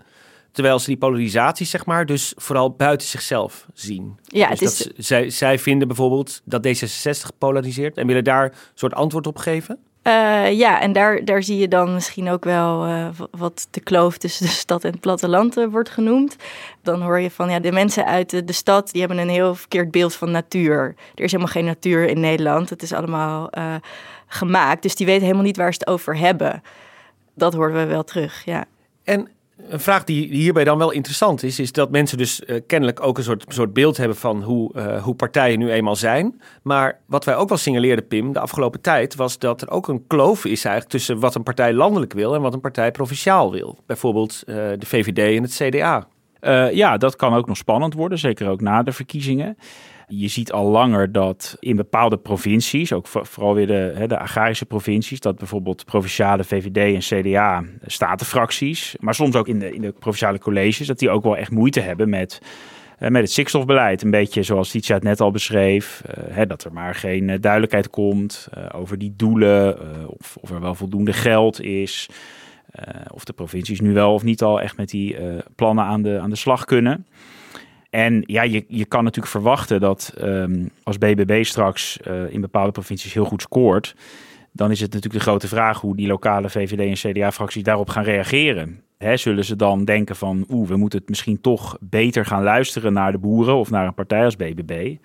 Terwijl 0.52 0.80
ze 0.80 0.86
die 0.86 0.98
polarisatie, 0.98 1.65
zeg 1.65 1.86
maar, 1.86 2.06
dus 2.06 2.34
vooral 2.36 2.72
buiten 2.72 3.08
zichzelf 3.08 3.65
zien. 3.74 4.20
Ja, 4.24 4.50
dus 4.50 4.60
het 4.60 4.70
is... 4.70 4.78
dat, 4.78 4.94
zij, 4.98 5.30
zij 5.30 5.60
vinden 5.60 5.88
bijvoorbeeld 5.88 6.41
dat 6.46 6.68
D66 6.68 7.38
polariseert 7.38 7.98
en 7.98 8.08
willen 8.08 8.24
daar 8.24 8.44
een 8.44 8.52
soort 8.74 8.94
antwoord 8.94 9.28
op 9.28 9.38
geven. 9.38 9.80
Uh, 10.08 10.52
ja, 10.52 10.82
en 10.82 10.94
daar, 10.94 11.26
daar 11.26 11.44
zie 11.44 11.58
je 11.58 11.68
dan 11.68 11.94
misschien 11.94 12.30
ook 12.30 12.44
wel 12.44 12.88
uh, 12.88 13.08
wat 13.32 13.68
de 13.72 13.80
kloof 13.80 14.18
tussen 14.18 14.46
de 14.46 14.52
stad 14.52 14.84
en 14.84 14.91
het 14.91 15.00
platteland 15.00 15.58
uh, 15.58 15.68
wordt 15.68 15.89
genoemd. 15.89 16.36
Dan 16.82 17.02
hoor 17.02 17.20
je 17.20 17.32
van 17.32 17.50
ja, 17.50 17.60
de 17.60 17.72
mensen 17.72 18.06
uit 18.06 18.30
de, 18.30 18.44
de, 18.44 18.54
stad 18.54 18.91
die 18.91 19.02
hebben 19.02 19.20
een 19.20 19.30
heel 19.30 19.56
verkeerd 19.56 19.91
beeld 19.91 20.15
van 20.15 20.32
natuur. 20.32 20.96
Er 21.15 21.24
is 21.24 21.32
helemaal 21.32 21.54
geen 21.54 21.65
natuur 21.65 22.08
in 22.08 22.20
Nederland. 22.20 22.70
Het 22.70 22.82
is 22.82 22.94
allemaal 22.94 23.50
gemaakt. 24.28 24.82
Dus 24.82 24.96
die 24.96 25.06
weten 25.06 25.24
helemaal 25.24 25.44
niet 25.44 25.58
waar 25.58 25.74
ze 25.74 25.80
het 25.80 25.88
over 25.88 26.18
hebben. 26.18 26.62
Dat 27.34 27.54
horen 27.54 27.74
we 27.74 27.86
wel 27.86 28.04
terug, 28.04 28.46
ja. 28.46 28.66
En 29.04 29.30
een 29.70 29.80
vraag 29.80 30.04
die 30.04 30.28
hierbij 30.28 30.64
dan 30.64 30.78
wel 30.78 30.92
interessant 30.92 31.44
is, 31.44 31.60
is 31.60 31.72
dat 31.72 31.92
mensen 31.92 32.18
dus 32.18 32.42
uh, 32.46 32.62
kennelijk 32.68 33.04
ook 33.04 33.18
een 33.18 33.24
soort, 33.24 33.46
soort 33.48 33.74
beeld 33.74 33.98
hebben 33.98 34.18
van 34.18 34.44
hoe, 34.44 34.72
uh, 34.76 35.04
hoe 35.04 35.16
partijen 35.16 35.60
nu 35.60 35.72
eenmaal 35.72 35.96
zijn. 35.96 36.42
Maar 36.62 37.00
wat 37.06 37.26
wij 37.26 37.36
ook 37.36 37.50
wel 37.50 37.58
signaleerden, 37.58 38.08
Pim, 38.08 38.34
de 38.34 38.40
afgelopen 38.40 38.82
tijd, 38.82 39.16
was 39.16 39.40
dat 39.40 39.62
er 39.62 39.70
ook 39.70 39.88
een 39.88 40.08
kloof 40.08 40.46
is 40.46 40.66
eigenlijk 40.66 40.90
tussen 40.90 41.20
wat 41.20 41.36
een 41.36 41.44
partij 41.44 41.74
landelijk 41.74 42.14
wil 42.14 42.36
en 42.36 42.42
wat 42.42 42.54
een 42.54 42.60
partij 42.60 42.92
provinciaal 42.92 43.52
wil. 43.52 43.78
Bijvoorbeeld 43.86 44.44
uh, 44.46 44.56
de 44.56 44.86
VVD 44.86 45.38
en 45.38 45.44
het 45.44 45.56
CDA. 45.56 46.08
ja, 46.72 46.98
dat 46.98 47.16
kan 47.16 47.34
ook 47.34 47.48
nog 47.48 47.58
spannend 47.58 47.94
worden, 47.94 48.18
zeker 48.18 48.50
ook 48.50 48.62
na 48.62 48.84
de 48.84 48.92
verkiezingen. 48.92 49.58
Je 50.08 50.28
ziet 50.28 50.52
al 50.52 50.65
langer 50.65 51.12
dat 51.12 51.58
in 51.60 51.76
bepaalde 51.76 52.18
provincies, 52.18 52.94
ook 52.94 53.08
vooral 53.08 53.54
weer 53.54 53.68
de, 53.68 54.06
de 54.08 54.20
agrarische 54.20 54.65
provincies, 54.65 55.20
dat 55.20 55.38
bijvoorbeeld 55.38 55.86
provinciale 55.86 56.44
VVD 56.44 56.78
en 56.78 57.22
CDA, 57.22 57.63
statenfracties, 57.86 58.96
maar 59.00 59.15
soms 59.15 59.36
ook 59.36 59.48
in 59.48 59.60
de, 59.60 59.74
in 59.74 59.82
de 59.82 59.91
provinciale 59.91 60.39
colleges, 60.39 60.88
dat 60.88 61.00
die 61.00 61.10
ook 61.10 61.24
wel 61.24 61.38
echt 61.38 61.52
moeite 61.52 61.80
hebben 61.80 62.10
met 62.10 62.41
met 63.00 63.22
het 63.22 63.32
stikstofbeleid. 63.32 64.02
Een 64.02 64.12
beetje 64.12 64.44
zoals 64.44 64.70
Titia 64.70 64.96
het 64.96 65.04
net 65.04 65.22
al 65.22 65.32
beschreef. 65.32 66.02
Uh, 66.06 66.36
hè, 66.36 66.46
dat 66.46 66.63
er 66.63 66.74
maar 66.74 66.96
geen 66.96 67.38
duidelijkheid 67.41 67.89
komt 67.89 68.48
over 68.72 68.98
die 68.98 69.13
doelen. 69.15 69.80
of, 70.08 70.38
of 70.41 70.50
er 70.50 70.62
wel 70.62 70.76
voldoende 70.76 71.13
geld 71.13 71.62
is. 71.62 72.10
of 73.13 73.24
de 73.24 73.34
provincies 73.34 73.80
nu 73.80 73.94
wel 73.94 74.13
of 74.13 74.24
niet 74.24 74.41
al 74.41 74.62
echt 74.62 74.78
met 74.78 74.89
die 74.89 75.15
plannen 75.56 75.84
aan 75.84 76.02
de, 76.02 76.20
aan 76.20 76.30
de 76.30 76.36
slag 76.36 76.65
kunnen. 76.65 77.06
En 77.95 78.23
ja, 78.25 78.41
je, 78.41 78.65
je 78.67 78.86
kan 78.86 79.03
natuurlijk 79.03 79.31
verwachten 79.31 79.79
dat 79.79 80.13
um, 80.21 80.69
als 80.84 80.97
BBB 80.97 81.43
straks 81.43 81.99
uh, 82.08 82.34
in 82.34 82.41
bepaalde 82.41 82.71
provincies 82.71 83.13
heel 83.13 83.25
goed 83.25 83.41
scoort, 83.41 83.95
dan 84.51 84.71
is 84.71 84.79
het 84.79 84.93
natuurlijk 84.93 85.23
de 85.23 85.29
grote 85.29 85.47
vraag 85.47 85.81
hoe 85.81 85.95
die 85.95 86.08
lokale 86.08 86.49
VVD 86.49 86.79
en 86.79 87.12
CDA-fracties 87.12 87.63
daarop 87.63 87.89
gaan 87.89 88.03
reageren. 88.03 88.84
Zullen 89.13 89.45
ze 89.45 89.55
dan 89.55 89.86
denken 89.86 90.15
van, 90.15 90.45
oeh, 90.49 90.67
we 90.67 90.75
moeten 90.75 90.99
het 90.99 91.10
misschien 91.10 91.41
toch 91.41 91.77
beter 91.79 92.25
gaan 92.25 92.43
luisteren 92.43 92.93
naar 92.93 93.12
de 93.12 93.17
boeren 93.17 93.55
of 93.55 93.69
naar 93.69 93.88
een 93.88 93.93
partij 93.93 94.25
als 94.25 94.36
BBB? 94.36 94.95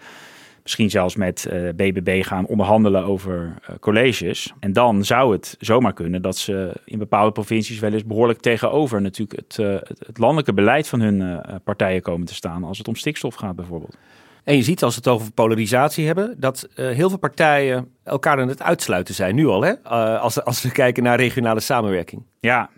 Misschien 0.71 1.01
zelfs 1.01 1.17
met 1.17 1.47
uh, 1.49 1.69
eh, 1.69 1.75
BBB 1.75 2.25
gaan 2.25 2.47
onderhandelen 2.47 3.05
over 3.05 3.35
uh, 3.35 3.77
colleges. 3.81 4.53
En 4.61 4.73
dan 4.73 5.05
zou 5.05 5.33
het 5.33 5.57
zomaar 5.59 5.93
kunnen 5.93 6.23
dat 6.23 6.37
ze 6.37 6.73
in 6.85 6.99
bepaalde 6.99 7.33
provincies 7.33 7.79
wel 7.79 7.93
eens 7.93 8.05
behoorlijk 8.05 8.41
tegenover 8.41 9.01
natuurlijk 9.01 9.41
het, 9.41 9.59
uh, 9.59 9.75
het 10.07 10.19
landelijke 10.19 10.53
beleid 10.53 10.89
van 10.89 11.01
hun 11.01 11.43
partijen 11.65 12.03
komen 12.03 12.27
te 12.27 12.35
staan 12.35 12.65
als 12.65 12.79
het 12.79 12.89
om 12.89 12.97
stikstof 12.97 13.35
gaat 13.35 13.57
bijvoorbeeld. 13.57 13.97
En 14.45 14.57
je 14.57 14.63
ziet 14.63 14.83
als 14.83 14.95
we 14.95 15.01
het 15.05 15.11
over 15.11 15.33
polarisatie 15.33 16.07
hebben, 16.07 16.35
dat 16.39 16.69
heel 16.75 17.09
veel 17.09 17.19
partijen 17.19 17.89
elkaar 18.05 18.41
aan 18.41 18.49
het 18.49 18.63
uitsluiten 18.63 19.15
zijn, 19.15 19.35
nu 19.35 19.47
al, 19.47 19.63
hè? 19.63 19.73
als, 20.19 20.45
als 20.45 20.63
we 20.63 20.71
kijken 20.71 21.03
naar 21.03 21.19
regionale 21.19 21.61
samenwerking. 21.61 22.23
Ja, 22.41 22.71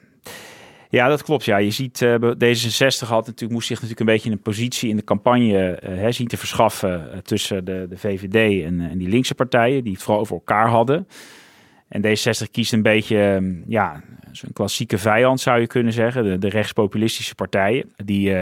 ja, 0.93 1.09
dat 1.09 1.23
klopt. 1.23 1.45
Ja, 1.45 1.57
je 1.57 1.71
ziet 1.71 2.01
uh, 2.01 2.15
D66 2.15 3.09
had 3.09 3.27
natuurlijk, 3.27 3.53
moest 3.53 3.67
zich 3.67 3.81
natuurlijk 3.81 4.01
een 4.01 4.07
beetje 4.07 4.31
een 4.31 4.43
positie 4.43 4.91
in 4.91 4.97
de 4.97 5.05
campagne 5.05 5.83
uh, 5.89 6.11
zien 6.11 6.27
te 6.27 6.37
verschaffen 6.37 7.09
uh, 7.13 7.19
tussen 7.19 7.65
de, 7.65 7.87
de 7.89 7.99
VVD 7.99 8.65
en, 8.65 8.81
en, 8.81 8.99
die 8.99 9.09
linkse 9.09 9.35
partijen, 9.35 9.85
die 9.85 9.93
het 9.93 10.03
vooral 10.03 10.21
over 10.21 10.35
elkaar 10.35 10.69
hadden. 10.69 11.07
En 11.93 12.03
D66 12.03 12.51
kiest 12.51 12.73
een 12.73 12.83
beetje, 12.83 13.17
um, 13.17 13.65
ja, 13.67 14.03
een 14.43 14.53
klassieke 14.53 14.99
vijand 14.99 15.41
zou 15.41 15.61
je 15.61 15.67
kunnen 15.67 15.93
zeggen. 15.93 16.25
De, 16.25 16.39
de 16.39 16.49
rechtspopulistische 16.49 17.35
partijen. 17.35 17.93
Die 18.05 18.35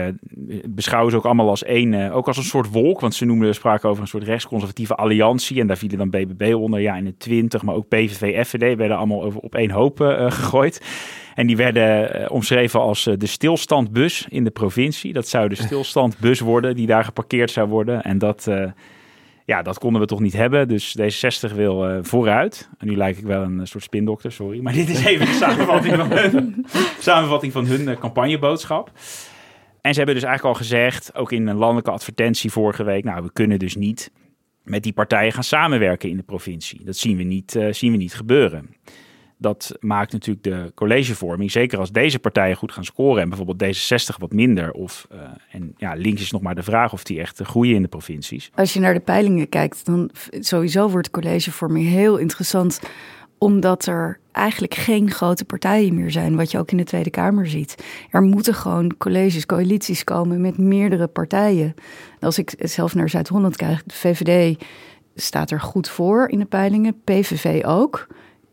beschouwen 0.67 1.11
ze 1.11 1.17
ook 1.17 1.25
allemaal 1.25 1.49
als 1.49 1.63
één, 1.63 2.11
ook 2.11 2.27
als 2.27 2.37
een 2.37 2.43
soort 2.43 2.71
wolk. 2.71 2.99
Want 2.99 3.15
ze 3.15 3.25
noemden, 3.25 3.55
spraken 3.55 3.89
over 3.89 4.01
een 4.01 4.07
soort 4.07 4.23
rechtsconservatieve 4.23 4.95
alliantie. 4.95 5.59
En 5.59 5.67
daar 5.67 5.77
vielen 5.77 5.97
dan 5.97 6.09
BBB 6.09 6.53
onder, 6.53 6.79
ja, 6.79 6.95
in 6.95 7.05
de 7.05 7.17
20, 7.17 7.61
maar 7.61 7.75
ook 7.75 7.87
PVV, 7.87 8.45
FVD 8.47 8.77
werden 8.77 8.97
allemaal 8.97 9.23
over, 9.23 9.39
op 9.39 9.55
één 9.55 9.71
hoop 9.71 9.97
gegooid. 10.29 10.81
En 11.35 11.47
die 11.47 11.57
werden 11.57 12.21
uh, 12.21 12.31
omschreven 12.31 12.79
als 12.79 13.07
uh, 13.07 13.13
de 13.17 13.25
stilstandbus 13.25 14.25
in 14.29 14.43
de 14.43 14.49
provincie. 14.49 15.13
Dat 15.13 15.27
zou 15.27 15.49
de 15.49 15.55
stilstandbus 15.55 16.39
worden 16.39 16.75
die 16.75 16.87
daar 16.87 17.03
geparkeerd 17.03 17.51
zou 17.51 17.69
worden. 17.69 18.03
En 18.03 18.17
dat, 18.17 18.45
uh, 18.49 18.71
ja, 19.51 19.61
dat 19.61 19.79
konden 19.79 20.01
we 20.01 20.07
toch 20.07 20.19
niet 20.19 20.33
hebben. 20.33 20.67
Dus 20.67 20.97
D60 20.99 21.55
wil 21.55 22.03
vooruit. 22.03 22.69
En 22.77 22.87
nu 22.87 22.95
lijk 22.95 23.17
ik 23.17 23.25
wel 23.25 23.41
een 23.41 23.67
soort 23.67 23.83
spindokter, 23.83 24.31
sorry. 24.31 24.59
Maar 24.61 24.73
dit 24.73 24.89
is 24.89 25.05
even 25.11 25.25
de 25.25 25.31
samenvatting 25.31 25.95
van 25.95 26.11
hun, 26.11 26.65
samenvatting 26.99 27.51
van 27.51 27.65
hun 27.65 27.97
campagneboodschap. 27.99 28.91
En 29.81 29.91
ze 29.91 29.97
hebben 29.97 30.15
dus 30.15 30.23
eigenlijk 30.23 30.55
al 30.55 30.63
gezegd, 30.63 31.15
ook 31.15 31.31
in 31.31 31.47
een 31.47 31.55
landelijke 31.55 31.91
advertentie 31.91 32.51
vorige 32.51 32.83
week, 32.83 33.03
nou, 33.03 33.23
we 33.23 33.31
kunnen 33.33 33.59
dus 33.59 33.75
niet 33.75 34.11
met 34.63 34.83
die 34.83 34.93
partijen 34.93 35.31
gaan 35.31 35.43
samenwerken 35.43 36.09
in 36.09 36.17
de 36.17 36.23
provincie. 36.23 36.83
Dat 36.83 36.95
zien 36.95 37.17
we 37.17 37.23
niet, 37.23 37.59
zien 37.71 37.91
we 37.91 37.97
niet 37.97 38.13
gebeuren 38.13 38.69
dat 39.41 39.71
maakt 39.79 40.11
natuurlijk 40.11 40.43
de 40.43 40.71
collegevorming, 40.75 41.51
zeker 41.51 41.79
als 41.79 41.91
deze 41.91 42.19
partijen 42.19 42.55
goed 42.55 42.71
gaan 42.71 42.85
scoren 42.85 43.21
en 43.21 43.29
bijvoorbeeld 43.29 43.63
D66 43.63 44.17
wat 44.17 44.31
minder. 44.31 44.71
Of, 44.71 45.07
uh, 45.13 45.19
en 45.51 45.73
ja, 45.77 45.93
links 45.93 46.21
is 46.21 46.31
nog 46.31 46.41
maar 46.41 46.55
de 46.55 46.63
vraag 46.63 46.93
of 46.93 47.03
die 47.03 47.19
echt 47.19 47.39
groeien 47.43 47.75
in 47.75 47.81
de 47.81 47.87
provincies. 47.87 48.51
Als 48.55 48.73
je 48.73 48.79
naar 48.79 48.93
de 48.93 48.99
peilingen 48.99 49.49
kijkt, 49.49 49.85
dan 49.85 50.09
sowieso 50.39 50.89
wordt 50.89 51.11
collegevorming 51.11 51.87
heel 51.87 52.17
interessant 52.17 52.79
Omdat 53.37 53.85
er 53.85 54.19
eigenlijk 54.31 54.73
geen 54.73 55.11
grote 55.11 55.45
partijen 55.45 55.95
meer 55.95 56.11
zijn, 56.11 56.35
wat 56.35 56.51
je 56.51 56.57
ook 56.57 56.71
in 56.71 56.77
de 56.77 56.83
Tweede 56.83 57.09
Kamer 57.09 57.47
ziet. 57.47 57.83
Er 58.09 58.21
moeten 58.21 58.53
gewoon 58.53 58.97
colleges, 58.97 59.45
coalities 59.45 60.03
komen 60.03 60.41
met 60.41 60.57
meerdere 60.57 61.07
partijen. 61.07 61.73
Als 62.19 62.37
ik 62.37 62.53
zelf 62.57 62.95
naar 62.95 63.09
Zuid-Holland 63.09 63.55
kijk, 63.55 63.81
de 63.85 63.93
VVD 63.93 64.63
staat 65.15 65.51
er 65.51 65.61
goed 65.61 65.89
voor 65.89 66.29
in 66.29 66.39
de 66.39 66.45
peilingen, 66.45 67.01
PVV 67.03 67.63
ook. 67.65 68.07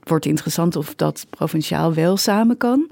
Wordt 0.09 0.27
interessant 0.27 0.77
of 0.77 0.95
dat 0.95 1.27
provinciaal 1.31 1.95
wel 1.95 2.17
samen 2.17 2.57
kan. 2.57 2.91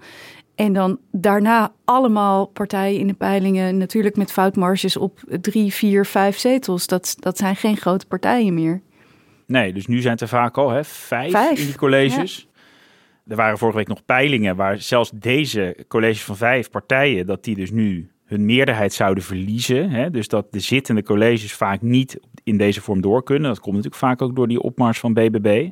En 0.55 0.73
dan 0.73 0.99
daarna 1.12 1.73
allemaal 1.85 2.47
partijen 2.47 3.01
in 3.01 3.07
de 3.07 3.14
peilingen, 3.14 3.79
natuurlijk 3.79 4.17
met 4.17 4.33
foutmarges 4.33 4.97
op 4.97 5.19
drie, 5.41 5.73
vier, 5.73 6.07
vijf 6.07 6.39
zetels. 6.39 6.87
Dat, 6.87 7.17
dat 7.19 7.39
zijn 7.39 7.57
geen 7.57 7.77
grote 7.77 8.07
partijen 8.07 8.55
meer. 8.55 8.81
Nee, 9.47 9.73
dus 9.73 9.87
nu 9.87 10.01
zijn 10.01 10.12
het 10.12 10.23
er 10.23 10.29
vaak 10.29 10.57
al 10.59 10.71
hè, 10.71 10.85
vijf, 10.85 11.59
in 11.59 11.67
die 11.67 11.77
colleges. 11.77 12.49
Er 13.27 13.37
waren 13.37 13.59
vorige 13.59 13.79
week 13.79 13.89
nog 13.89 14.05
peilingen 14.05 14.57
waar 14.57 14.81
zelfs 14.81 15.11
deze 15.14 15.85
colleges 15.89 16.25
van 16.25 16.37
vijf 16.37 16.71
partijen, 16.71 17.27
dat 17.27 17.45
die 17.45 17.55
dus 17.55 17.71
nu 17.71 18.11
hun 18.25 18.45
meerderheid 18.45 18.93
zouden 18.93 19.25
verliezen. 19.25 19.91
Hè? 19.91 20.11
Dus 20.11 20.29
dat 20.29 20.53
de 20.53 20.61
zittende 20.61 21.03
colleges 21.03 21.53
vaak 21.53 21.83
niet 21.83 22.21
in 22.45 22.57
deze 22.57 22.81
vorm 22.81 23.01
door 23.01 23.23
kunnen. 23.23 23.49
Dat 23.49 23.61
komt 23.61 23.75
natuurlijk 23.77 24.03
vaak 24.03 24.23
ook 24.23 24.37
door 24.37 24.49
die 24.49 24.61
opmars 24.61 24.99
van 24.99 25.14
BBB. 25.14 25.71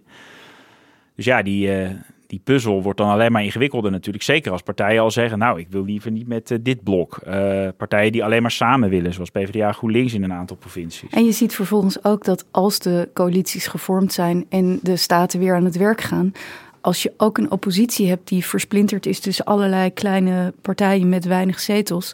Dus 1.14 1.24
ja, 1.24 1.42
die, 1.42 1.80
uh, 1.80 1.88
die 2.26 2.40
puzzel 2.44 2.82
wordt 2.82 2.98
dan 2.98 3.08
alleen 3.08 3.32
maar 3.32 3.44
ingewikkelder 3.44 3.90
natuurlijk. 3.90 4.24
Zeker 4.24 4.52
als 4.52 4.62
partijen 4.62 5.02
al 5.02 5.10
zeggen, 5.10 5.38
nou, 5.38 5.58
ik 5.58 5.66
wil 5.70 5.84
liever 5.84 6.10
niet 6.10 6.26
met 6.26 6.50
uh, 6.50 6.58
dit 6.62 6.82
blok. 6.82 7.20
Uh, 7.26 7.68
partijen 7.76 8.12
die 8.12 8.24
alleen 8.24 8.42
maar 8.42 8.50
samen 8.50 8.88
willen, 8.88 9.12
zoals 9.12 9.30
PvdA 9.30 9.72
GroenLinks 9.72 10.14
in 10.14 10.22
een 10.22 10.32
aantal 10.32 10.56
provincies. 10.56 11.10
En 11.10 11.24
je 11.24 11.32
ziet 11.32 11.54
vervolgens 11.54 12.04
ook 12.04 12.24
dat 12.24 12.44
als 12.50 12.78
de 12.78 13.08
coalities 13.14 13.66
gevormd 13.66 14.12
zijn 14.12 14.46
en 14.48 14.78
de 14.82 14.96
staten 14.96 15.40
weer 15.40 15.54
aan 15.54 15.64
het 15.64 15.76
werk 15.76 16.00
gaan, 16.00 16.32
als 16.80 17.02
je 17.02 17.12
ook 17.16 17.38
een 17.38 17.50
oppositie 17.50 18.08
hebt 18.08 18.28
die 18.28 18.44
versplinterd 18.44 19.06
is 19.06 19.20
tussen 19.20 19.44
allerlei 19.44 19.92
kleine 19.92 20.54
partijen 20.62 21.08
met 21.08 21.24
weinig 21.24 21.60
zetels, 21.60 22.12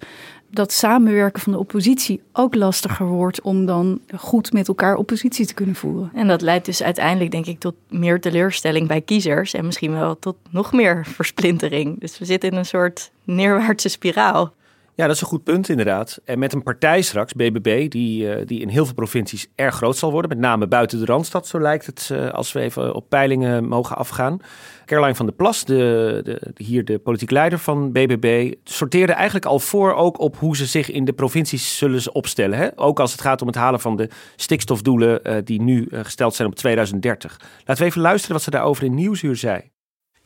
dat 0.50 0.72
samenwerken 0.72 1.42
van 1.42 1.52
de 1.52 1.58
oppositie 1.58 2.22
ook 2.32 2.54
lastiger 2.54 3.06
wordt 3.06 3.40
om 3.40 3.66
dan 3.66 4.00
goed 4.16 4.52
met 4.52 4.68
elkaar 4.68 4.96
oppositie 4.96 5.46
te 5.46 5.54
kunnen 5.54 5.74
voeren. 5.74 6.10
En 6.14 6.28
dat 6.28 6.40
leidt 6.40 6.64
dus 6.64 6.82
uiteindelijk, 6.82 7.30
denk 7.30 7.46
ik, 7.46 7.58
tot 7.58 7.74
meer 7.88 8.20
teleurstelling 8.20 8.88
bij 8.88 9.00
kiezers 9.00 9.54
en 9.54 9.66
misschien 9.66 9.92
wel 9.92 10.18
tot 10.18 10.36
nog 10.50 10.72
meer 10.72 11.06
versplintering. 11.06 12.00
Dus 12.00 12.18
we 12.18 12.24
zitten 12.24 12.50
in 12.50 12.56
een 12.56 12.66
soort 12.66 13.10
neerwaartse 13.24 13.88
spiraal. 13.88 14.52
Ja, 14.94 15.06
dat 15.06 15.14
is 15.14 15.20
een 15.20 15.28
goed 15.28 15.44
punt 15.44 15.68
inderdaad. 15.68 16.20
En 16.24 16.38
met 16.38 16.52
een 16.52 16.62
partij 16.62 17.02
straks, 17.02 17.32
BBB, 17.32 17.90
die, 17.90 18.24
uh, 18.24 18.46
die 18.46 18.60
in 18.60 18.68
heel 18.68 18.84
veel 18.84 18.94
provincies 18.94 19.46
erg 19.54 19.74
groot 19.74 19.96
zal 19.96 20.10
worden. 20.10 20.28
Met 20.30 20.38
name 20.38 20.66
buiten 20.66 20.98
de 20.98 21.04
Randstad, 21.04 21.46
zo 21.46 21.60
lijkt 21.60 21.86
het, 21.86 22.08
uh, 22.12 22.30
als 22.30 22.52
we 22.52 22.60
even 22.60 22.94
op 22.94 23.08
peilingen 23.08 23.64
mogen 23.64 23.96
afgaan. 23.96 24.40
Caroline 24.84 25.14
van 25.14 25.26
der 25.26 25.34
Plas, 25.34 25.64
de, 25.64 26.20
de, 26.24 26.52
hier 26.56 26.84
de 26.84 26.98
politiek 26.98 27.30
leider 27.30 27.58
van 27.58 27.92
BBB, 27.92 28.54
sorteerde 28.64 29.12
eigenlijk 29.12 29.46
al 29.46 29.58
voor 29.58 29.94
ook 29.94 30.20
op 30.20 30.36
hoe 30.36 30.56
ze 30.56 30.66
zich 30.66 30.90
in 30.90 31.04
de 31.04 31.12
provincies 31.12 31.76
zullen 31.76 32.14
opstellen. 32.14 32.58
Hè? 32.58 32.68
Ook 32.78 33.00
als 33.00 33.12
het 33.12 33.20
gaat 33.20 33.40
om 33.40 33.46
het 33.46 33.56
halen 33.56 33.80
van 33.80 33.96
de 33.96 34.08
stikstofdoelen 34.36 35.20
uh, 35.22 35.36
die 35.44 35.62
nu 35.62 35.88
gesteld 35.90 36.34
zijn 36.34 36.48
op 36.48 36.54
2030. 36.54 37.40
Laten 37.64 37.82
we 37.82 37.88
even 37.88 38.00
luisteren 38.00 38.34
wat 38.34 38.44
ze 38.44 38.50
daarover 38.50 38.84
in 38.84 38.94
Nieuwsuur 38.94 39.36
zei. 39.36 39.70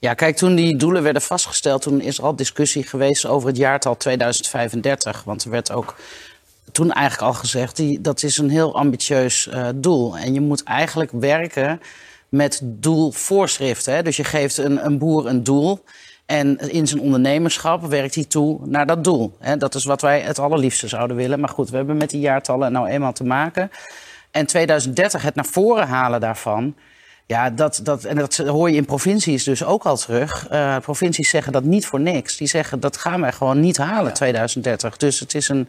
Ja, 0.05 0.15
kijk, 0.15 0.37
toen 0.37 0.55
die 0.55 0.77
doelen 0.77 1.03
werden 1.03 1.23
vastgesteld, 1.23 1.83
toen 1.83 2.01
is 2.01 2.19
er 2.19 2.25
al 2.25 2.37
discussie 2.37 2.83
geweest 2.83 3.27
over 3.27 3.49
het 3.49 3.57
jaartal 3.57 3.97
2035. 3.97 5.25
Want 5.25 5.45
er 5.45 5.51
werd 5.51 5.73
ook 5.73 5.97
toen 6.73 6.93
eigenlijk 6.93 7.33
al 7.33 7.39
gezegd, 7.39 7.77
die, 7.77 8.01
dat 8.01 8.23
is 8.23 8.39
een 8.39 8.51
heel 8.51 8.77
ambitieus 8.77 9.47
uh, 9.47 9.69
doel. 9.75 10.17
En 10.17 10.35
je 10.35 10.41
moet 10.41 10.63
eigenlijk 10.63 11.11
werken 11.13 11.81
met 12.29 12.61
doelvoorschriften. 12.63 13.95
Hè? 13.95 14.03
Dus 14.03 14.17
je 14.17 14.25
geeft 14.25 14.57
een, 14.57 14.85
een 14.85 14.99
boer 14.99 15.27
een 15.27 15.43
doel. 15.43 15.85
En 16.27 16.59
in 16.59 16.87
zijn 16.87 17.01
ondernemerschap 17.01 17.85
werkt 17.85 18.15
hij 18.15 18.25
toe 18.25 18.61
naar 18.65 18.87
dat 18.87 19.05
doel. 19.05 19.37
Dat 19.59 19.75
is 19.75 19.85
wat 19.85 20.01
wij 20.01 20.21
het 20.21 20.39
allerliefste 20.39 20.89
zouden 20.89 21.17
willen. 21.17 21.41
Maar 21.41 21.49
goed, 21.49 21.71
we 21.71 21.77
hebben 21.77 21.97
met 21.97 22.11
die 22.11 22.21
jaartallen 22.21 22.73
nou 22.73 22.89
eenmaal 22.89 23.13
te 23.13 23.25
maken. 23.25 23.71
En 24.31 24.47
2030, 24.47 25.23
het 25.23 25.35
naar 25.35 25.47
voren 25.47 25.87
halen 25.87 26.21
daarvan. 26.21 26.75
Ja, 27.27 27.51
dat, 27.51 27.81
dat, 27.83 28.05
en 28.05 28.17
dat 28.17 28.37
hoor 28.37 28.71
je 28.71 28.77
in 28.77 28.85
provincies 28.85 29.45
dus 29.45 29.65
ook 29.65 29.85
al 29.85 29.97
terug. 29.97 30.51
Uh, 30.53 30.79
provincies 30.79 31.29
zeggen 31.29 31.53
dat 31.53 31.65
niet 31.65 31.87
voor 31.87 32.01
niks. 32.01 32.37
Die 32.37 32.49
zeggen 32.49 32.81
dat 32.81 32.97
gaan 32.97 33.21
wij 33.21 33.33
gewoon 33.33 33.61
niet 33.61 33.77
halen, 33.77 34.15
2030. 34.15 34.97
Dus 34.97 35.21
het 35.21 35.35
is 35.35 35.49
een, 35.49 35.69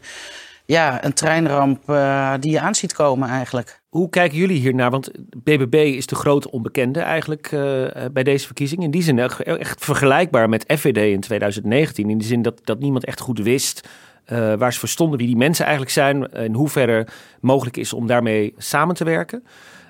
ja, 0.66 1.06
een 1.06 1.14
treinramp 1.14 1.90
uh, 1.90 2.34
die 2.40 2.52
je 2.52 2.60
aan 2.60 2.76
ziet 2.76 2.94
komen 2.94 3.30
eigenlijk. 3.30 3.82
Hoe 3.90 4.10
kijken 4.10 4.38
jullie 4.38 4.60
hiernaar? 4.60 4.92
Want 4.92 5.12
BBB 5.44 5.74
is 5.74 6.06
de 6.06 6.16
grote 6.16 6.52
onbekende 6.52 7.00
eigenlijk 7.00 7.52
uh, 7.52 7.88
bij 8.12 8.24
deze 8.24 8.46
verkiezing. 8.46 8.84
In 8.84 8.92
die 8.92 9.04
zin 9.04 9.20
echt 9.20 9.84
vergelijkbaar 9.84 10.50
met 10.50 10.74
FVD 10.78 10.98
in 10.98 11.20
2019. 11.20 12.10
In 12.10 12.18
de 12.18 12.26
zin 12.26 12.42
dat, 12.42 12.62
dat 12.64 12.80
niemand 12.80 13.06
echt 13.06 13.20
goed 13.20 13.40
wist 13.40 13.88
uh, 14.32 14.54
waar 14.54 14.74
ze 14.74 14.80
voor 14.80 14.90
stonden, 14.90 15.18
wie 15.18 15.28
die 15.28 15.38
mensen 15.38 15.64
eigenlijk 15.66 15.94
zijn. 15.94 16.32
En 16.32 16.54
hoe 16.54 16.70
verder 16.70 17.08
mogelijk 17.42 17.78
is 17.78 17.94
om 17.94 18.08
daarmee 18.08 18.54
samen 18.58 18.96
te 18.96 19.04
werken. 19.04 19.44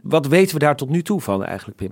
Wat 0.08 0.28
weten 0.28 0.54
we 0.54 0.60
daar 0.60 0.76
tot 0.76 0.90
nu 0.90 1.02
toe 1.02 1.22
van 1.22 1.44
eigenlijk, 1.44 1.78
Pim? 1.78 1.92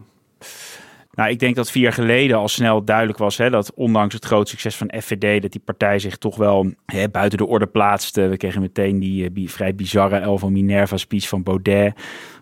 Nou, 1.16 1.30
ik 1.30 1.40
denk 1.40 1.56
dat 1.56 1.72
vier 1.72 1.84
jaar 1.84 1.94
geleden 1.94 2.38
al 2.38 2.48
snel 2.48 2.84
duidelijk 2.84 3.18
was 3.18 3.38
hè, 3.38 3.50
dat 3.50 3.74
ondanks 3.74 4.14
het 4.14 4.26
groot 4.26 4.50
succes 4.50 4.76
van 4.76 4.94
FVD, 5.02 5.42
dat 5.42 5.52
die 5.52 5.62
partij 5.66 6.00
zich 6.00 6.18
toch 6.18 6.36
wel 6.36 6.74
hè, 6.86 7.10
buiten 7.10 7.38
de 7.38 7.46
orde 7.46 7.68
plaatste. 7.68 8.28
We 8.28 8.38
kregen 8.38 8.62
meteen 8.62 9.00
die 9.00 9.32
uh, 9.32 9.48
vrij 9.48 9.76
bizarre 9.76 10.18
Elvo 10.18 10.50
Minerva 10.50 10.98
speech 10.98 11.28
van 11.28 11.44
Baudet, 11.44 11.94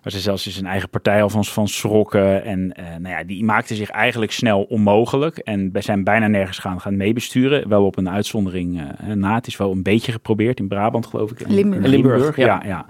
waar 0.04 0.12
ze 0.12 0.20
zelfs 0.20 0.48
zijn 0.48 0.66
eigen 0.66 0.90
partij 0.90 1.22
al 1.22 1.30
van, 1.30 1.46
van 1.46 1.68
schrokken. 1.68 2.44
En 2.44 2.74
uh, 2.80 2.86
nou 2.86 3.16
ja, 3.16 3.24
die 3.24 3.44
maakte 3.44 3.76
zich 3.76 3.90
eigenlijk 3.90 4.32
snel 4.32 4.64
onmogelijk 4.64 5.38
en 5.38 5.72
wij 5.72 5.82
zijn 5.82 6.04
bijna 6.04 6.28
nergens 6.28 6.60
gaan, 6.60 6.82
gaan 6.82 6.98
meebesturen. 6.98 7.70
Wel 7.70 7.86
op 7.86 7.98
een 7.98 8.10
uitzondering 8.10 8.82
uh, 8.82 9.14
na. 9.14 9.36
Het 9.36 9.48
is 9.48 9.58
wel 9.58 9.72
een 9.72 9.84
beetje 9.84 10.12
geprobeerd 10.12 10.60
in 10.60 10.68
Brabant, 10.68 11.06
geloof 11.06 11.32
ik. 11.32 11.48
Limburg. 11.48 11.86
Limburg, 11.86 12.36
ja. 12.36 12.46
ja. 12.46 12.62
ja. 12.66 12.86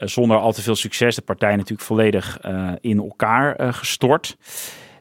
Zonder 0.00 0.36
al 0.36 0.52
te 0.52 0.62
veel 0.62 0.76
succes. 0.76 1.14
De 1.14 1.22
partij 1.22 1.56
natuurlijk 1.56 1.82
volledig 1.82 2.40
in 2.80 2.98
elkaar 2.98 3.74
gestort. 3.74 4.36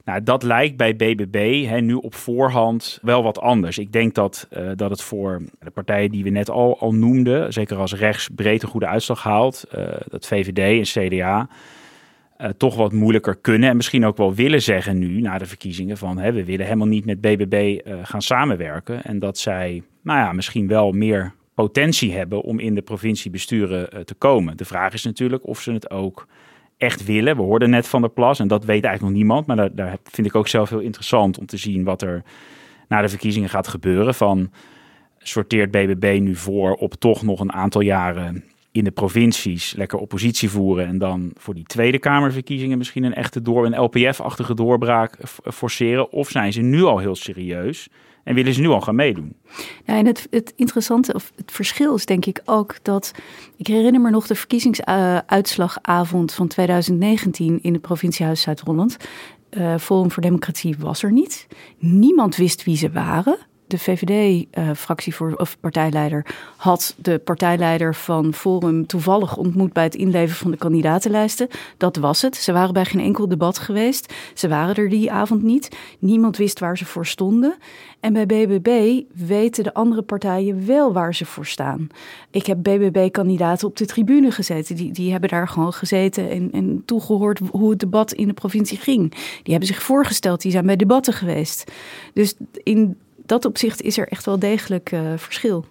Nou, 0.05 0.23
dat 0.23 0.43
lijkt 0.43 0.77
bij 0.77 0.95
BBB 0.95 1.65
hè, 1.65 1.79
nu 1.79 1.93
op 1.93 2.15
voorhand 2.15 2.99
wel 3.01 3.23
wat 3.23 3.39
anders. 3.39 3.77
Ik 3.77 3.91
denk 3.91 4.13
dat, 4.13 4.47
dat 4.75 4.89
het 4.89 5.01
voor 5.01 5.41
de 5.59 5.69
partijen 5.69 6.11
die 6.11 6.23
we 6.23 6.29
net 6.29 6.49
al, 6.49 6.79
al 6.79 6.93
noemden, 6.93 7.53
zeker 7.53 7.77
als 7.77 7.93
rechts 7.93 8.29
breed 8.35 8.63
goede 8.63 8.87
uitslag 8.87 9.23
haalt, 9.23 9.65
dat 10.09 10.27
VVD 10.27 10.93
en 10.95 11.07
CDA, 11.07 11.47
toch 12.57 12.75
wat 12.75 12.91
moeilijker 12.91 13.35
kunnen 13.35 13.69
en 13.69 13.75
misschien 13.75 14.05
ook 14.05 14.17
wel 14.17 14.33
willen 14.33 14.61
zeggen 14.61 14.97
nu 14.97 15.21
na 15.21 15.37
de 15.37 15.45
verkiezingen 15.45 15.97
van 15.97 16.17
hè, 16.17 16.31
we 16.31 16.45
willen 16.45 16.65
helemaal 16.65 16.87
niet 16.87 17.05
met 17.05 17.21
BBB 17.21 17.79
gaan 18.03 18.21
samenwerken. 18.21 19.03
En 19.03 19.19
dat 19.19 19.37
zij, 19.37 19.83
nou 20.03 20.19
ja, 20.19 20.31
misschien 20.31 20.67
wel 20.67 20.91
meer 20.91 21.33
potentie 21.63 22.13
hebben 22.13 22.41
om 22.41 22.59
in 22.59 22.75
de 22.75 22.81
provinciebesturen 22.81 24.05
te 24.05 24.13
komen. 24.13 24.57
De 24.57 24.65
vraag 24.65 24.93
is 24.93 25.03
natuurlijk 25.03 25.47
of 25.47 25.61
ze 25.61 25.71
het 25.71 25.89
ook 25.89 26.27
echt 26.77 27.05
willen. 27.05 27.35
We 27.35 27.41
hoorden 27.41 27.69
net 27.69 27.87
van 27.87 28.01
de 28.01 28.09
Plas 28.09 28.39
en 28.39 28.47
dat 28.47 28.65
weet 28.65 28.83
eigenlijk 28.83 29.01
nog 29.01 29.23
niemand. 29.23 29.47
Maar 29.47 29.55
daar, 29.55 29.75
daar 29.75 29.97
vind 30.03 30.27
ik 30.27 30.35
ook 30.35 30.47
zelf 30.47 30.69
heel 30.69 30.79
interessant 30.79 31.37
om 31.37 31.45
te 31.45 31.57
zien 31.57 31.83
wat 31.83 32.01
er 32.01 32.23
na 32.87 33.01
de 33.01 33.09
verkiezingen 33.09 33.49
gaat 33.49 33.67
gebeuren. 33.67 34.15
Van 34.15 34.51
sorteert 35.17 35.71
BBB 35.71 36.19
nu 36.21 36.35
voor 36.35 36.73
op 36.73 36.93
toch 36.93 37.21
nog 37.21 37.39
een 37.39 37.53
aantal 37.53 37.81
jaren 37.81 38.43
in 38.71 38.83
de 38.83 38.91
provincies 38.91 39.73
lekker 39.73 39.99
oppositie 39.99 40.49
voeren 40.49 40.87
en 40.87 40.97
dan 40.97 41.31
voor 41.35 41.53
die 41.53 41.65
Tweede 41.65 41.99
Kamerverkiezingen 41.99 42.77
misschien 42.77 43.03
een 43.03 43.13
echte 43.13 43.41
door 43.41 43.65
een 43.65 43.81
LPF-achtige 43.81 44.53
doorbraak 44.53 45.17
forceren? 45.53 46.11
Of 46.11 46.29
zijn 46.29 46.53
ze 46.53 46.61
nu 46.61 46.83
al 46.83 46.97
heel 46.97 47.15
serieus 47.15 47.89
en 48.29 48.35
willen 48.35 48.53
ze 48.53 48.61
nu 48.61 48.67
al 48.67 48.81
gaan 48.81 48.95
meedoen. 48.95 49.35
Ja, 49.85 49.97
en 49.97 50.05
het, 50.05 50.27
het 50.29 50.53
interessante, 50.55 51.13
of 51.13 51.31
het 51.35 51.51
verschil 51.51 51.95
is 51.95 52.05
denk 52.05 52.25
ik 52.25 52.41
ook 52.45 52.75
dat. 52.81 53.11
Ik 53.55 53.67
herinner 53.67 54.01
me 54.01 54.09
nog 54.09 54.27
de 54.27 54.35
verkiezingsuitslagavond 54.35 56.33
van 56.33 56.47
2019 56.47 57.59
in 57.61 57.73
het 57.73 57.81
provinciehuis 57.81 58.41
Zuid-Holland. 58.41 58.97
Uh, 59.51 59.77
Forum 59.77 60.11
voor 60.11 60.23
Democratie 60.23 60.75
was 60.79 61.03
er 61.03 61.11
niet. 61.11 61.47
Niemand 61.77 62.35
wist 62.35 62.63
wie 62.63 62.77
ze 62.77 62.91
waren 62.91 63.37
de 63.69 63.79
VVD-fractie 63.79 65.13
uh, 65.21 65.33
of 65.37 65.57
partijleider 65.59 66.25
had 66.55 66.95
de 66.97 67.19
partijleider 67.19 67.95
van 67.95 68.33
Forum 68.33 68.87
toevallig 68.87 69.37
ontmoet 69.37 69.73
bij 69.73 69.83
het 69.83 69.95
inleveren 69.95 70.35
van 70.35 70.51
de 70.51 70.57
kandidatenlijsten. 70.57 71.47
Dat 71.77 71.95
was 71.95 72.21
het. 72.21 72.35
Ze 72.35 72.51
waren 72.51 72.73
bij 72.73 72.85
geen 72.85 73.01
enkel 73.01 73.27
debat 73.27 73.57
geweest. 73.59 74.13
Ze 74.33 74.47
waren 74.47 74.75
er 74.75 74.89
die 74.89 75.11
avond 75.11 75.43
niet. 75.43 75.77
Niemand 75.99 76.37
wist 76.37 76.59
waar 76.59 76.77
ze 76.77 76.85
voor 76.85 77.05
stonden. 77.05 77.55
En 77.99 78.13
bij 78.13 78.25
BBB 78.25 79.01
weten 79.13 79.63
de 79.63 79.73
andere 79.73 80.01
partijen 80.01 80.65
wel 80.65 80.93
waar 80.93 81.15
ze 81.15 81.25
voor 81.25 81.45
staan. 81.45 81.87
Ik 82.31 82.45
heb 82.45 82.63
BBB-kandidaten 82.63 83.67
op 83.67 83.77
de 83.77 83.85
tribune 83.85 84.31
gezeten. 84.31 84.75
Die, 84.75 84.91
die 84.91 85.11
hebben 85.11 85.29
daar 85.29 85.47
gewoon 85.47 85.73
gezeten 85.73 86.29
en, 86.29 86.51
en 86.51 86.81
toegehoord 86.85 87.39
hoe 87.51 87.69
het 87.69 87.79
debat 87.79 88.13
in 88.13 88.27
de 88.27 88.33
provincie 88.33 88.77
ging. 88.77 89.11
Die 89.43 89.51
hebben 89.51 89.67
zich 89.67 89.83
voorgesteld, 89.83 90.41
die 90.41 90.51
zijn 90.51 90.65
bij 90.65 90.75
debatten 90.75 91.13
geweest. 91.13 91.71
Dus 92.13 92.35
in 92.63 92.97
dat 93.29 93.45
opzicht 93.45 93.81
is 93.81 93.97
er 93.97 94.07
echt 94.07 94.25
wel 94.25 94.39
degelijk 94.39 94.91
uh, 94.91 95.13
verschil. 95.15 95.65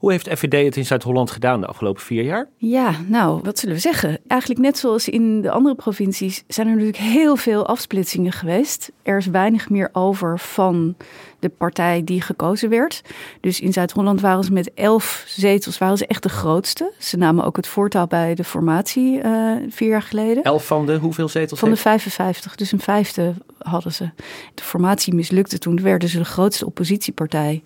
Hoe 0.00 0.10
heeft 0.10 0.28
FVD 0.28 0.64
het 0.64 0.76
in 0.76 0.86
Zuid-Holland 0.86 1.30
gedaan 1.30 1.60
de 1.60 1.66
afgelopen 1.66 2.02
vier 2.02 2.22
jaar? 2.22 2.48
Ja, 2.56 2.94
nou, 3.06 3.40
wat 3.42 3.58
zullen 3.58 3.74
we 3.74 3.80
zeggen? 3.80 4.18
Eigenlijk 4.26 4.60
net 4.60 4.78
zoals 4.78 5.08
in 5.08 5.40
de 5.40 5.50
andere 5.50 5.74
provincies 5.74 6.44
zijn 6.48 6.66
er 6.66 6.72
natuurlijk 6.72 7.02
heel 7.02 7.36
veel 7.36 7.66
afsplitsingen 7.66 8.32
geweest. 8.32 8.92
Er 9.02 9.16
is 9.16 9.26
weinig 9.26 9.68
meer 9.68 9.88
over 9.92 10.38
van 10.38 10.96
de 11.38 11.48
partij 11.48 12.04
die 12.04 12.20
gekozen 12.20 12.68
werd. 12.68 13.02
Dus 13.40 13.60
in 13.60 13.72
Zuid-Holland 13.72 14.20
waren 14.20 14.44
ze 14.44 14.52
met 14.52 14.74
elf 14.74 15.24
zetels 15.26 15.78
waren 15.78 15.98
ze 15.98 16.06
echt 16.06 16.22
de 16.22 16.28
grootste. 16.28 16.92
Ze 16.98 17.16
namen 17.16 17.44
ook 17.44 17.56
het 17.56 17.66
voortouw 17.66 18.06
bij 18.06 18.34
de 18.34 18.44
formatie 18.44 19.22
uh, 19.22 19.56
vier 19.68 19.88
jaar 19.88 20.02
geleden. 20.02 20.42
Elf 20.42 20.66
van 20.66 20.86
de 20.86 20.96
hoeveel 20.96 21.28
zetels? 21.28 21.58
Van 21.58 21.70
de 21.70 21.76
55, 21.76 22.54
dus 22.54 22.72
een 22.72 22.80
vijfde 22.80 23.34
hadden 23.58 23.92
ze. 23.92 24.10
De 24.54 24.62
formatie 24.62 25.14
mislukte 25.14 25.58
toen, 25.58 25.82
werden 25.82 26.08
ze 26.08 26.18
de 26.18 26.24
grootste 26.24 26.66
oppositiepartij. 26.66 27.62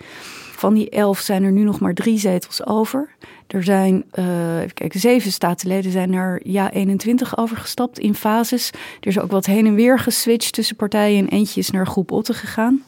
Van 0.55 0.74
die 0.74 0.90
elf 0.90 1.18
zijn 1.18 1.42
er 1.42 1.52
nu 1.52 1.62
nog 1.62 1.80
maar 1.80 1.94
drie 1.94 2.18
zetels 2.18 2.66
over. 2.66 3.09
Er 3.46 3.64
zijn, 3.64 4.05
uh, 4.14 4.61
even 4.61 4.74
kijken, 4.74 5.00
zeven 5.00 5.32
statenleden 5.32 5.92
zijn 5.92 6.12
er 6.12 6.40
ja 6.42 6.72
21 6.72 7.36
overgestapt 7.36 7.98
in 7.98 8.14
fases. 8.14 8.70
Er 9.00 9.09
is 9.09 9.18
ook 9.18 9.30
wat 9.30 9.46
heen 9.46 9.66
en 9.66 9.74
weer 9.74 9.98
geswitcht 9.98 10.52
tussen 10.52 10.76
partijen 10.76 11.18
en 11.18 11.28
eentje 11.28 11.61
is 11.61 11.70
naar 11.70 11.86
groep 11.86 12.11
Otte 12.12 12.34
gegaan. 12.34 12.82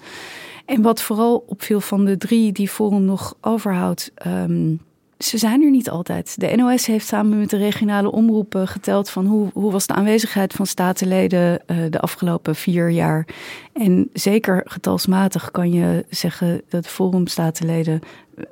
En 0.65 0.83
wat 0.83 1.03
vooral 1.03 1.45
opviel 1.47 1.81
van 1.81 2.05
de 2.05 2.17
drie 2.17 2.53
die 2.53 2.69
Forum 2.69 3.05
nog 3.05 3.35
overhoudt, 3.41 4.13
um, 4.27 4.81
ze 5.19 5.39
zijn 5.39 5.63
er 5.63 5.71
niet 5.71 5.91
altijd. 5.91 6.41
De 6.41 6.57
NOS 6.57 6.87
heeft 6.87 7.07
samen 7.07 7.39
met 7.39 7.51
de 7.51 7.57
regionale 7.57 8.11
omroepen 8.11 8.69
geteld 8.69 9.11
van 9.11 9.27
hoe, 9.27 9.51
hoe 9.53 9.73
was 9.73 9.87
de 9.87 9.95
aanwezigheid 9.95 10.53
van 10.53 10.67
statenleden 10.67 11.63
uh, 11.67 11.77
de 11.91 12.01
afgelopen 12.01 12.55
vier 12.55 12.91
jaar. 12.91 13.27
En 13.73 14.11
zeker 14.13 14.63
getalsmatig 14.65 15.51
kan 15.51 15.73
je 15.73 16.05
zeggen 16.11 16.63
dat 16.69 16.87
Forum 16.87 17.27
statenleden 17.27 18.01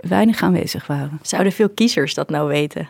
weinig 0.00 0.42
aanwezig 0.42 0.86
waren. 0.86 1.18
Zouden 1.22 1.52
veel 1.52 1.68
kiezers 1.68 2.14
dat 2.14 2.30
nou 2.30 2.48
weten? 2.48 2.88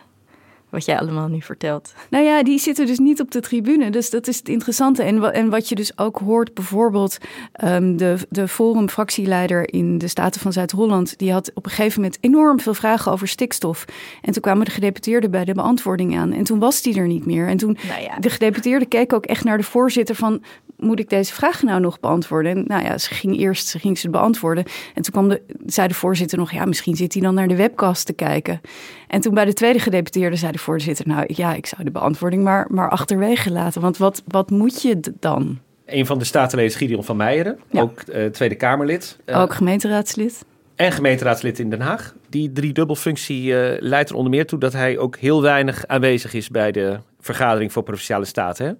Wat 0.75 0.85
jij 0.85 0.99
allemaal 0.99 1.27
nu 1.27 1.41
vertelt. 1.41 1.93
Nou 2.09 2.23
ja, 2.23 2.43
die 2.43 2.59
zitten 2.59 2.85
dus 2.85 2.99
niet 2.99 3.21
op 3.21 3.31
de 3.31 3.39
tribune. 3.39 3.89
Dus 3.89 4.09
dat 4.09 4.27
is 4.27 4.37
het 4.37 4.49
interessante. 4.49 5.03
En, 5.03 5.33
en 5.33 5.49
wat 5.49 5.69
je 5.69 5.75
dus 5.75 5.97
ook 5.97 6.17
hoort, 6.17 6.53
bijvoorbeeld 6.53 7.17
um, 7.63 7.97
de, 7.97 8.17
de 8.29 8.47
Forum-fractieleider 8.47 9.73
in 9.73 9.97
de 9.97 10.07
Staten 10.07 10.41
van 10.41 10.53
Zuid-Holland, 10.53 11.17
die 11.17 11.31
had 11.31 11.51
op 11.53 11.65
een 11.65 11.71
gegeven 11.71 12.01
moment 12.01 12.17
enorm 12.21 12.59
veel 12.59 12.73
vragen 12.73 13.11
over 13.11 13.27
stikstof. 13.27 13.85
En 14.21 14.33
toen 14.33 14.41
kwamen 14.41 14.65
de 14.65 14.71
gedeputeerden 14.71 15.31
bij 15.31 15.45
de 15.45 15.53
beantwoording 15.53 16.17
aan. 16.17 16.33
En 16.33 16.43
toen 16.43 16.59
was 16.59 16.81
die 16.81 16.99
er 16.99 17.07
niet 17.07 17.25
meer. 17.25 17.47
En 17.47 17.57
toen, 17.57 17.77
nou 17.87 18.01
ja. 18.01 18.19
de 18.19 18.29
gedeputeerde 18.29 18.85
keek 18.85 19.13
ook 19.13 19.25
echt 19.25 19.43
naar 19.43 19.57
de 19.57 19.63
voorzitter 19.63 20.15
van, 20.15 20.41
moet 20.77 20.99
ik 20.99 21.09
deze 21.09 21.33
vraag 21.33 21.63
nou 21.63 21.81
nog 21.81 21.99
beantwoorden? 21.99 22.57
En 22.57 22.63
nou 22.67 22.83
ja, 22.83 22.97
ze 22.97 23.13
ging 23.13 23.37
eerst 23.37 23.67
ze 23.67 23.79
ging 23.79 23.97
ze 23.97 24.09
beantwoorden. 24.09 24.63
En 24.93 25.01
toen 25.01 25.11
kwam 25.11 25.29
de, 25.29 25.41
zei 25.65 25.87
de 25.87 25.93
voorzitter 25.93 26.37
nog, 26.37 26.51
ja, 26.51 26.65
misschien 26.65 26.95
zit 26.95 27.13
hij 27.13 27.21
dan 27.21 27.33
naar 27.33 27.47
de 27.47 27.55
webcast 27.55 28.05
te 28.05 28.13
kijken. 28.13 28.61
En 29.07 29.21
toen 29.21 29.33
bij 29.33 29.45
de 29.45 29.53
tweede 29.53 29.79
gedeputeerde 29.79 30.35
zei 30.35 30.51
de 30.51 30.57
voorzitter, 30.65 31.07
nou 31.07 31.23
ja, 31.27 31.53
ik 31.53 31.65
zou 31.65 31.83
de 31.83 31.91
beantwoording 31.91 32.43
maar, 32.43 32.65
maar 32.69 32.89
achterwege 32.89 33.51
laten. 33.51 33.81
Want 33.81 33.97
wat, 33.97 34.23
wat 34.27 34.49
moet 34.49 34.81
je 34.81 34.99
dan? 35.19 35.59
Een 35.85 36.05
van 36.05 36.19
de 36.19 36.25
statenleden 36.25 36.71
is 36.71 36.77
Gideon 36.77 37.03
van 37.03 37.17
Meijeren, 37.17 37.59
ook 37.71 38.01
uh, 38.07 38.25
Tweede 38.25 38.55
Kamerlid. 38.55 39.17
Uh, 39.25 39.41
ook 39.41 39.53
gemeenteraadslid. 39.53 40.45
En 40.75 40.91
gemeenteraadslid 40.91 41.59
in 41.59 41.69
Den 41.69 41.81
Haag. 41.81 42.13
Die 42.29 42.51
driedubbelfunctie 42.51 43.43
uh, 43.43 43.75
leidt 43.79 44.09
er 44.09 44.15
onder 44.15 44.31
meer 44.31 44.45
toe 44.45 44.59
dat 44.59 44.73
hij 44.73 44.97
ook 44.97 45.17
heel 45.17 45.41
weinig 45.41 45.87
aanwezig 45.87 46.33
is 46.33 46.49
bij 46.49 46.71
de 46.71 46.99
vergadering 47.19 47.71
voor 47.71 47.83
Provinciale 47.83 48.25
Staten. 48.25 48.65
Hè? 48.65 48.73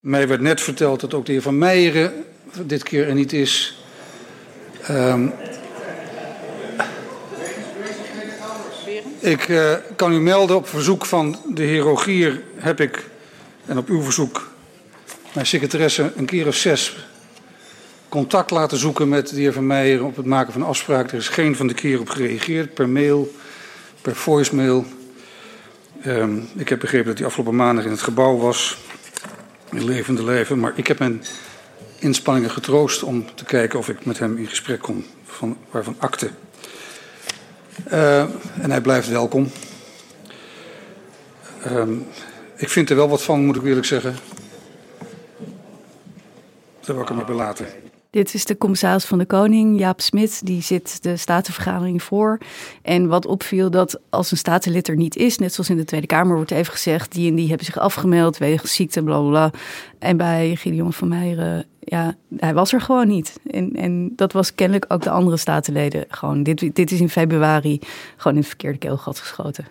Mij 0.00 0.28
werd 0.28 0.40
net 0.40 0.60
verteld 0.60 1.00
dat 1.00 1.14
ook 1.14 1.26
de 1.26 1.32
heer 1.32 1.42
Van 1.42 1.58
Meijeren 1.58 2.12
dit 2.66 2.82
keer 2.82 3.08
er 3.08 3.14
niet 3.14 3.32
is. 3.32 3.78
Um, 4.90 5.32
ik 9.24 9.48
uh, 9.48 9.74
kan 9.96 10.12
u 10.12 10.20
melden 10.20 10.56
op 10.56 10.68
verzoek 10.68 11.06
van 11.06 11.38
de 11.54 11.62
heer 11.62 11.80
Rogier 11.80 12.42
heb 12.56 12.80
ik, 12.80 13.04
en 13.66 13.78
op 13.78 13.88
uw 13.88 14.02
verzoek, 14.02 14.48
mijn 15.32 15.46
secretaresse 15.46 16.12
een 16.16 16.26
keer 16.26 16.46
of 16.46 16.54
zes 16.54 16.96
contact 18.08 18.50
laten 18.50 18.78
zoeken 18.78 19.08
met 19.08 19.28
de 19.28 19.36
heer 19.36 19.52
Van 19.52 20.00
op 20.00 20.16
het 20.16 20.26
maken 20.26 20.52
van 20.52 20.62
afspraken. 20.62 21.10
Er 21.10 21.18
is 21.18 21.28
geen 21.28 21.56
van 21.56 21.66
de 21.66 21.74
keer 21.74 22.00
op 22.00 22.08
gereageerd, 22.08 22.74
per 22.74 22.88
mail, 22.88 23.34
per 24.00 24.16
voicemail. 24.16 24.84
Um, 26.06 26.48
ik 26.56 26.68
heb 26.68 26.80
begrepen 26.80 27.06
dat 27.06 27.18
hij 27.18 27.26
afgelopen 27.26 27.56
maandag 27.56 27.84
in 27.84 27.90
het 27.90 28.02
gebouw 28.02 28.36
was 28.36 28.76
in 29.70 29.84
levende 29.84 30.24
leven. 30.24 30.60
Maar 30.60 30.72
ik 30.76 30.86
heb 30.86 30.98
mijn 30.98 31.24
inspanningen 31.98 32.50
getroost 32.50 33.02
om 33.02 33.26
te 33.34 33.44
kijken 33.44 33.78
of 33.78 33.88
ik 33.88 34.04
met 34.04 34.18
hem 34.18 34.36
in 34.36 34.46
gesprek 34.46 34.80
kom, 34.80 35.04
van, 35.26 35.56
waarvan 35.70 35.96
akte. 35.98 36.30
Uh, 37.92 38.20
en 38.60 38.70
hij 38.70 38.80
blijft 38.80 39.08
welkom. 39.08 39.50
Um, 41.66 42.06
ik 42.56 42.68
vind 42.68 42.90
er 42.90 42.96
wel 42.96 43.08
wat 43.08 43.22
van, 43.22 43.44
moet 43.44 43.56
ik 43.56 43.64
eerlijk 43.64 43.86
zeggen. 43.86 44.16
Daar 46.80 46.94
wil 46.94 47.00
ik 47.00 47.08
hem 47.08 47.16
maar 47.16 47.26
belaten. 47.26 47.66
Dit 48.14 48.34
is 48.34 48.44
de 48.44 48.58
commissaris 48.58 49.04
van 49.04 49.18
de 49.18 49.24
Koning, 49.24 49.78
Jaap 49.78 50.00
Smit, 50.00 50.46
die 50.46 50.62
zit 50.62 51.02
de 51.02 51.16
statenvergadering 51.16 52.02
voor. 52.02 52.38
En 52.82 53.08
wat 53.08 53.26
opviel 53.26 53.70
dat 53.70 54.00
als 54.10 54.30
een 54.30 54.36
statenlid 54.36 54.88
er 54.88 54.96
niet 54.96 55.16
is, 55.16 55.38
net 55.38 55.52
zoals 55.52 55.70
in 55.70 55.76
de 55.76 55.84
Tweede 55.84 56.06
Kamer 56.06 56.36
wordt 56.36 56.50
even 56.50 56.72
gezegd, 56.72 57.12
die 57.12 57.28
en 57.30 57.34
die 57.34 57.48
hebben 57.48 57.66
zich 57.66 57.78
afgemeld 57.78 58.38
wegens 58.38 58.74
ziekte, 58.74 59.02
bla 59.02 59.20
bla. 59.20 59.50
En 59.98 60.16
bij 60.16 60.56
Gideon 60.56 60.92
van 60.92 61.08
Meijeren, 61.08 61.66
ja, 61.80 62.14
hij 62.36 62.54
was 62.54 62.72
er 62.72 62.80
gewoon 62.80 63.08
niet. 63.08 63.40
En, 63.50 63.72
en 63.72 64.12
dat 64.16 64.32
was 64.32 64.54
kennelijk 64.54 64.84
ook 64.88 65.02
de 65.02 65.10
andere 65.10 65.36
statenleden 65.36 66.04
gewoon. 66.08 66.42
Dit, 66.42 66.74
dit 66.74 66.92
is 66.92 67.00
in 67.00 67.10
februari 67.10 67.78
gewoon 68.16 68.32
in 68.32 68.38
het 68.38 68.48
verkeerde 68.48 68.78
keelgat 68.78 69.18
geschoten. 69.18 69.66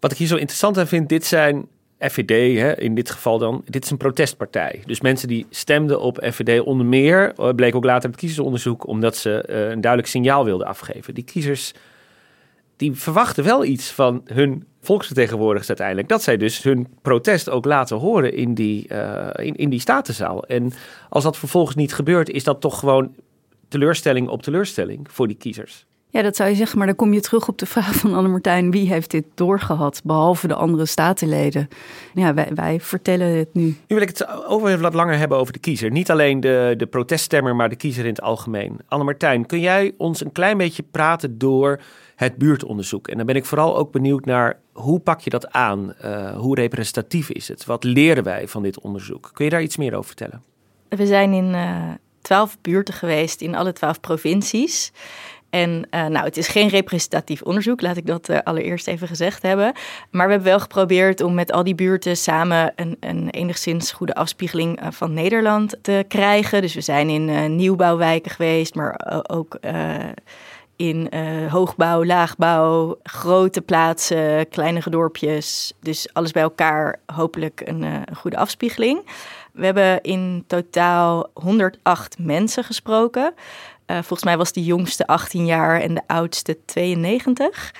Wat 0.00 0.12
ik 0.12 0.18
hier 0.18 0.26
zo 0.26 0.36
interessant 0.36 0.78
aan 0.78 0.86
vind, 0.86 1.08
dit 1.08 1.26
zijn 1.26 1.66
FVD, 2.00 2.58
hè, 2.58 2.78
in 2.78 2.94
dit 2.94 3.10
geval 3.10 3.38
dan, 3.38 3.62
dit 3.66 3.84
is 3.84 3.90
een 3.90 3.96
protestpartij. 3.96 4.82
Dus 4.86 5.00
mensen 5.00 5.28
die 5.28 5.46
stemden 5.50 6.00
op 6.00 6.26
FVD 6.32 6.60
onder 6.60 6.86
meer, 6.86 7.32
eh, 7.36 7.48
bleek 7.54 7.74
ook 7.74 7.84
later 7.84 8.10
het 8.10 8.18
kiezersonderzoek, 8.18 8.86
omdat 8.86 9.16
ze 9.16 9.44
uh, 9.48 9.68
een 9.68 9.80
duidelijk 9.80 10.10
signaal 10.10 10.44
wilden 10.44 10.66
afgeven. 10.66 11.14
Die 11.14 11.24
kiezers, 11.24 11.72
die 12.76 12.92
verwachten 12.92 13.44
wel 13.44 13.64
iets 13.64 13.90
van 13.90 14.22
hun 14.24 14.66
volksvertegenwoordigers 14.80 15.68
uiteindelijk. 15.68 16.08
Dat 16.08 16.22
zij 16.22 16.36
dus 16.36 16.62
hun 16.62 16.88
protest 17.02 17.50
ook 17.50 17.64
laten 17.64 17.96
horen 17.96 18.34
in 18.34 18.54
die, 18.54 18.88
in, 19.34 19.56
in 19.56 19.70
die 19.70 19.80
statenzaal. 19.80 20.44
En 20.44 20.72
als 21.08 21.24
dat 21.24 21.36
vervolgens 21.36 21.76
niet 21.76 21.94
gebeurt, 21.94 22.30
is 22.30 22.44
dat 22.44 22.60
toch 22.60 22.78
gewoon 22.78 23.14
teleurstelling 23.68 24.28
op 24.28 24.42
teleurstelling 24.42 25.12
voor 25.12 25.26
die 25.26 25.36
kiezers. 25.36 25.86
Ja, 26.12 26.22
dat 26.22 26.36
zou 26.36 26.48
je 26.48 26.54
zeggen, 26.54 26.78
maar 26.78 26.86
dan 26.86 26.96
kom 26.96 27.12
je 27.12 27.20
terug 27.20 27.48
op 27.48 27.58
de 27.58 27.66
vraag 27.66 27.94
van 27.94 28.14
Anne 28.14 28.28
Martijn: 28.28 28.70
wie 28.70 28.88
heeft 28.88 29.10
dit 29.10 29.24
doorgehad, 29.34 30.00
behalve 30.04 30.46
de 30.46 30.54
andere 30.54 30.86
statenleden? 30.86 31.68
Ja, 32.14 32.34
wij, 32.34 32.50
wij 32.54 32.80
vertellen 32.80 33.36
het 33.36 33.48
nu. 33.52 33.62
Nu 33.62 33.76
wil 33.86 34.00
ik 34.00 34.08
het 34.08 34.26
over 34.46 34.78
wat 34.78 34.94
langer 34.94 35.18
hebben 35.18 35.38
over 35.38 35.52
de 35.52 35.58
kiezer. 35.58 35.90
Niet 35.90 36.10
alleen 36.10 36.40
de, 36.40 36.74
de 36.76 36.86
proteststemmer, 36.86 37.56
maar 37.56 37.68
de 37.68 37.76
kiezer 37.76 38.04
in 38.04 38.10
het 38.10 38.22
algemeen. 38.22 38.78
Anne 38.88 39.04
Martijn, 39.04 39.46
kun 39.46 39.60
jij 39.60 39.92
ons 39.96 40.24
een 40.24 40.32
klein 40.32 40.56
beetje 40.56 40.82
praten 40.90 41.38
door 41.38 41.80
het 42.16 42.36
buurtonderzoek? 42.36 43.08
En 43.08 43.16
dan 43.16 43.26
ben 43.26 43.36
ik 43.36 43.44
vooral 43.44 43.76
ook 43.76 43.92
benieuwd 43.92 44.24
naar 44.24 44.58
hoe 44.72 45.00
pak 45.00 45.20
je 45.20 45.30
dat 45.30 45.52
aan? 45.52 45.94
Uh, 46.04 46.36
hoe 46.36 46.54
representatief 46.54 47.30
is 47.30 47.48
het? 47.48 47.64
Wat 47.64 47.84
leren 47.84 48.24
wij 48.24 48.48
van 48.48 48.62
dit 48.62 48.80
onderzoek? 48.80 49.30
Kun 49.32 49.44
je 49.44 49.50
daar 49.50 49.62
iets 49.62 49.76
meer 49.76 49.94
over 49.94 50.06
vertellen? 50.06 50.42
We 50.88 51.06
zijn 51.06 51.32
in 51.32 51.54
uh, 51.54 51.82
twaalf 52.20 52.58
buurten 52.60 52.94
geweest 52.94 53.40
in 53.40 53.54
alle 53.54 53.72
twaalf 53.72 54.00
provincies. 54.00 54.92
En 55.50 55.70
uh, 55.70 56.06
nou, 56.06 56.24
het 56.24 56.36
is 56.36 56.48
geen 56.48 56.68
representatief 56.68 57.42
onderzoek, 57.42 57.80
laat 57.80 57.96
ik 57.96 58.06
dat 58.06 58.28
uh, 58.28 58.38
allereerst 58.44 58.86
even 58.86 59.08
gezegd 59.08 59.42
hebben. 59.42 59.72
Maar 60.10 60.26
we 60.26 60.32
hebben 60.32 60.50
wel 60.50 60.60
geprobeerd 60.60 61.20
om 61.20 61.34
met 61.34 61.52
al 61.52 61.64
die 61.64 61.74
buurten 61.74 62.16
samen 62.16 62.72
een, 62.76 62.96
een 63.00 63.30
enigszins 63.30 63.92
goede 63.92 64.14
afspiegeling 64.14 64.82
uh, 64.82 64.86
van 64.90 65.12
Nederland 65.12 65.76
te 65.82 66.04
krijgen. 66.08 66.62
Dus 66.62 66.74
we 66.74 66.80
zijn 66.80 67.08
in 67.08 67.56
nieuwbouwwijken 67.56 68.30
geweest, 68.30 68.74
maar 68.74 69.22
ook 69.26 69.58
in 70.76 71.12
hoogbouw, 71.48 72.04
laagbouw, 72.04 72.98
grote 73.02 73.60
plaatsen, 73.60 74.48
kleinere 74.48 74.90
dorpjes. 74.90 75.72
Dus 75.80 76.08
alles 76.12 76.32
bij 76.32 76.42
elkaar 76.42 77.00
hopelijk 77.06 77.62
een 77.64 78.04
goede 78.16 78.36
afspiegeling. 78.36 79.02
We 79.52 79.64
hebben 79.64 80.00
in 80.00 80.44
totaal 80.46 81.30
108 81.32 82.18
mensen 82.18 82.64
gesproken. 82.64 83.34
Uh, 83.90 83.96
volgens 83.96 84.24
mij 84.24 84.36
was 84.36 84.52
de 84.52 84.64
jongste 84.64 85.06
18 85.06 85.46
jaar 85.46 85.80
en 85.80 85.94
de 85.94 86.02
oudste 86.06 86.58
92. 86.64 87.74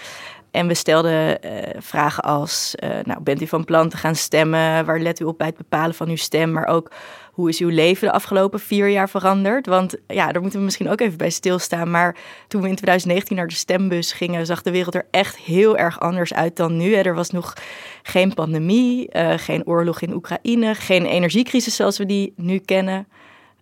En 0.51 0.67
we 0.67 0.75
stelden 0.75 1.39
uh, 1.45 1.53
vragen 1.79 2.23
als: 2.23 2.75
uh, 2.85 2.91
nou, 3.03 3.21
bent 3.23 3.43
u 3.43 3.47
van 3.47 3.65
plan 3.65 3.89
te 3.89 3.97
gaan 3.97 4.15
stemmen? 4.15 4.85
Waar 4.85 5.01
let 5.01 5.21
u 5.21 5.25
op 5.25 5.39
bij 5.39 5.47
het 5.47 5.57
bepalen 5.57 5.95
van 5.95 6.09
uw 6.09 6.17
stem? 6.17 6.53
Maar 6.53 6.67
ook 6.67 6.91
hoe 7.33 7.49
is 7.49 7.59
uw 7.59 7.69
leven 7.69 8.07
de 8.07 8.13
afgelopen 8.13 8.61
vier 8.61 8.89
jaar 8.89 9.09
veranderd? 9.09 9.67
Want 9.67 9.97
ja, 10.07 10.33
daar 10.33 10.41
moeten 10.41 10.59
we 10.59 10.65
misschien 10.65 10.89
ook 10.89 11.01
even 11.01 11.19
bij 11.19 11.31
stilstaan. 11.31 11.91
Maar 11.91 12.17
toen 12.49 12.63
we 12.63 12.69
in 12.69 12.77
2019 12.77 13.37
naar 13.37 13.47
de 13.49 13.55
stembus 13.55 14.13
gingen, 14.13 14.47
zag 14.47 14.63
de 14.63 14.71
wereld 14.71 14.95
er 14.95 15.07
echt 15.11 15.37
heel 15.37 15.77
erg 15.77 16.01
anders 16.01 16.35
uit 16.35 16.57
dan 16.57 16.77
nu. 16.77 16.93
Er 16.93 17.15
was 17.15 17.31
nog 17.31 17.55
geen 18.03 18.35
pandemie, 18.35 19.11
geen 19.37 19.67
oorlog 19.67 20.01
in 20.01 20.15
Oekraïne, 20.15 20.75
geen 20.75 21.07
energiecrisis 21.07 21.77
zoals 21.77 21.99
we 21.99 22.07
die 22.07 22.33
nu 22.37 22.59
kennen 22.59 23.07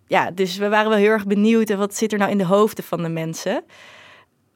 ja, 0.09 0.31
dus 0.31 0.57
we 0.57 0.69
waren 0.69 0.89
wel 0.89 0.97
heel 0.97 1.09
erg 1.09 1.25
benieuwd. 1.25 1.69
En 1.69 1.77
wat 1.77 1.95
zit 1.95 2.11
er 2.11 2.17
nou 2.17 2.31
in 2.31 2.37
de 2.37 2.45
hoofden 2.45 2.83
van 2.83 3.01
de 3.01 3.09
mensen? 3.09 3.63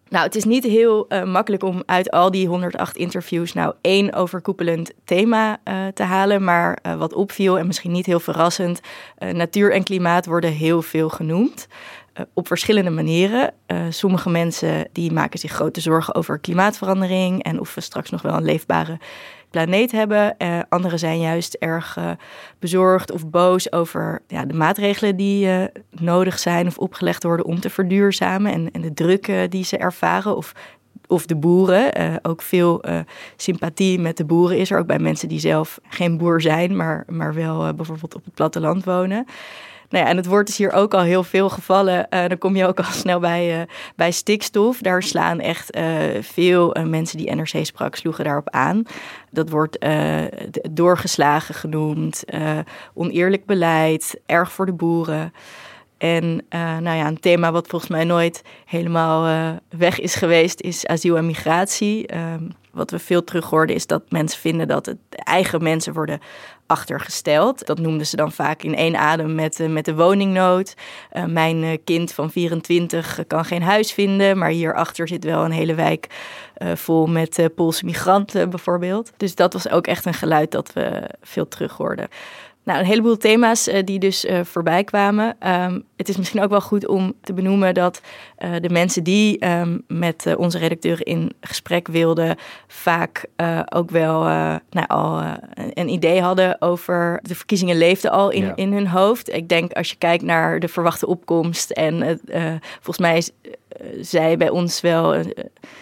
Nou, 0.09 0.25
het 0.25 0.35
is 0.35 0.43
niet 0.43 0.63
heel 0.63 1.05
uh, 1.09 1.23
makkelijk 1.23 1.63
om 1.63 1.83
uit 1.85 2.11
al 2.11 2.31
die 2.31 2.47
108 2.47 2.95
interviews 2.97 3.53
nou 3.53 3.73
één 3.81 4.13
overkoepelend 4.13 4.91
thema 5.05 5.59
uh, 5.63 5.87
te 5.87 6.03
halen. 6.03 6.43
Maar 6.43 6.79
uh, 6.85 6.95
wat 6.95 7.13
opviel 7.13 7.59
en 7.59 7.67
misschien 7.67 7.91
niet 7.91 8.05
heel 8.05 8.19
verrassend, 8.19 8.79
natuur 9.17 9.73
en 9.73 9.83
klimaat 9.83 10.25
worden 10.25 10.51
heel 10.51 10.81
veel 10.81 11.09
genoemd. 11.09 11.67
op 12.33 12.47
verschillende 12.47 12.89
manieren. 12.89 13.53
sommige 13.89 14.29
mensen 14.29 14.87
die 14.91 15.11
maken 15.11 15.39
zich 15.39 15.51
grote 15.51 15.81
zorgen 15.81 16.15
over 16.15 16.39
klimaatverandering 16.39 17.43
en 17.43 17.59
of 17.59 17.75
we 17.75 17.81
straks 17.81 18.09
nog 18.09 18.21
wel 18.21 18.33
een 18.33 18.43
leefbare 18.43 18.99
planeet 19.53 19.91
hebben. 19.91 20.35
Uh, 20.37 20.59
anderen 20.69 20.99
zijn 20.99 21.19
juist 21.19 21.53
erg 21.53 21.97
uh, 21.97 22.11
bezorgd 22.59 23.11
of 23.11 23.29
boos 23.29 23.71
over 23.71 24.21
ja, 24.27 24.45
de 24.45 24.53
maatregelen 24.53 25.15
die 25.15 25.45
uh, 25.45 25.63
nodig 25.89 26.39
zijn 26.39 26.67
of 26.67 26.77
opgelegd 26.77 27.23
worden 27.23 27.45
om 27.45 27.59
te 27.59 27.69
verduurzamen 27.69 28.51
en, 28.51 28.71
en 28.71 28.81
de 28.81 28.93
druk 28.93 29.31
die 29.49 29.63
ze 29.63 29.77
ervaren. 29.77 30.35
Of, 30.35 30.53
of 31.07 31.25
de 31.25 31.35
boeren. 31.35 32.19
ook 32.21 32.41
veel 32.41 32.81
sympathie 33.35 33.99
met 33.99 34.17
de 34.17 34.25
boeren 34.25 34.57
is 34.57 34.71
er. 34.71 34.79
Ook 34.79 34.87
bij 34.87 34.99
mensen 34.99 35.27
die 35.27 35.39
zelf 35.39 35.79
geen 35.89 36.17
boer 36.17 36.41
zijn, 36.41 36.75
maar, 36.75 37.03
maar 37.07 37.33
wel 37.33 37.73
bijvoorbeeld 37.73 38.15
op 38.15 38.25
het 38.25 38.33
platteland 38.33 38.83
wonen. 38.83 39.25
Nou 39.93 40.05
ja, 40.05 40.11
en 40.11 40.17
het 40.17 40.25
wordt 40.25 40.47
dus 40.47 40.57
hier 40.57 40.71
ook 40.71 40.93
al 40.93 41.01
heel 41.01 41.23
veel 41.23 41.49
gevallen. 41.49 42.07
Uh, 42.09 42.27
dan 42.27 42.37
kom 42.37 42.55
je 42.55 42.67
ook 42.67 42.77
al 42.77 42.91
snel 42.91 43.19
bij, 43.19 43.59
uh, 43.59 43.65
bij 43.95 44.11
stikstof. 44.11 44.77
Daar 44.77 45.03
slaan 45.03 45.39
echt 45.39 45.75
uh, 45.75 45.83
veel 46.21 46.75
mensen 46.85 47.17
die 47.17 47.35
NRC 47.35 47.65
sprak, 47.65 47.95
sloegen 47.95 48.23
daarop 48.23 48.49
aan. 48.49 48.83
Dat 49.29 49.49
wordt 49.49 49.85
doorgeslagen 50.71 51.55
genoemd, 51.55 52.23
oneerlijk 52.93 53.45
beleid, 53.45 54.19
erg 54.25 54.51
voor 54.51 54.65
de 54.65 54.73
boeren. 54.73 55.33
En 56.03 56.45
nou 56.49 56.97
ja, 56.97 57.07
een 57.07 57.19
thema 57.19 57.51
wat 57.51 57.67
volgens 57.67 57.91
mij 57.91 58.03
nooit 58.03 58.41
helemaal 58.65 59.53
weg 59.69 59.99
is 59.99 60.15
geweest, 60.15 60.61
is 60.61 60.87
asiel 60.87 61.17
en 61.17 61.25
migratie. 61.25 62.07
Ehm, 62.07 62.43
wat 62.71 62.91
we 62.91 62.99
veel 62.99 63.23
terug 63.23 63.49
hoorden 63.49 63.75
is 63.75 63.87
dat 63.87 64.03
mensen 64.09 64.39
vinden 64.39 64.67
dat 64.67 64.85
het 64.85 64.97
eigen 65.09 65.63
mensen 65.63 65.93
worden 65.93 66.19
achtergesteld. 66.65 67.65
Dat 67.65 67.79
noemden 67.79 68.07
ze 68.07 68.15
dan 68.15 68.31
vaak 68.31 68.63
in 68.63 68.75
één 68.75 68.95
adem 68.95 69.35
met, 69.35 69.59
uh, 69.59 69.69
met 69.69 69.85
de 69.85 69.95
woningnood. 69.95 70.73
Mijn 71.27 71.83
kind 71.83 72.13
van 72.13 72.31
24 72.31 73.19
kan 73.27 73.45
geen 73.45 73.61
huis 73.61 73.91
vinden, 73.91 74.37
maar 74.37 74.49
hierachter 74.49 75.07
zit 75.07 75.23
wel 75.23 75.45
een 75.45 75.51
hele 75.51 75.75
wijk 75.75 76.07
vol 76.73 77.07
met 77.07 77.49
Poolse 77.55 77.85
migranten 77.85 78.49
bijvoorbeeld. 78.49 79.11
Dus 79.17 79.35
dat 79.35 79.53
was 79.53 79.69
ook 79.69 79.87
echt 79.87 80.05
een 80.05 80.13
geluid 80.13 80.51
dat 80.51 80.73
we 80.73 81.09
veel 81.21 81.47
terug 81.47 81.77
hoorden. 81.77 82.07
Nou, 82.63 82.79
een 82.79 82.85
heleboel 82.85 83.17
thema's 83.17 83.67
uh, 83.67 83.79
die 83.83 83.99
dus 83.99 84.25
uh, 84.25 84.39
voorbij 84.43 84.83
kwamen. 84.83 85.35
Um, 85.47 85.83
het 85.95 86.09
is 86.09 86.17
misschien 86.17 86.41
ook 86.41 86.49
wel 86.49 86.61
goed 86.61 86.87
om 86.87 87.13
te 87.21 87.33
benoemen 87.33 87.73
dat 87.73 88.01
uh, 88.39 88.49
de 88.61 88.69
mensen 88.69 89.03
die 89.03 89.47
um, 89.47 89.83
met 89.87 90.35
onze 90.37 90.57
redacteur 90.57 91.07
in 91.07 91.33
gesprek 91.41 91.87
wilden, 91.87 92.37
vaak 92.67 93.25
ook 93.69 93.89
wel 93.91 94.23
nou, 94.69 94.87
al 94.87 95.21
een 95.73 95.89
idee 95.89 96.21
hadden 96.21 96.61
over 96.61 97.19
de 97.21 97.35
verkiezingen 97.35 97.77
leefden 97.77 98.11
al 98.11 98.29
in, 98.29 98.45
ja. 98.45 98.55
in 98.55 98.73
hun 98.73 98.87
hoofd. 98.87 99.33
Ik 99.33 99.49
denk 99.49 99.71
als 99.71 99.89
je 99.89 99.95
kijkt 99.95 100.23
naar 100.23 100.59
de 100.59 100.67
verwachte 100.67 101.07
opkomst 101.07 101.71
en 101.71 102.19
volgens 102.73 102.97
mij 102.97 103.17
is 103.17 103.31
zei 104.01 104.37
bij 104.37 104.49
ons 104.49 104.81
wel, 104.81 105.23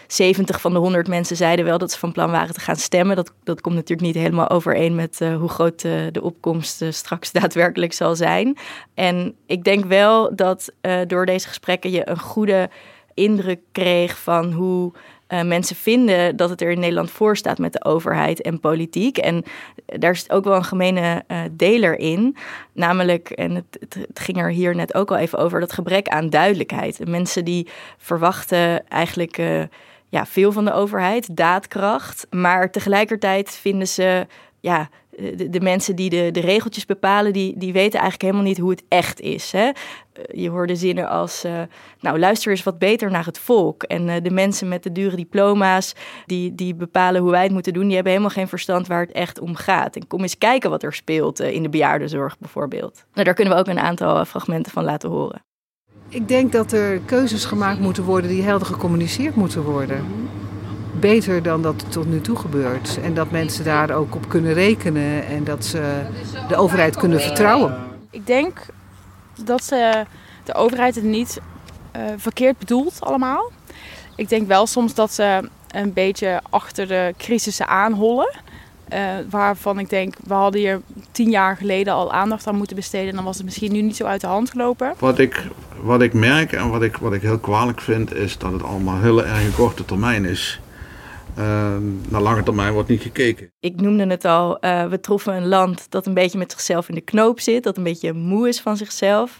70 0.07 0.61
van 0.61 0.73
de 0.73 0.79
100 0.79 1.07
mensen 1.07 1.35
zeiden 1.35 1.65
wel 1.65 1.77
dat 1.77 1.91
ze 1.91 1.99
van 1.99 2.11
plan 2.11 2.31
waren 2.31 2.53
te 2.53 2.59
gaan 2.59 2.75
stemmen. 2.75 3.15
Dat, 3.15 3.33
dat 3.43 3.61
komt 3.61 3.75
natuurlijk 3.75 4.07
niet 4.07 4.23
helemaal 4.23 4.49
overeen 4.49 4.95
met 4.95 5.19
hoe 5.19 5.49
groot 5.49 5.81
de 5.81 6.21
opkomst 6.21 6.83
straks 6.89 7.31
daadwerkelijk 7.41 7.93
zal 7.93 8.15
zijn. 8.15 8.57
En 8.93 9.35
ik 9.45 9.63
denk 9.63 9.85
wel 9.85 10.35
dat 10.35 10.73
door 11.07 11.25
deze 11.25 11.47
gesprekken 11.47 11.91
je 11.91 12.09
een 12.09 12.19
goede 12.19 12.69
indruk 13.13 13.59
kreeg 13.71 14.17
van 14.17 14.51
hoe 14.51 14.91
uh, 15.33 15.41
mensen 15.41 15.75
vinden 15.75 16.35
dat 16.35 16.49
het 16.49 16.61
er 16.61 16.71
in 16.71 16.79
Nederland 16.79 17.11
voor 17.11 17.37
staat 17.37 17.57
met 17.57 17.73
de 17.73 17.83
overheid 17.83 18.41
en 18.41 18.59
politiek. 18.59 19.17
En 19.17 19.43
daar 19.85 20.11
is 20.11 20.29
ook 20.29 20.43
wel 20.43 20.55
een 20.55 20.63
gemene 20.63 21.23
uh, 21.27 21.41
deler 21.51 21.99
in. 21.99 22.37
Namelijk, 22.73 23.29
en 23.29 23.55
het, 23.55 23.77
het, 23.79 24.19
ging 24.19 24.37
er 24.37 24.49
hier 24.49 24.75
net 24.75 24.93
ook 24.93 25.11
al 25.11 25.17
even 25.17 25.37
over, 25.37 25.59
dat 25.59 25.73
gebrek 25.73 26.07
aan 26.07 26.29
duidelijkheid. 26.29 27.07
Mensen 27.07 27.45
die 27.45 27.67
verwachten 27.97 28.87
eigenlijk 28.87 29.37
uh, 29.37 29.61
ja, 30.09 30.25
veel 30.25 30.51
van 30.51 30.65
de 30.65 30.73
overheid, 30.73 31.35
daadkracht. 31.35 32.27
Maar 32.29 32.71
tegelijkertijd 32.71 33.49
vinden 33.49 33.87
ze 33.87 34.27
ja, 34.59 34.89
de, 35.49 35.61
mensen 35.61 35.95
die 35.95 36.09
de, 36.09 36.29
de 36.31 36.39
regeltjes 36.39 36.85
bepalen, 36.85 37.33
die, 37.33 37.57
die 37.57 37.73
weten 37.73 37.99
eigenlijk 37.99 38.21
helemaal 38.21 38.43
niet 38.43 38.57
hoe 38.57 38.69
het 38.69 38.83
echt 38.87 39.19
is. 39.19 39.51
Hè? 39.51 39.71
Je 40.31 40.49
hoorde 40.49 40.75
zinnen 40.75 41.09
als, 41.09 41.45
uh, 41.45 41.61
nou 41.99 42.19
luister 42.19 42.51
eens 42.51 42.63
wat 42.63 42.79
beter 42.79 43.11
naar 43.11 43.25
het 43.25 43.39
volk. 43.39 43.83
En 43.83 44.07
uh, 44.07 44.15
de 44.23 44.31
mensen 44.31 44.67
met 44.67 44.83
de 44.83 44.91
dure 44.91 45.15
diploma's, 45.15 45.93
die, 46.25 46.55
die 46.55 46.75
bepalen 46.75 47.21
hoe 47.21 47.31
wij 47.31 47.43
het 47.43 47.51
moeten 47.51 47.73
doen, 47.73 47.85
die 47.85 47.93
hebben 47.93 48.11
helemaal 48.11 48.35
geen 48.35 48.47
verstand 48.47 48.87
waar 48.87 49.01
het 49.01 49.11
echt 49.11 49.39
om 49.39 49.55
gaat. 49.55 49.95
En 49.95 50.07
kom 50.07 50.21
eens 50.21 50.37
kijken 50.37 50.69
wat 50.69 50.83
er 50.83 50.93
speelt 50.93 51.41
uh, 51.41 51.53
in 51.53 51.63
de 51.63 51.69
bejaardenzorg 51.69 52.37
bijvoorbeeld. 52.39 53.05
Nou, 53.13 53.25
daar 53.25 53.33
kunnen 53.33 53.53
we 53.53 53.59
ook 53.59 53.67
een 53.67 53.79
aantal 53.79 54.25
fragmenten 54.25 54.71
van 54.71 54.83
laten 54.83 55.09
horen. 55.09 55.43
Ik 56.09 56.27
denk 56.27 56.51
dat 56.51 56.71
er 56.71 56.99
keuzes 56.99 57.45
gemaakt 57.45 57.79
moeten 57.79 58.03
worden 58.03 58.29
die 58.29 58.43
helder 58.43 58.67
gecommuniceerd 58.67 59.35
moeten 59.35 59.63
worden 59.63 60.05
beter 61.01 61.43
dan 61.43 61.61
dat 61.61 61.81
het 61.81 61.91
tot 61.91 62.07
nu 62.07 62.21
toe 62.21 62.35
gebeurt. 62.35 62.99
En 63.03 63.13
dat 63.13 63.31
mensen 63.31 63.65
daar 63.65 63.91
ook 63.91 64.15
op 64.15 64.29
kunnen 64.29 64.53
rekenen 64.53 65.25
en 65.25 65.43
dat 65.43 65.65
ze 65.65 66.01
de 66.47 66.55
overheid 66.55 66.95
kunnen 66.95 67.21
vertrouwen. 67.21 67.75
Ik 68.09 68.27
denk 68.27 68.65
dat 69.43 69.63
ze 69.63 70.05
de 70.43 70.53
overheid 70.53 70.95
het 70.95 71.03
niet 71.03 71.39
uh, 71.95 72.01
verkeerd 72.17 72.57
bedoelt 72.57 72.97
allemaal. 72.99 73.51
Ik 74.15 74.29
denk 74.29 74.47
wel 74.47 74.67
soms 74.67 74.93
dat 74.93 75.13
ze 75.13 75.49
een 75.71 75.93
beetje 75.93 76.41
achter 76.49 76.87
de 76.87 77.13
crisissen 77.17 77.67
aanhollen. 77.67 78.35
Uh, 78.93 78.99
waarvan 79.29 79.79
ik 79.79 79.89
denk, 79.89 80.15
we 80.23 80.33
hadden 80.33 80.61
hier 80.61 80.81
tien 81.11 81.29
jaar 81.29 81.57
geleden 81.57 81.93
al 81.93 82.11
aandacht 82.11 82.47
aan 82.47 82.55
moeten 82.55 82.75
besteden. 82.75 83.09
En 83.09 83.15
dan 83.15 83.23
was 83.23 83.35
het 83.35 83.45
misschien 83.45 83.71
nu 83.71 83.81
niet 83.81 83.95
zo 83.95 84.05
uit 84.05 84.21
de 84.21 84.27
hand 84.27 84.49
gelopen. 84.49 84.93
Wat 84.99 85.19
ik, 85.19 85.43
wat 85.81 86.01
ik 86.01 86.13
merk 86.13 86.51
en 86.51 86.69
wat 86.69 86.81
ik, 86.81 86.97
wat 86.97 87.13
ik 87.13 87.21
heel 87.21 87.39
kwalijk 87.39 87.81
vind, 87.81 88.13
is 88.15 88.37
dat 88.37 88.51
het 88.51 88.63
allemaal 88.63 88.99
heel 88.99 89.25
erg 89.25 89.55
korte 89.55 89.85
termijn 89.85 90.25
is. 90.25 90.60
Uh, 91.41 91.75
naar 92.09 92.21
lange 92.21 92.43
termijn 92.43 92.73
wordt 92.73 92.89
niet 92.89 93.01
gekeken. 93.01 93.51
Ik 93.59 93.81
noemde 93.81 94.07
het 94.07 94.25
al, 94.25 94.65
uh, 94.65 94.85
we 94.85 94.99
troffen 94.99 95.33
een 95.33 95.47
land 95.47 95.91
dat 95.91 96.05
een 96.05 96.13
beetje 96.13 96.37
met 96.37 96.51
zichzelf 96.51 96.89
in 96.89 96.95
de 96.95 97.01
knoop 97.01 97.39
zit, 97.39 97.63
dat 97.63 97.77
een 97.77 97.83
beetje 97.83 98.13
moe 98.13 98.47
is 98.47 98.61
van 98.61 98.77
zichzelf. 98.77 99.39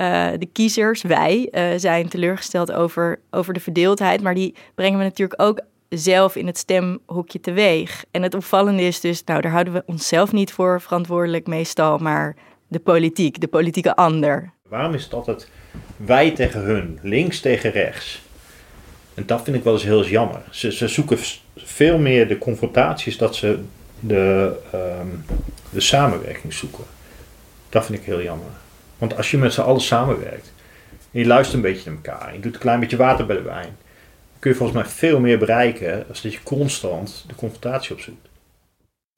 Uh, 0.00 0.28
de 0.38 0.48
kiezers, 0.52 1.02
wij, 1.02 1.48
zijn 1.76 2.08
teleurgesteld 2.08 2.72
over, 2.72 3.20
over 3.30 3.54
de 3.54 3.60
verdeeldheid, 3.60 4.22
maar 4.22 4.34
die 4.34 4.54
brengen 4.74 4.98
we 4.98 5.04
natuurlijk 5.04 5.42
ook 5.42 5.60
zelf 5.88 6.36
in 6.36 6.46
het 6.46 6.58
stemhokje 6.58 7.40
teweeg. 7.40 8.04
En 8.10 8.22
het 8.22 8.34
opvallende 8.34 8.82
is 8.82 9.00
dus, 9.00 9.24
nou 9.24 9.40
daar 9.40 9.52
houden 9.52 9.72
we 9.72 9.82
onszelf 9.86 10.32
niet 10.32 10.52
voor 10.52 10.80
verantwoordelijk 10.80 11.46
meestal, 11.46 11.98
maar 11.98 12.36
de 12.68 12.78
politiek, 12.78 13.40
de 13.40 13.48
politieke 13.48 13.96
ander. 13.96 14.52
Waarom 14.68 14.94
is 14.94 15.04
het 15.04 15.14
altijd 15.14 15.50
wij 15.96 16.30
tegen 16.30 16.60
hun, 16.60 16.98
links 17.02 17.40
tegen 17.40 17.70
rechts? 17.70 18.26
En 19.18 19.26
dat 19.26 19.42
vind 19.42 19.56
ik 19.56 19.64
wel 19.64 19.72
eens 19.72 19.82
heel 19.82 20.06
jammer. 20.06 20.40
Ze, 20.50 20.72
ze 20.72 20.88
zoeken 20.88 21.18
veel 21.56 21.98
meer 21.98 22.28
de 22.28 22.38
confrontaties 22.38 23.16
dat 23.16 23.36
ze 23.36 23.58
de, 24.00 24.52
um, 24.74 25.24
de 25.70 25.80
samenwerking 25.80 26.52
zoeken. 26.52 26.84
Dat 27.68 27.84
vind 27.84 27.98
ik 27.98 28.04
heel 28.04 28.22
jammer. 28.22 28.50
Want 28.98 29.16
als 29.16 29.30
je 29.30 29.38
met 29.38 29.52
z'n 29.52 29.60
allen 29.60 29.80
samenwerkt, 29.80 30.52
en 31.12 31.20
je 31.20 31.26
luistert 31.26 31.56
een 31.56 31.70
beetje 31.70 31.90
naar 31.90 32.00
elkaar, 32.04 32.34
je 32.34 32.40
doet 32.40 32.54
een 32.54 32.60
klein 32.60 32.80
beetje 32.80 32.96
water 32.96 33.26
bij 33.26 33.36
de 33.36 33.42
wijn, 33.42 33.76
kun 34.38 34.50
je 34.50 34.56
volgens 34.56 34.78
mij 34.78 34.88
veel 34.88 35.20
meer 35.20 35.38
bereiken 35.38 36.04
als 36.08 36.22
dat 36.22 36.32
je 36.32 36.42
constant 36.42 37.24
de 37.26 37.34
confrontatie 37.34 37.94
opzoekt. 37.94 38.27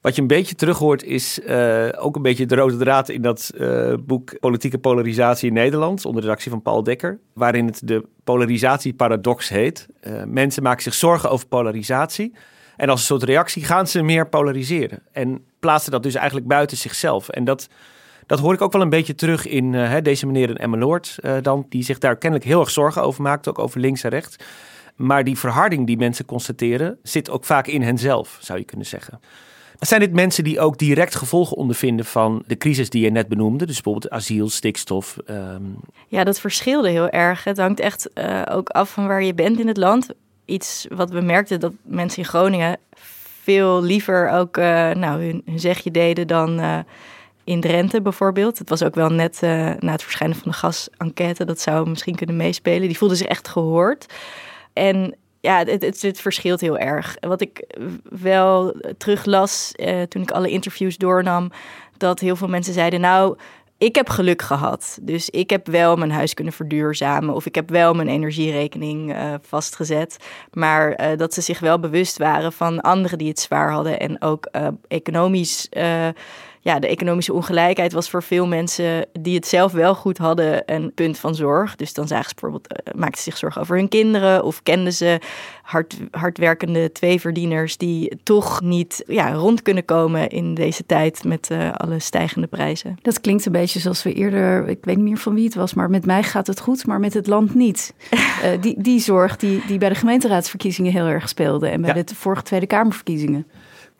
Wat 0.00 0.14
je 0.14 0.20
een 0.20 0.26
beetje 0.26 0.54
terug 0.54 0.78
hoort 0.78 1.02
is 1.02 1.38
uh, 1.38 1.88
ook 1.98 2.16
een 2.16 2.22
beetje 2.22 2.46
de 2.46 2.54
rode 2.54 2.76
draad 2.76 3.08
in 3.08 3.22
dat 3.22 3.50
uh, 3.54 3.94
boek 4.00 4.38
Politieke 4.38 4.78
Polarisatie 4.78 5.48
in 5.48 5.54
Nederland, 5.54 6.04
onder 6.04 6.20
de 6.20 6.26
redactie 6.26 6.50
van 6.50 6.62
Paul 6.62 6.82
Dekker, 6.82 7.18
waarin 7.32 7.66
het 7.66 7.80
de 7.84 8.04
polarisatieparadox 8.24 9.48
heet. 9.48 9.88
Uh, 10.02 10.22
mensen 10.24 10.62
maken 10.62 10.82
zich 10.82 10.94
zorgen 10.94 11.30
over 11.30 11.46
polarisatie 11.46 12.34
en 12.76 12.88
als 12.88 13.00
een 13.00 13.06
soort 13.06 13.22
reactie 13.22 13.64
gaan 13.64 13.86
ze 13.86 14.02
meer 14.02 14.28
polariseren 14.28 15.02
en 15.12 15.44
plaatsen 15.58 15.92
dat 15.92 16.02
dus 16.02 16.14
eigenlijk 16.14 16.46
buiten 16.46 16.76
zichzelf. 16.76 17.28
En 17.28 17.44
dat, 17.44 17.68
dat 18.26 18.38
hoor 18.38 18.54
ik 18.54 18.60
ook 18.60 18.72
wel 18.72 18.82
een 18.82 18.90
beetje 18.90 19.14
terug 19.14 19.46
in 19.46 19.72
hè, 19.72 20.02
deze 20.02 20.26
meneer 20.26 20.56
Emma 20.56 20.76
Lord, 20.76 21.18
dan, 21.42 21.66
die 21.68 21.82
zich 21.82 21.98
daar 21.98 22.16
kennelijk 22.16 22.48
heel 22.48 22.60
erg 22.60 22.70
zorgen 22.70 23.02
over 23.02 23.22
maakt, 23.22 23.48
ook 23.48 23.58
over 23.58 23.80
links 23.80 24.04
en 24.04 24.10
rechts. 24.10 24.36
Maar 24.96 25.24
die 25.24 25.38
verharding 25.38 25.86
die 25.86 25.96
mensen 25.96 26.24
constateren, 26.24 26.98
zit 27.02 27.30
ook 27.30 27.44
vaak 27.44 27.66
in 27.66 27.82
henzelf, 27.82 28.38
zou 28.40 28.58
je 28.58 28.64
kunnen 28.64 28.86
zeggen. 28.86 29.20
Zijn 29.80 30.00
dit 30.00 30.12
mensen 30.12 30.44
die 30.44 30.60
ook 30.60 30.78
direct 30.78 31.14
gevolgen 31.14 31.56
ondervinden 31.56 32.04
van 32.04 32.42
de 32.46 32.56
crisis 32.56 32.90
die 32.90 33.04
je 33.04 33.10
net 33.10 33.28
benoemde? 33.28 33.66
Dus 33.66 33.74
bijvoorbeeld 33.74 34.12
asiel, 34.12 34.48
stikstof? 34.48 35.16
Um... 35.30 35.76
Ja, 36.08 36.24
dat 36.24 36.40
verschilde 36.40 36.88
heel 36.88 37.08
erg. 37.08 37.44
Het 37.44 37.58
hangt 37.58 37.80
echt 37.80 38.10
uh, 38.14 38.42
ook 38.50 38.68
af 38.68 38.90
van 38.90 39.06
waar 39.06 39.22
je 39.22 39.34
bent 39.34 39.60
in 39.60 39.68
het 39.68 39.76
land. 39.76 40.08
Iets 40.44 40.86
wat 40.90 41.10
we 41.10 41.20
merkten 41.20 41.60
dat 41.60 41.72
mensen 41.82 42.18
in 42.18 42.28
Groningen 42.28 42.78
veel 43.42 43.82
liever 43.82 44.30
ook 44.30 44.56
uh, 44.56 44.64
nou, 44.90 45.24
hun, 45.24 45.42
zegje 45.56 45.90
deden 45.90 46.26
dan 46.26 46.60
uh, 46.60 46.78
in 47.44 47.60
Drenthe 47.60 48.02
bijvoorbeeld. 48.02 48.58
Het 48.58 48.68
was 48.68 48.82
ook 48.82 48.94
wel 48.94 49.10
net 49.10 49.40
na 49.78 49.92
het 49.92 50.02
verschijnen 50.02 50.36
van 50.36 50.50
de 50.50 50.56
gasenquête. 50.56 51.44
Dat 51.44 51.60
zou 51.60 51.88
misschien 51.88 52.14
kunnen 52.14 52.36
meespelen. 52.36 52.88
Die 52.88 52.98
voelden 52.98 53.16
zich 53.16 53.26
echt 53.26 53.48
gehoord. 53.48 54.06
En 54.72 55.14
ja, 55.40 55.64
het, 55.64 56.02
het, 56.02 56.20
verschilt 56.20 56.60
heel 56.60 56.78
erg. 56.78 57.16
Wat 57.20 57.40
ik 57.40 57.64
wel 58.02 58.74
teruglas 58.98 59.72
uh, 59.76 60.02
toen 60.02 60.22
ik 60.22 60.30
alle 60.30 60.50
interviews 60.50 60.96
doornam, 60.96 61.50
dat 61.96 62.20
heel 62.20 62.36
veel 62.36 62.48
mensen 62.48 62.72
zeiden: 62.72 63.00
Nou, 63.00 63.36
ik 63.80 63.94
heb 63.94 64.08
geluk 64.08 64.42
gehad. 64.42 64.98
Dus 65.02 65.30
ik 65.30 65.50
heb 65.50 65.66
wel 65.66 65.96
mijn 65.96 66.10
huis 66.10 66.34
kunnen 66.34 66.52
verduurzamen. 66.52 67.34
Of 67.34 67.46
ik 67.46 67.54
heb 67.54 67.70
wel 67.70 67.94
mijn 67.94 68.08
energierekening 68.08 69.14
uh, 69.14 69.34
vastgezet. 69.42 70.16
Maar 70.52 71.00
uh, 71.00 71.16
dat 71.16 71.34
ze 71.34 71.40
zich 71.40 71.60
wel 71.60 71.80
bewust 71.80 72.18
waren 72.18 72.52
van 72.52 72.80
anderen 72.80 73.18
die 73.18 73.28
het 73.28 73.40
zwaar 73.40 73.72
hadden. 73.72 74.00
En 74.00 74.22
ook 74.22 74.48
uh, 74.52 74.68
economisch 74.88 75.68
ja, 76.62 76.78
de 76.78 76.88
economische 76.88 77.32
ongelijkheid 77.32 77.92
was 77.92 78.10
voor 78.10 78.22
veel 78.22 78.46
mensen 78.46 79.06
die 79.20 79.34
het 79.34 79.46
zelf 79.46 79.72
wel 79.72 79.94
goed 79.94 80.18
hadden 80.18 80.62
een 80.66 80.92
punt 80.94 81.18
van 81.18 81.34
zorg. 81.34 81.76
Dus 81.76 81.92
dan 81.92 82.06
zagen 82.06 82.28
ze 82.28 82.34
bijvoorbeeld, 82.34 82.72
uh, 82.72 82.94
maakten 82.94 83.18
ze 83.22 83.30
zich 83.30 83.36
zorgen 83.36 83.60
over 83.60 83.76
hun 83.76 83.88
kinderen 83.88 84.44
of 84.44 84.62
kenden 84.62 84.92
ze 84.92 85.20
hard, 85.62 85.96
hardwerkende 86.10 86.92
tweeverdieners 86.92 87.76
die 87.76 88.18
toch 88.22 88.60
niet 88.60 89.02
ja, 89.06 89.32
rond 89.32 89.62
kunnen 89.62 89.84
komen 89.84 90.28
in 90.28 90.54
deze 90.54 90.86
tijd 90.86 91.24
met 91.24 91.48
uh, 91.52 91.72
alle 91.72 91.98
stijgende 91.98 92.46
prijzen. 92.46 92.98
Dat 93.02 93.20
klinkt 93.20 93.46
een 93.46 93.52
beetje 93.52 93.80
zoals 93.80 94.02
we 94.02 94.12
eerder, 94.12 94.68
ik 94.68 94.84
weet 94.84 94.96
niet 94.96 95.04
meer 95.04 95.16
van 95.16 95.34
wie 95.34 95.44
het 95.44 95.54
was, 95.54 95.74
maar 95.74 95.90
met 95.90 96.06
mij 96.06 96.22
gaat 96.22 96.46
het 96.46 96.60
goed, 96.60 96.86
maar 96.86 97.00
met 97.00 97.14
het 97.14 97.26
land 97.26 97.54
niet. 97.54 97.94
uh, 98.10 98.50
die, 98.60 98.74
die 98.82 99.00
zorg 99.00 99.36
die, 99.36 99.62
die 99.66 99.78
bij 99.78 99.88
de 99.88 99.94
gemeenteraadsverkiezingen 99.94 100.92
heel 100.92 101.06
erg 101.06 101.28
speelde 101.28 101.68
en 101.68 101.80
bij 101.80 101.94
ja. 101.94 102.02
de 102.02 102.14
vorige 102.14 102.42
Tweede 102.42 102.66
Kamerverkiezingen. 102.66 103.46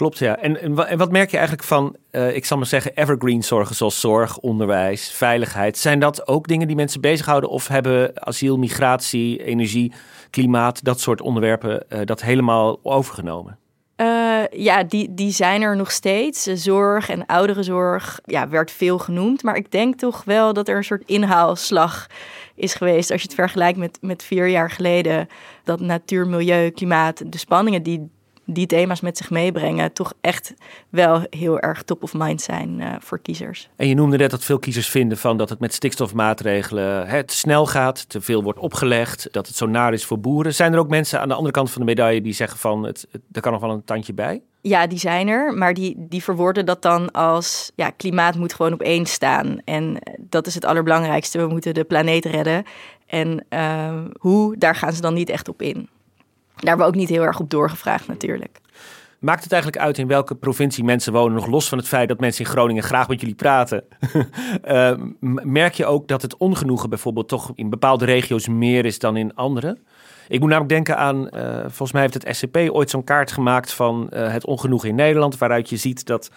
Klopt, 0.00 0.18
ja. 0.18 0.36
En, 0.36 0.60
en, 0.88 0.96
wat 0.96 1.10
merk 1.10 1.30
je 1.30 1.36
eigenlijk 1.36 1.66
van, 1.66 1.96
uh, 2.12 2.36
ik 2.36 2.44
zal 2.44 2.56
maar 2.56 2.66
zeggen, 2.66 2.96
evergreen 2.96 3.42
zorgen 3.42 3.74
zoals 3.74 4.00
zorg, 4.00 4.38
onderwijs, 4.38 5.10
veiligheid? 5.10 5.78
Zijn 5.78 5.98
dat 5.98 6.28
ook 6.28 6.48
dingen 6.48 6.66
die 6.66 6.76
mensen 6.76 7.00
bezighouden 7.00 7.50
of 7.50 7.68
hebben 7.68 8.26
asiel, 8.26 8.56
migratie, 8.56 9.44
energie, 9.44 9.92
klimaat, 10.30 10.84
dat 10.84 11.00
soort 11.00 11.20
onderwerpen 11.20 11.84
uh, 11.88 11.98
dat 12.04 12.22
helemaal 12.22 12.78
overgenomen? 12.82 13.58
Uh, 13.96 14.42
ja, 14.50 14.82
die, 14.82 15.14
die 15.14 15.32
zijn 15.32 15.62
er 15.62 15.76
nog 15.76 15.90
steeds. 15.90 16.42
Zorg 16.42 17.08
en 17.08 17.26
ouderenzorg 17.26 18.20
ja, 18.24 18.48
werd 18.48 18.70
veel 18.70 18.98
genoemd. 18.98 19.42
Maar 19.42 19.56
ik 19.56 19.70
denk 19.70 19.98
toch 19.98 20.24
wel 20.24 20.52
dat 20.52 20.68
er 20.68 20.76
een 20.76 20.84
soort 20.84 21.02
inhaalslag 21.06 22.06
is 22.54 22.74
geweest. 22.74 23.10
Als 23.10 23.20
je 23.20 23.26
het 23.26 23.36
vergelijkt 23.36 23.78
met, 23.78 23.98
met 24.00 24.22
vier 24.22 24.48
jaar 24.48 24.70
geleden. 24.70 25.28
Dat 25.64 25.80
natuur, 25.80 26.26
milieu, 26.26 26.70
klimaat, 26.70 27.32
de 27.32 27.38
spanningen 27.38 27.82
die 27.82 28.10
die 28.52 28.66
thema's 28.66 29.00
met 29.00 29.16
zich 29.16 29.30
meebrengen, 29.30 29.92
toch 29.92 30.12
echt 30.20 30.54
wel 30.88 31.26
heel 31.30 31.60
erg 31.60 31.82
top 31.82 32.02
of 32.02 32.14
mind 32.14 32.40
zijn 32.40 32.80
uh, 32.80 32.94
voor 32.98 33.18
kiezers. 33.18 33.68
En 33.76 33.88
je 33.88 33.94
noemde 33.94 34.16
net 34.16 34.30
dat 34.30 34.44
veel 34.44 34.58
kiezers 34.58 34.88
vinden 34.88 35.18
van 35.18 35.36
dat 35.36 35.48
het 35.48 35.60
met 35.60 35.74
stikstofmaatregelen 35.74 37.06
hè, 37.06 37.24
te 37.24 37.36
snel 37.36 37.66
gaat, 37.66 38.08
te 38.08 38.20
veel 38.20 38.42
wordt 38.42 38.58
opgelegd, 38.58 39.28
dat 39.30 39.46
het 39.46 39.56
zo 39.56 39.66
naar 39.66 39.92
is 39.92 40.04
voor 40.04 40.20
boeren. 40.20 40.54
Zijn 40.54 40.72
er 40.72 40.78
ook 40.78 40.88
mensen 40.88 41.20
aan 41.20 41.28
de 41.28 41.34
andere 41.34 41.52
kant 41.52 41.70
van 41.70 41.80
de 41.80 41.86
medaille 41.86 42.20
die 42.20 42.32
zeggen 42.32 42.58
van 42.58 42.82
het, 42.82 43.06
het 43.10 43.22
er 43.32 43.40
kan 43.40 43.52
nog 43.52 43.60
wel 43.60 43.70
een 43.70 43.84
tandje 43.84 44.12
bij? 44.12 44.42
Ja, 44.62 44.86
die 44.86 44.98
zijn 44.98 45.28
er, 45.28 45.54
maar 45.54 45.74
die, 45.74 45.94
die 45.98 46.22
verwoorden 46.22 46.66
dat 46.66 46.82
dan 46.82 47.10
als 47.10 47.72
ja, 47.74 47.90
klimaat 47.90 48.36
moet 48.36 48.54
gewoon 48.54 48.72
op 48.72 48.82
één 48.82 49.06
staan. 49.06 49.60
En 49.64 49.98
dat 50.18 50.46
is 50.46 50.54
het 50.54 50.64
allerbelangrijkste. 50.64 51.38
We 51.38 51.46
moeten 51.46 51.74
de 51.74 51.84
planeet 51.84 52.24
redden. 52.24 52.64
En 53.06 53.44
uh, 53.50 54.04
hoe, 54.18 54.56
daar 54.56 54.74
gaan 54.74 54.92
ze 54.92 55.00
dan 55.00 55.14
niet 55.14 55.28
echt 55.28 55.48
op 55.48 55.62
in. 55.62 55.88
Daar 56.60 56.68
hebben 56.68 56.86
we 56.86 56.92
ook 56.92 56.98
niet 56.98 57.08
heel 57.08 57.22
erg 57.22 57.40
op 57.40 57.50
doorgevraagd 57.50 58.06
natuurlijk. 58.06 58.60
Maakt 59.18 59.42
het 59.42 59.52
eigenlijk 59.52 59.82
uit 59.82 59.98
in 59.98 60.06
welke 60.06 60.34
provincie 60.34 60.84
mensen 60.84 61.12
wonen, 61.12 61.34
nog 61.34 61.46
los 61.46 61.68
van 61.68 61.78
het 61.78 61.88
feit 61.88 62.08
dat 62.08 62.20
mensen 62.20 62.44
in 62.44 62.50
Groningen 62.50 62.82
graag 62.82 63.08
met 63.08 63.20
jullie 63.20 63.34
praten? 63.34 63.84
uh, 64.64 64.92
merk 65.42 65.74
je 65.74 65.86
ook 65.86 66.08
dat 66.08 66.22
het 66.22 66.36
ongenoegen 66.36 66.88
bijvoorbeeld 66.88 67.28
toch 67.28 67.52
in 67.54 67.70
bepaalde 67.70 68.04
regio's 68.04 68.48
meer 68.48 68.84
is 68.84 68.98
dan 68.98 69.16
in 69.16 69.34
andere? 69.34 69.78
Ik 70.28 70.40
moet 70.40 70.48
namelijk 70.48 70.72
denken 70.74 70.96
aan, 70.96 71.28
uh, 71.34 71.58
volgens 71.60 71.92
mij 71.92 72.02
heeft 72.02 72.14
het 72.14 72.36
SCP 72.36 72.56
ooit 72.56 72.90
zo'n 72.90 73.04
kaart 73.04 73.32
gemaakt 73.32 73.72
van 73.72 74.10
uh, 74.12 74.32
het 74.32 74.46
ongenoegen 74.46 74.88
in 74.88 74.94
Nederland, 74.94 75.38
waaruit 75.38 75.68
je 75.68 75.76
ziet 75.76 76.06
dat 76.06 76.30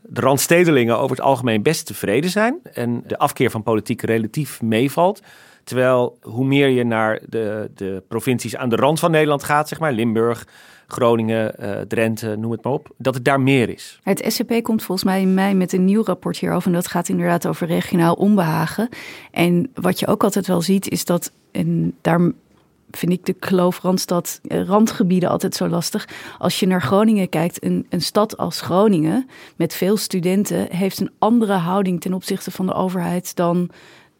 de 0.00 0.20
randstedelingen 0.20 0.98
over 0.98 1.16
het 1.16 1.24
algemeen 1.24 1.62
best 1.62 1.86
tevreden 1.86 2.30
zijn 2.30 2.58
en 2.72 3.02
de 3.06 3.18
afkeer 3.18 3.50
van 3.50 3.62
politiek 3.62 4.02
relatief 4.02 4.62
meevalt. 4.62 5.20
Terwijl 5.64 6.18
hoe 6.22 6.44
meer 6.44 6.68
je 6.68 6.84
naar 6.84 7.20
de, 7.28 7.70
de 7.74 8.02
provincies 8.08 8.56
aan 8.56 8.68
de 8.68 8.76
rand 8.76 9.00
van 9.00 9.10
Nederland 9.10 9.44
gaat, 9.44 9.68
zeg 9.68 9.80
maar, 9.80 9.92
Limburg, 9.92 10.46
Groningen, 10.86 11.54
uh, 11.60 11.80
Drenthe, 11.80 12.36
noem 12.36 12.50
het 12.50 12.64
maar 12.64 12.72
op, 12.72 12.90
dat 12.96 13.14
het 13.14 13.24
daar 13.24 13.40
meer 13.40 13.68
is. 13.68 14.00
Het 14.02 14.24
SCP 14.28 14.62
komt 14.62 14.82
volgens 14.82 15.08
mij 15.08 15.20
in 15.20 15.34
mei 15.34 15.54
met 15.54 15.72
een 15.72 15.84
nieuw 15.84 16.04
rapport 16.04 16.38
hierover. 16.38 16.66
En 16.66 16.74
dat 16.74 16.86
gaat 16.86 17.08
inderdaad 17.08 17.46
over 17.46 17.66
regionaal 17.66 18.14
onbehagen. 18.14 18.88
En 19.30 19.70
wat 19.74 19.98
je 19.98 20.06
ook 20.06 20.24
altijd 20.24 20.46
wel 20.46 20.62
ziet, 20.62 20.88
is 20.88 21.04
dat, 21.04 21.32
en 21.50 21.94
daar 22.00 22.32
vind 22.90 23.12
ik 23.12 23.26
de 23.26 23.32
kloof 23.32 23.80
Randstad, 23.80 24.40
randgebieden 24.48 25.28
altijd 25.28 25.54
zo 25.54 25.68
lastig. 25.68 26.08
Als 26.38 26.60
je 26.60 26.66
naar 26.66 26.82
Groningen 26.82 27.28
kijkt, 27.28 27.64
een, 27.64 27.86
een 27.88 28.02
stad 28.02 28.36
als 28.36 28.60
Groningen 28.60 29.28
met 29.56 29.74
veel 29.74 29.96
studenten 29.96 30.66
heeft 30.70 31.00
een 31.00 31.10
andere 31.18 31.52
houding 31.52 32.00
ten 32.00 32.14
opzichte 32.14 32.50
van 32.50 32.66
de 32.66 32.74
overheid 32.74 33.36
dan 33.36 33.70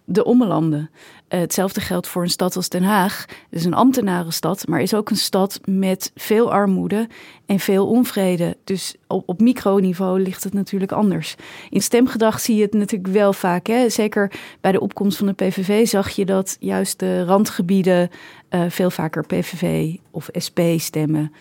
de 0.05 0.25
ommelanden. 0.25 0.91
Uh, 1.29 1.41
hetzelfde 1.41 1.81
geldt 1.81 2.07
voor 2.07 2.23
een 2.23 2.31
stad 2.31 2.57
als 2.57 2.69
Den 2.69 2.83
Haag. 2.83 3.25
Het 3.51 3.59
is 3.59 3.65
een 3.65 3.75
ambtenarenstad, 3.75 4.67
maar 4.67 4.81
is 4.81 4.95
ook 4.95 5.11
een 5.11 5.17
stad 5.17 5.61
met 5.65 6.13
veel 6.15 6.53
armoede 6.53 7.09
en 7.47 7.59
veel 7.59 7.89
onvrede. 7.89 8.57
Dus 8.65 8.95
op, 9.07 9.29
op 9.29 9.41
microniveau 9.41 10.21
ligt 10.21 10.45
het 10.45 10.53
natuurlijk 10.53 10.93
anders. 10.93 11.35
In 11.71 11.83
stemgedrag 11.83 12.41
zie 12.41 12.57
je 12.57 12.63
het 12.63 12.75
natuurlijk 12.75 13.13
wel 13.13 13.33
vaak. 13.33 13.67
Hè? 13.67 13.89
Zeker 13.89 14.33
bij 14.61 14.73
de 14.73 14.81
opkomst 14.81 15.19
van 15.19 15.27
de 15.27 15.33
PVV 15.33 15.87
zag 15.87 16.11
je 16.11 16.25
dat 16.25 16.57
juist 16.61 16.99
de 16.99 17.25
randgebieden 17.25 18.11
uh, 18.51 18.65
veel 18.69 18.91
vaker 18.91 19.27
PVV 19.27 19.95
of 20.11 20.29
SP 20.47 20.61
stemmen. 20.77 21.33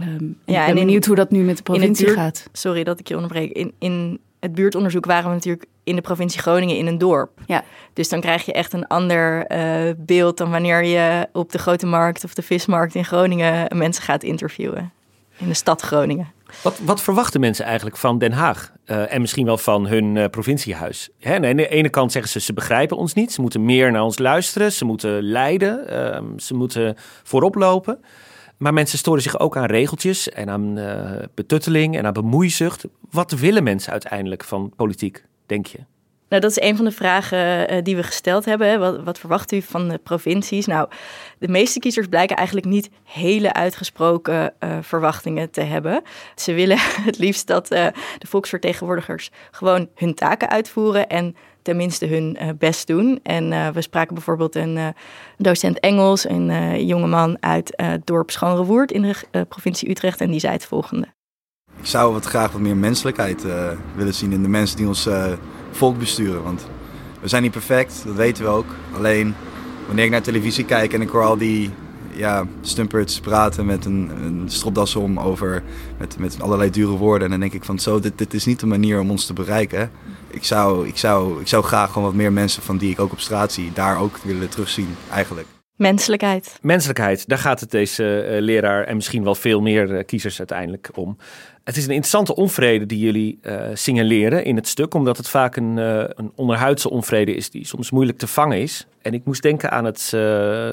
Um, 0.00 0.38
ja, 0.44 0.60
ik 0.60 0.66
ben 0.66 0.66
en 0.66 0.74
benieuwd 0.74 1.04
hoe 1.04 1.16
dat 1.16 1.30
nu 1.30 1.42
met 1.42 1.56
de 1.56 1.62
provincie 1.62 2.06
buurt, 2.06 2.18
gaat. 2.18 2.48
Sorry 2.52 2.84
dat 2.84 3.00
ik 3.00 3.08
je 3.08 3.14
onderbreek. 3.14 3.52
In, 3.52 3.72
in 3.78 4.20
het 4.40 4.54
buurtonderzoek 4.54 5.04
waren 5.04 5.28
we 5.28 5.34
natuurlijk 5.34 5.66
in 5.84 5.96
de 5.96 6.02
provincie 6.02 6.40
Groningen 6.40 6.76
in 6.76 6.86
een 6.86 6.98
dorp. 6.98 7.30
Ja. 7.46 7.64
Dus 7.92 8.08
dan 8.08 8.20
krijg 8.20 8.44
je 8.44 8.52
echt 8.52 8.72
een 8.72 8.86
ander 8.86 9.50
uh, 9.50 9.92
beeld 9.96 10.36
dan 10.36 10.50
wanneer 10.50 10.84
je 10.84 11.28
op 11.32 11.52
de 11.52 11.58
grote 11.58 11.86
markt 11.86 12.24
of 12.24 12.34
de 12.34 12.42
vismarkt 12.42 12.94
in 12.94 13.04
Groningen 13.04 13.76
mensen 13.76 14.02
gaat 14.02 14.22
interviewen. 14.22 14.92
In 15.38 15.48
de 15.48 15.54
stad 15.54 15.80
Groningen. 15.80 16.32
Wat, 16.62 16.78
wat 16.84 17.02
verwachten 17.02 17.40
mensen 17.40 17.64
eigenlijk 17.64 17.96
van 17.96 18.18
Den 18.18 18.32
Haag? 18.32 18.72
Uh, 18.86 19.12
en 19.12 19.20
misschien 19.20 19.46
wel 19.46 19.58
van 19.58 19.86
hun 19.86 20.16
uh, 20.16 20.26
provinciehuis? 20.26 21.10
Hè, 21.18 21.34
aan 21.34 21.56
de 21.56 21.68
ene 21.68 21.88
kant 21.88 22.12
zeggen 22.12 22.32
ze, 22.32 22.40
ze 22.40 22.52
begrijpen 22.52 22.96
ons 22.96 23.14
niet. 23.14 23.32
Ze 23.32 23.40
moeten 23.40 23.64
meer 23.64 23.92
naar 23.92 24.02
ons 24.02 24.18
luisteren. 24.18 24.72
Ze 24.72 24.84
moeten 24.84 25.22
leiden. 25.22 25.84
ze 26.36 26.54
moeten 26.54 26.94
voorop 27.22 27.54
lopen. 27.54 28.00
Maar 28.62 28.72
mensen 28.72 28.98
storen 28.98 29.22
zich 29.22 29.38
ook 29.38 29.56
aan 29.56 29.64
regeltjes 29.64 30.28
en 30.28 30.50
aan 30.50 30.78
uh, 30.78 31.10
betutteling 31.34 31.96
en 31.96 32.06
aan 32.06 32.12
bemoeizucht. 32.12 32.84
Wat 33.10 33.30
willen 33.32 33.62
mensen 33.62 33.92
uiteindelijk 33.92 34.44
van 34.44 34.72
politiek, 34.76 35.24
denk 35.52 35.66
je? 35.66 35.78
Nou, 36.28 36.44
dat 36.44 36.50
is 36.50 36.60
een 36.60 36.76
van 36.76 36.84
de 36.84 36.92
vragen 36.92 37.72
uh, 37.72 37.82
die 37.82 37.96
we 37.96 38.02
gesteld 38.02 38.44
hebben. 38.44 38.80
Wat, 38.80 39.02
wat, 39.02 39.18
verwacht 39.18 39.52
u 39.52 39.62
van 39.62 39.88
de 39.88 39.98
provincies? 39.98 40.66
Nou, 40.66 40.88
de 41.38 41.48
meeste 41.48 41.78
kiezers 41.78 42.06
blijken 42.06 42.36
eigenlijk 42.36 42.66
niet 42.66 42.90
hele 43.04 43.52
uitgesproken 43.52 44.54
uh, 44.60 44.78
verwachtingen 44.80 45.50
te 45.50 45.60
hebben. 45.60 46.02
Ze 46.34 46.52
willen 46.52 46.78
het 47.08 47.18
liefst 47.18 47.46
dat 47.46 47.72
uh, 47.72 47.86
de 48.18 48.26
volksvertegenwoordigers 48.26 49.30
gewoon 49.50 49.88
hun 49.94 50.14
taken 50.14 50.48
uitvoeren 50.48 51.08
en 51.08 51.36
tenminste 51.62 52.06
hun 52.06 52.38
best 52.58 52.86
doen. 52.86 53.20
En 53.22 53.72
we 53.72 53.82
spraken 53.82 54.14
bijvoorbeeld 54.14 54.54
een 54.54 54.94
docent 55.36 55.80
Engels, 55.80 56.28
een 56.28 56.86
jongeman 56.86 57.36
uit 57.40 57.72
het 57.76 58.06
dorp 58.06 58.30
Schoonrewoerd 58.30 58.92
in 58.92 59.02
de 59.30 59.44
provincie 59.44 59.90
Utrecht. 59.90 60.20
En 60.20 60.30
die 60.30 60.40
zei 60.40 60.52
het 60.52 60.66
volgende. 60.66 61.06
Ik 61.82 61.88
zou 61.88 62.12
wat 62.12 62.24
graag 62.24 62.52
wat 62.52 62.60
meer 62.60 62.76
menselijkheid 62.76 63.44
willen 63.94 64.14
zien 64.14 64.32
in 64.32 64.42
de 64.42 64.48
mensen 64.48 64.76
die 64.76 64.86
ons 64.86 65.08
volk 65.70 65.98
besturen. 65.98 66.42
Want 66.42 66.66
we 67.20 67.28
zijn 67.28 67.42
niet 67.42 67.52
perfect, 67.52 68.02
dat 68.06 68.14
weten 68.14 68.44
we 68.44 68.50
ook. 68.50 68.66
Alleen 68.96 69.34
wanneer 69.86 70.04
ik 70.04 70.10
naar 70.10 70.22
televisie 70.22 70.64
kijk 70.64 70.92
en 70.92 71.00
ik 71.00 71.08
hoor 71.08 71.24
al 71.24 71.36
die 71.36 71.70
ja, 72.10 72.46
stumperts 72.60 73.20
praten 73.20 73.66
met 73.66 73.84
een, 73.84 74.10
een 74.22 74.42
stropdas 74.46 74.96
om 74.96 75.18
over 75.18 75.62
met, 75.98 76.18
met 76.18 76.40
allerlei 76.40 76.70
dure 76.70 76.96
woorden. 76.96 77.24
En 77.24 77.30
dan 77.30 77.40
denk 77.40 77.52
ik 77.52 77.64
van 77.64 77.78
zo, 77.78 78.00
dit, 78.00 78.18
dit 78.18 78.34
is 78.34 78.44
niet 78.44 78.60
de 78.60 78.66
manier 78.66 79.00
om 79.00 79.10
ons 79.10 79.26
te 79.26 79.32
bereiken. 79.32 79.90
Ik 80.30 80.44
zou, 80.44 80.86
ik, 80.86 80.96
zou, 80.96 81.40
ik 81.40 81.48
zou 81.48 81.64
graag 81.64 81.92
gewoon 81.92 82.08
wat 82.08 82.16
meer 82.16 82.32
mensen 82.32 82.62
van 82.62 82.76
die 82.76 82.90
ik 82.90 83.00
ook 83.00 83.12
op 83.12 83.20
straat 83.20 83.52
zie, 83.52 83.72
daar 83.72 83.98
ook 83.98 84.16
willen 84.16 84.48
terugzien 84.48 84.88
eigenlijk. 85.10 85.46
Menselijkheid. 85.76 86.58
Menselijkheid, 86.60 87.28
daar 87.28 87.38
gaat 87.38 87.60
het 87.60 87.70
deze 87.70 88.28
uh, 88.30 88.40
leraar 88.40 88.84
en 88.84 88.96
misschien 88.96 89.24
wel 89.24 89.34
veel 89.34 89.60
meer 89.60 89.90
uh, 89.90 90.04
kiezers 90.04 90.38
uiteindelijk 90.38 90.90
om. 90.94 91.16
Het 91.64 91.76
is 91.76 91.84
een 91.84 91.90
interessante 91.90 92.34
onvrede 92.34 92.86
die 92.86 92.98
jullie 92.98 93.38
uh, 93.42 93.68
signaleren 93.74 94.44
in 94.44 94.56
het 94.56 94.68
stuk, 94.68 94.94
omdat 94.94 95.16
het 95.16 95.28
vaak 95.28 95.56
een, 95.56 95.76
een 95.76 96.32
onderhuidse 96.34 96.90
onvrede 96.90 97.34
is 97.34 97.50
die 97.50 97.66
soms 97.66 97.90
moeilijk 97.90 98.18
te 98.18 98.26
vangen 98.26 98.60
is. 98.60 98.86
En 99.02 99.14
ik 99.14 99.24
moest 99.24 99.42
denken 99.42 99.70
aan 99.70 99.84
het 99.84 100.10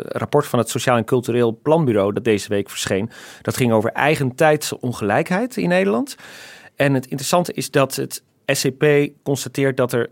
rapport 0.07 0.47
van 0.47 0.59
het 0.59 0.69
Sociaal 0.69 0.97
en 0.97 1.05
Cultureel 1.05 1.59
Planbureau 1.61 2.13
dat 2.13 2.23
deze 2.23 2.49
week 2.49 2.69
verscheen. 2.69 3.09
Dat 3.41 3.57
ging 3.57 3.71
over 3.71 3.91
eigentijdse 3.91 4.81
ongelijkheid 4.81 5.57
in 5.57 5.69
Nederland. 5.69 6.15
En 6.75 6.93
het 6.93 7.05
interessante 7.05 7.53
is 7.53 7.71
dat 7.71 7.95
het 7.95 8.23
SCP 8.45 8.85
constateert 9.23 9.77
dat 9.77 9.93
er 9.93 10.09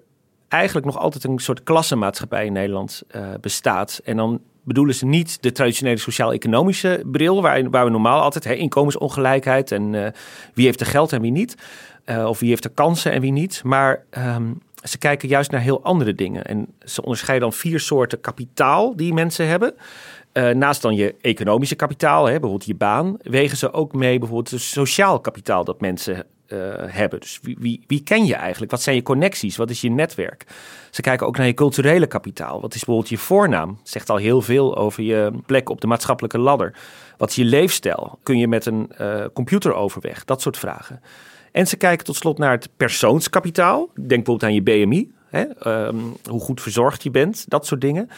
eigenlijk 0.47 0.85
nog 0.85 0.97
altijd 0.97 1.23
een 1.23 1.39
soort 1.39 1.63
klassenmaatschappij 1.63 2.45
in 2.45 2.53
Nederland 2.53 3.03
uh, 3.15 3.27
bestaat. 3.41 4.01
En 4.03 4.17
dan 4.17 4.41
bedoelen 4.67 4.95
ze 4.95 5.05
niet 5.05 5.37
de 5.41 5.51
traditionele 5.51 5.97
sociaal-economische 5.97 7.01
bril, 7.05 7.41
waar, 7.41 7.69
waar 7.69 7.85
we 7.85 7.91
normaal 7.91 8.21
altijd 8.21 8.43
hè, 8.43 8.53
inkomensongelijkheid 8.53 9.71
en 9.71 9.93
uh, 9.93 10.07
wie 10.53 10.65
heeft 10.65 10.79
er 10.79 10.85
geld 10.85 11.13
en 11.13 11.21
wie 11.21 11.31
niet. 11.31 11.55
Uh, 12.05 12.25
of 12.25 12.39
wie 12.39 12.49
heeft 12.49 12.63
er 12.63 12.69
kansen 12.69 13.11
en 13.11 13.21
wie 13.21 13.31
niet. 13.31 13.61
Maar 13.63 14.03
um, 14.17 14.61
ze 14.83 14.97
kijken 14.97 15.29
juist 15.29 15.51
naar 15.51 15.61
heel 15.61 15.83
andere 15.83 16.15
dingen. 16.15 16.45
En 16.45 16.67
ze 16.79 17.01
onderscheiden 17.01 17.49
dan 17.49 17.57
vier 17.57 17.79
soorten 17.79 18.21
kapitaal 18.21 18.95
die 18.95 19.13
mensen 19.13 19.47
hebben. 19.47 19.73
Uh, 20.33 20.49
naast 20.49 20.81
dan 20.81 20.95
je 20.95 21.15
economische 21.21 21.75
kapitaal, 21.75 22.25
hè, 22.25 22.31
bijvoorbeeld 22.31 22.65
je 22.65 22.75
baan, 22.75 23.17
wegen 23.21 23.57
ze 23.57 23.73
ook 23.73 23.93
mee 23.93 24.19
bijvoorbeeld 24.19 24.51
het 24.51 24.61
sociaal 24.61 25.19
kapitaal 25.19 25.63
dat 25.63 25.81
mensen 25.81 26.25
uh, 26.47 26.73
hebben. 26.77 27.19
Dus 27.19 27.39
wie, 27.41 27.57
wie, 27.59 27.83
wie, 27.87 28.03
ken 28.03 28.25
je 28.25 28.35
eigenlijk? 28.35 28.71
Wat 28.71 28.81
zijn 28.81 28.95
je 28.95 29.01
connecties? 29.01 29.55
Wat 29.55 29.69
is 29.69 29.81
je 29.81 29.89
netwerk? 29.89 30.45
Ze 30.91 31.01
kijken 31.01 31.27
ook 31.27 31.37
naar 31.37 31.45
je 31.45 31.53
culturele 31.53 32.07
kapitaal. 32.07 32.61
Wat 32.61 32.73
is 32.73 32.85
bijvoorbeeld 32.85 33.09
je 33.09 33.17
voornaam? 33.17 33.79
Zegt 33.83 34.09
al 34.09 34.17
heel 34.17 34.41
veel 34.41 34.77
over 34.77 35.03
je 35.03 35.31
plek 35.45 35.69
op 35.69 35.81
de 35.81 35.87
maatschappelijke 35.87 36.37
ladder. 36.37 36.73
Wat 37.17 37.29
is 37.29 37.35
je 37.35 37.45
leefstijl? 37.45 38.19
Kun 38.23 38.37
je 38.37 38.47
met 38.47 38.65
een 38.65 38.91
uh, 39.01 39.25
computer 39.33 39.73
overweg? 39.73 40.25
Dat 40.25 40.41
soort 40.41 40.57
vragen. 40.57 41.01
En 41.51 41.67
ze 41.67 41.77
kijken 41.77 42.05
tot 42.05 42.15
slot 42.15 42.37
naar 42.37 42.51
het 42.51 42.69
persoonskapitaal. 42.77 43.89
Denk 43.95 44.07
bijvoorbeeld 44.07 44.43
aan 44.43 44.53
je 44.53 44.61
BMI. 44.61 45.11
Hè? 45.29 45.45
Um, 45.87 46.17
hoe 46.29 46.39
goed 46.39 46.61
verzorgd 46.61 47.03
je 47.03 47.11
bent. 47.11 47.45
Dat 47.47 47.65
soort 47.65 47.81
dingen. 47.81 48.09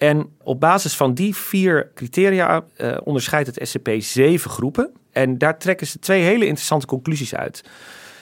En 0.00 0.28
op 0.42 0.60
basis 0.60 0.96
van 0.96 1.14
die 1.14 1.36
vier 1.36 1.90
criteria 1.94 2.64
uh, 2.76 2.96
onderscheidt 3.04 3.54
het 3.54 3.68
SCP 3.68 3.90
zeven 3.98 4.50
groepen. 4.50 4.90
En 5.12 5.38
daar 5.38 5.58
trekken 5.58 5.86
ze 5.86 5.98
twee 5.98 6.22
hele 6.22 6.44
interessante 6.44 6.86
conclusies 6.86 7.34
uit. 7.34 7.64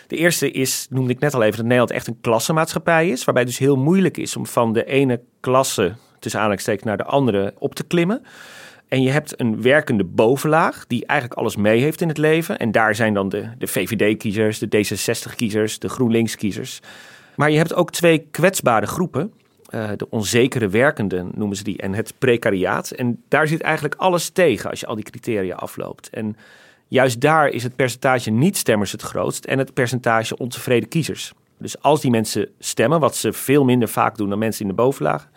De 0.06 0.16
eerste 0.16 0.50
is, 0.50 0.86
noemde 0.90 1.12
ik 1.12 1.18
net 1.18 1.34
al 1.34 1.42
even, 1.42 1.56
dat 1.56 1.64
Nederland 1.64 1.90
echt 1.90 2.06
een 2.06 2.20
klassenmaatschappij 2.20 3.08
is. 3.08 3.24
Waarbij 3.24 3.42
het 3.42 3.52
dus 3.52 3.60
heel 3.60 3.76
moeilijk 3.76 4.16
is 4.16 4.36
om 4.36 4.46
van 4.46 4.72
de 4.72 4.84
ene 4.84 5.20
klasse, 5.40 5.94
tussen 6.18 6.40
aanhalingstekens, 6.40 6.84
naar 6.84 6.96
de 6.96 7.04
andere 7.04 7.54
op 7.58 7.74
te 7.74 7.84
klimmen. 7.84 8.22
En 8.88 9.02
je 9.02 9.10
hebt 9.10 9.40
een 9.40 9.62
werkende 9.62 10.04
bovenlaag 10.04 10.86
die 10.86 11.06
eigenlijk 11.06 11.40
alles 11.40 11.56
mee 11.56 11.80
heeft 11.80 12.00
in 12.00 12.08
het 12.08 12.18
leven. 12.18 12.58
En 12.58 12.72
daar 12.72 12.94
zijn 12.94 13.14
dan 13.14 13.28
de, 13.28 13.48
de 13.58 13.66
VVD-kiezers, 13.66 14.58
de 14.58 14.66
D66-kiezers, 14.66 15.78
de 15.78 15.88
GroenLinks-kiezers. 15.88 16.80
Maar 17.36 17.50
je 17.50 17.56
hebt 17.56 17.74
ook 17.74 17.90
twee 17.90 18.18
kwetsbare 18.30 18.86
groepen. 18.86 19.32
Uh, 19.70 19.90
de 19.96 20.10
onzekere 20.10 20.68
werkenden 20.68 21.30
noemen 21.34 21.56
ze 21.56 21.64
die 21.64 21.78
en 21.78 21.94
het 21.94 22.14
precariaat. 22.18 22.90
En 22.90 23.22
daar 23.28 23.48
zit 23.48 23.60
eigenlijk 23.60 23.94
alles 23.94 24.28
tegen 24.28 24.70
als 24.70 24.80
je 24.80 24.86
al 24.86 24.94
die 24.94 25.04
criteria 25.04 25.54
afloopt. 25.54 26.08
En 26.10 26.36
juist 26.86 27.20
daar 27.20 27.48
is 27.48 27.62
het 27.62 27.76
percentage 27.76 28.30
niet-stemmers 28.30 28.92
het 28.92 29.02
grootst 29.02 29.44
en 29.44 29.58
het 29.58 29.74
percentage 29.74 30.36
ontevreden 30.36 30.88
kiezers. 30.88 31.32
Dus 31.58 31.82
als 31.82 32.00
die 32.00 32.10
mensen 32.10 32.48
stemmen, 32.58 33.00
wat 33.00 33.16
ze 33.16 33.32
veel 33.32 33.64
minder 33.64 33.88
vaak 33.88 34.16
doen 34.16 34.28
dan 34.28 34.38
mensen 34.38 34.62
in 34.62 34.68
de 34.68 34.74
bovenlaag, 34.74 35.28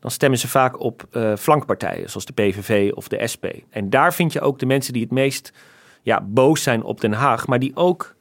dan 0.00 0.10
stemmen 0.10 0.38
ze 0.38 0.48
vaak 0.48 0.80
op 0.80 1.04
uh, 1.12 1.36
flankpartijen, 1.36 2.10
zoals 2.10 2.26
de 2.26 2.32
PVV 2.32 2.92
of 2.92 3.08
de 3.08 3.26
SP. 3.32 3.44
En 3.70 3.90
daar 3.90 4.14
vind 4.14 4.32
je 4.32 4.40
ook 4.40 4.58
de 4.58 4.66
mensen 4.66 4.92
die 4.92 5.02
het 5.02 5.10
meest 5.10 5.52
ja, 6.02 6.20
boos 6.20 6.62
zijn 6.62 6.82
op 6.82 7.00
Den 7.00 7.12
Haag, 7.12 7.46
maar 7.46 7.58
die 7.58 7.76
ook, 7.76 8.13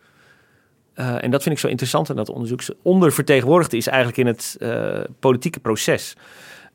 uh, 0.96 1.24
en 1.24 1.32
dat 1.32 1.44
vind 1.44 1.56
ik 1.56 1.62
zo 1.62 1.68
interessant 1.68 2.10
in 2.10 2.16
dat 2.16 2.30
onderzoek, 2.30 2.62
ondervertegenwoordigd 2.82 3.74
is 3.74 3.88
eigenlijk 3.88 4.18
in 4.18 4.28
het 4.28 4.56
uh, 4.60 5.00
politieke 5.20 5.60
proces. 5.60 6.16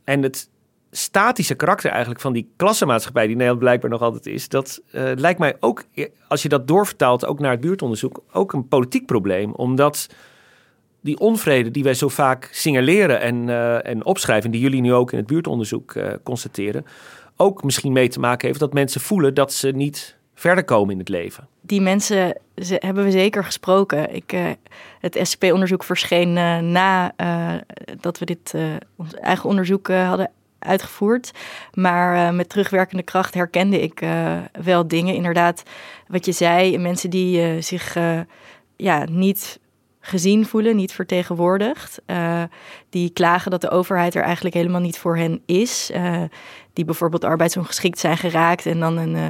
En 0.04 0.22
het 0.22 0.48
statische 0.90 1.54
karakter 1.54 1.90
eigenlijk 1.90 2.20
van 2.20 2.32
die 2.32 2.50
klassenmaatschappij 2.56 3.26
die 3.26 3.34
Nederland 3.34 3.60
blijkbaar 3.60 3.90
nog 3.90 4.02
altijd 4.02 4.26
is, 4.26 4.48
dat 4.48 4.82
lijkt 5.14 5.38
mij 5.38 5.56
ook, 5.60 5.84
als 6.28 6.42
je 6.42 6.48
dat 6.48 6.68
doorvertaalt 6.68 7.26
ook 7.26 7.38
naar 7.38 7.50
het 7.50 7.60
buurtonderzoek, 7.60 8.22
ook 8.32 8.52
een 8.52 8.68
politiek 8.68 9.06
probleem, 9.06 9.52
omdat 9.52 10.06
die 11.00 11.18
onvrede 11.18 11.70
die 11.70 11.82
wij 11.82 11.94
zo 11.94 12.08
vaak 12.08 12.48
signaleren 12.52 13.20
en, 13.20 13.48
en 13.84 14.04
opschrijven, 14.04 14.50
die 14.50 14.60
jullie 14.60 14.80
nu 14.80 14.92
ook 14.94 15.12
in 15.12 15.18
het 15.18 15.26
buurtonderzoek 15.26 15.94
constateren, 16.22 16.84
ook 17.36 17.64
misschien 17.64 17.92
mee 17.92 18.08
te 18.08 18.20
maken 18.20 18.46
heeft 18.46 18.60
dat 18.60 18.72
mensen 18.72 19.00
voelen 19.00 19.34
dat 19.34 19.52
ze 19.52 19.68
niet 19.68 20.17
verder 20.38 20.64
komen 20.64 20.92
in 20.92 20.98
het 20.98 21.08
leven. 21.08 21.48
Die 21.60 21.80
mensen 21.80 22.38
hebben 22.54 23.04
we 23.04 23.10
zeker 23.10 23.44
gesproken. 23.44 24.14
Ik, 24.14 24.32
uh, 24.32 24.50
het 25.00 25.18
SCP-onderzoek 25.22 25.84
verscheen 25.84 26.32
na 26.72 27.14
dat 28.00 28.18
we 28.18 28.24
dit 28.24 28.54
ons 28.96 29.14
eigen 29.14 29.48
onderzoek 29.48 29.88
hadden 29.88 30.30
uitgevoerd. 30.58 31.30
Maar 31.74 32.34
met 32.34 32.48
terugwerkende 32.48 33.02
kracht 33.02 33.34
herkende 33.34 33.80
ik 33.80 34.06
wel 34.62 34.88
dingen. 34.88 35.14
Inderdaad, 35.14 35.62
wat 36.06 36.24
je 36.24 36.32
zei, 36.32 36.78
mensen 36.78 37.10
die 37.10 37.62
zich 37.62 37.96
ja, 38.76 39.04
niet 39.10 39.58
gezien 40.08 40.46
voelen, 40.46 40.76
niet 40.76 40.92
vertegenwoordigd. 40.92 42.00
Uh, 42.06 42.42
die 42.90 43.10
klagen 43.10 43.50
dat 43.50 43.60
de 43.60 43.70
overheid 43.70 44.14
er 44.14 44.22
eigenlijk 44.22 44.54
helemaal 44.54 44.80
niet 44.80 44.98
voor 44.98 45.16
hen 45.16 45.42
is. 45.46 45.90
Uh, 45.94 46.22
die 46.72 46.84
bijvoorbeeld 46.84 47.24
arbeidsongeschikt 47.24 47.98
zijn 47.98 48.16
geraakt 48.16 48.66
en 48.66 48.80
dan 48.80 48.96
een, 48.96 49.14
uh, 49.14 49.26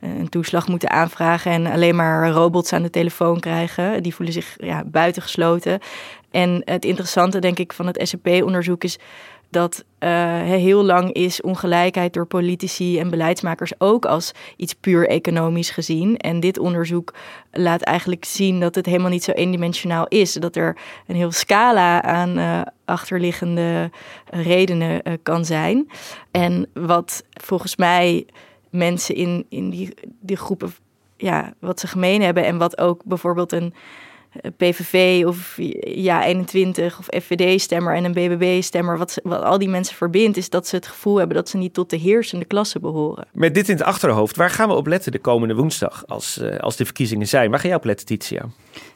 een 0.00 0.28
toeslag 0.28 0.68
moeten 0.68 0.90
aanvragen 0.90 1.52
en 1.52 1.66
alleen 1.66 1.96
maar 1.96 2.30
robots 2.30 2.72
aan 2.72 2.82
de 2.82 2.90
telefoon 2.90 3.40
krijgen. 3.40 4.02
Die 4.02 4.14
voelen 4.14 4.34
zich 4.34 4.54
ja, 4.56 4.84
buitengesloten. 4.84 5.78
En 6.30 6.62
het 6.64 6.84
interessante, 6.84 7.38
denk 7.38 7.58
ik, 7.58 7.72
van 7.72 7.86
het 7.86 8.08
SCP-onderzoek 8.08 8.84
is 8.84 8.98
dat 9.52 9.84
uh, 10.00 10.40
heel 10.40 10.84
lang 10.84 11.12
is 11.12 11.40
ongelijkheid 11.40 12.12
door 12.12 12.26
politici 12.26 12.98
en 12.98 13.10
beleidsmakers 13.10 13.72
ook 13.78 14.04
als 14.06 14.32
iets 14.56 14.74
puur 14.74 15.08
economisch 15.08 15.70
gezien. 15.70 16.16
En 16.16 16.40
dit 16.40 16.58
onderzoek 16.58 17.14
laat 17.50 17.80
eigenlijk 17.80 18.24
zien 18.24 18.60
dat 18.60 18.74
het 18.74 18.86
helemaal 18.86 19.10
niet 19.10 19.24
zo 19.24 19.30
eendimensionaal 19.30 20.06
is. 20.08 20.32
Dat 20.32 20.56
er 20.56 20.76
een 21.06 21.16
heel 21.16 21.32
scala 21.32 22.02
aan 22.02 22.38
uh, 22.38 22.60
achterliggende 22.84 23.90
redenen 24.30 25.00
uh, 25.04 25.14
kan 25.22 25.44
zijn. 25.44 25.90
En 26.30 26.68
wat 26.74 27.24
volgens 27.30 27.76
mij 27.76 28.26
mensen 28.70 29.14
in, 29.14 29.46
in 29.48 29.70
die, 29.70 29.94
die 30.20 30.36
groepen, 30.36 30.74
ja, 31.16 31.52
wat 31.58 31.80
ze 31.80 31.86
gemeen 31.86 32.22
hebben 32.22 32.44
en 32.44 32.58
wat 32.58 32.78
ook 32.78 33.04
bijvoorbeeld 33.04 33.52
een 33.52 33.74
PVV 34.56 35.24
of 35.26 35.58
Ja21 35.86 36.98
of 36.98 37.06
FVD-stemmer 37.22 37.94
en 37.94 38.04
een 38.04 38.12
BBB-stemmer, 38.12 38.98
wat, 38.98 39.20
wat 39.22 39.42
al 39.42 39.58
die 39.58 39.68
mensen 39.68 39.96
verbindt, 39.96 40.36
is 40.36 40.50
dat 40.50 40.66
ze 40.66 40.76
het 40.76 40.86
gevoel 40.86 41.16
hebben 41.16 41.36
dat 41.36 41.48
ze 41.48 41.56
niet 41.56 41.74
tot 41.74 41.90
de 41.90 41.96
heersende 41.96 42.44
klasse 42.44 42.80
behoren. 42.80 43.26
Met 43.32 43.54
dit 43.54 43.68
in 43.68 43.76
het 43.76 43.84
achterhoofd, 43.84 44.36
waar 44.36 44.50
gaan 44.50 44.68
we 44.68 44.74
op 44.74 44.86
letten 44.86 45.12
de 45.12 45.18
komende 45.18 45.54
woensdag 45.54 46.06
als, 46.06 46.38
uh, 46.42 46.58
als 46.58 46.76
de 46.76 46.84
verkiezingen 46.84 47.28
zijn? 47.28 47.50
Waar 47.50 47.58
ga 47.58 47.66
jij 47.66 47.76
op 47.76 47.84
letten, 47.84 48.06
Titia? 48.06 48.44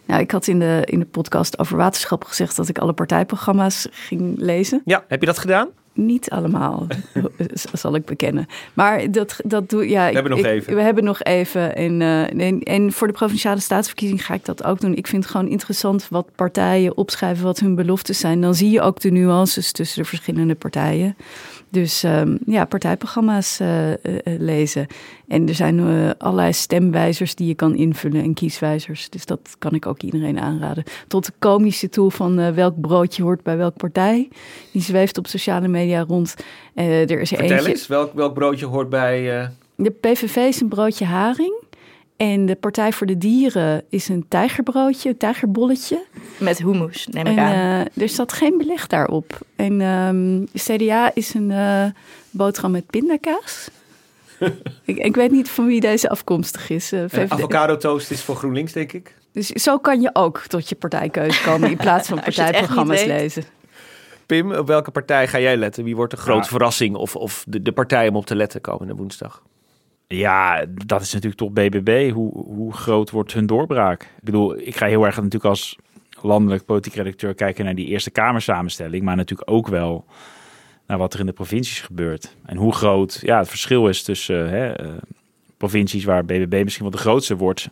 Nou, 0.04 0.20
ik 0.20 0.30
had 0.30 0.46
in 0.46 0.58
de, 0.58 0.82
in 0.84 0.98
de 0.98 1.06
podcast 1.06 1.58
over 1.58 1.76
waterschap 1.76 2.24
gezegd 2.24 2.56
dat 2.56 2.68
ik 2.68 2.78
alle 2.78 2.92
partijprogramma's 2.92 3.88
ging 3.90 4.34
lezen. 4.38 4.82
Ja, 4.84 5.04
heb 5.08 5.20
je 5.20 5.26
dat 5.26 5.38
gedaan? 5.38 5.68
Niet 5.96 6.30
allemaal, 6.30 6.86
zal 7.72 7.94
ik 7.94 8.04
bekennen. 8.04 8.46
Maar 8.74 9.10
dat, 9.10 9.36
dat 9.44 9.70
doe 9.70 9.88
ja. 9.88 10.06
We 10.06 10.14
hebben 10.14 10.30
nog 10.30 10.40
ik, 10.40 10.46
even. 10.46 10.74
We 10.74 10.80
hebben 10.80 11.04
nog 11.04 11.22
even. 11.22 11.76
En, 11.76 12.00
uh, 12.00 12.40
en, 12.40 12.62
en, 12.62 12.92
voor 12.92 13.06
de 13.06 13.12
provinciale 13.12 13.60
staatsverkiezing 13.60 14.24
ga 14.24 14.34
ik 14.34 14.44
dat 14.44 14.64
ook 14.64 14.80
doen. 14.80 14.96
Ik 14.96 15.06
vind 15.06 15.22
het 15.22 15.32
gewoon 15.32 15.48
interessant 15.48 16.08
wat 16.08 16.28
partijen 16.34 16.96
opschrijven, 16.96 17.44
wat 17.44 17.58
hun 17.58 17.74
beloftes 17.74 18.18
zijn. 18.18 18.40
Dan 18.40 18.54
zie 18.54 18.70
je 18.70 18.80
ook 18.80 19.00
de 19.00 19.10
nuances 19.10 19.72
tussen 19.72 20.02
de 20.02 20.08
verschillende 20.08 20.54
partijen. 20.54 21.16
Dus 21.76 22.02
um, 22.02 22.38
ja, 22.46 22.64
partijprogramma's 22.64 23.60
uh, 23.60 23.88
uh, 23.88 23.96
lezen. 24.22 24.86
En 25.28 25.48
er 25.48 25.54
zijn 25.54 25.78
uh, 25.78 26.10
allerlei 26.18 26.52
stemwijzers 26.52 27.34
die 27.34 27.46
je 27.46 27.54
kan 27.54 27.74
invullen 27.74 28.22
en 28.22 28.34
kieswijzers. 28.34 29.10
Dus 29.10 29.26
dat 29.26 29.56
kan 29.58 29.72
ik 29.72 29.86
ook 29.86 30.02
iedereen 30.02 30.40
aanraden. 30.40 30.84
Tot 31.08 31.26
de 31.26 31.32
komische 31.38 31.88
tool 31.88 32.10
van 32.10 32.54
welk 32.54 32.80
broodje 32.80 33.22
hoort 33.22 33.42
bij 33.42 33.56
welke 33.56 33.76
partij. 33.76 34.28
Die 34.72 34.82
zweeft 34.82 35.18
op 35.18 35.26
sociale 35.26 35.68
media 35.68 36.04
rond. 36.08 36.34
er 36.74 37.20
is 37.20 37.32
er 37.32 37.36
Vertel 37.36 37.56
eentje. 37.56 37.70
eens, 37.70 37.86
welk, 37.86 38.14
welk 38.14 38.34
broodje 38.34 38.66
hoort 38.66 38.88
bij... 38.88 39.50
De 39.74 39.90
PVV 39.90 40.36
is 40.36 40.60
een 40.60 40.68
broodje 40.68 41.04
haring. 41.04 41.65
En 42.16 42.46
de 42.46 42.54
Partij 42.54 42.92
voor 42.92 43.06
de 43.06 43.18
Dieren 43.18 43.84
is 43.88 44.08
een 44.08 44.26
tijgerbroodje, 44.28 45.08
een 45.08 45.16
tijgerbolletje. 45.16 46.04
Met 46.38 46.58
hummus, 46.58 47.06
neem 47.06 47.26
ik 47.26 47.36
en, 47.36 47.44
aan. 47.44 47.52
Uh, 47.52 48.02
er 48.02 48.08
zat 48.08 48.32
geen 48.32 48.58
beleg 48.58 48.86
daarop. 48.86 49.38
En 49.56 49.80
um, 49.80 50.46
CDA 50.54 51.10
is 51.14 51.34
een 51.34 51.50
uh, 51.50 51.84
boterham 52.30 52.70
met 52.70 52.86
pindakaas. 52.86 53.70
ik, 54.84 54.96
ik, 54.96 55.14
weet 55.14 55.30
niet 55.30 55.48
van 55.48 55.66
wie 55.66 55.80
deze 55.80 56.08
afkomstig 56.08 56.70
is. 56.70 56.92
Uh, 56.92 57.04
VVD. 57.06 57.30
avocado 57.30 57.76
toast 57.76 58.10
is 58.10 58.22
voor 58.22 58.36
GroenLinks, 58.36 58.72
denk 58.72 58.92
ik. 58.92 59.14
Dus 59.32 59.48
zo 59.48 59.78
kan 59.78 60.00
je 60.00 60.10
ook 60.12 60.38
tot 60.38 60.68
je 60.68 60.74
partijkeuze 60.74 61.42
komen 61.42 61.70
in 61.70 61.76
plaats 61.76 62.08
van 62.08 62.20
partijprogramma's 62.24 63.04
lezen. 63.04 63.44
Pim, 64.26 64.52
op 64.52 64.66
welke 64.66 64.90
partij 64.90 65.28
ga 65.28 65.38
jij 65.38 65.56
letten? 65.56 65.84
Wie 65.84 65.96
wordt 65.96 66.10
de 66.10 66.18
grote 66.18 66.38
ja. 66.38 66.48
verrassing 66.48 66.96
of, 66.96 67.16
of 67.16 67.44
de, 67.48 67.62
de 67.62 67.72
partij 67.72 68.08
om 68.08 68.16
op 68.16 68.26
te 68.26 68.36
letten 68.36 68.60
komende 68.60 68.94
woensdag? 68.94 69.42
Ja, 70.06 70.64
dat 70.86 71.00
is 71.00 71.12
natuurlijk 71.12 71.40
toch 71.40 71.52
BBB. 71.52 72.12
Hoe, 72.12 72.32
hoe 72.32 72.72
groot 72.72 73.10
wordt 73.10 73.32
hun 73.32 73.46
doorbraak? 73.46 74.02
Ik 74.02 74.22
bedoel, 74.22 74.58
ik 74.58 74.76
ga 74.76 74.86
heel 74.86 75.04
erg 75.04 75.16
natuurlijk 75.16 75.44
als 75.44 75.78
landelijk 76.20 76.64
politiek 76.64 76.94
redacteur 76.94 77.34
kijken 77.34 77.64
naar 77.64 77.74
die 77.74 77.86
Eerste 77.86 78.10
Kamersamenstelling. 78.10 79.04
Maar 79.04 79.16
natuurlijk 79.16 79.50
ook 79.50 79.68
wel 79.68 80.04
naar 80.86 80.98
wat 80.98 81.14
er 81.14 81.20
in 81.20 81.26
de 81.26 81.32
provincies 81.32 81.80
gebeurt. 81.80 82.36
En 82.44 82.56
hoe 82.56 82.72
groot 82.72 83.18
ja, 83.22 83.38
het 83.38 83.48
verschil 83.48 83.88
is 83.88 84.02
tussen 84.02 84.44
uh, 84.44 84.50
hè, 84.50 84.86
uh, 84.86 84.92
provincies 85.56 86.04
waar 86.04 86.24
BBB 86.24 86.60
misschien 86.62 86.84
wel 86.84 86.94
de 86.94 87.02
grootste 87.02 87.36
wordt. 87.36 87.68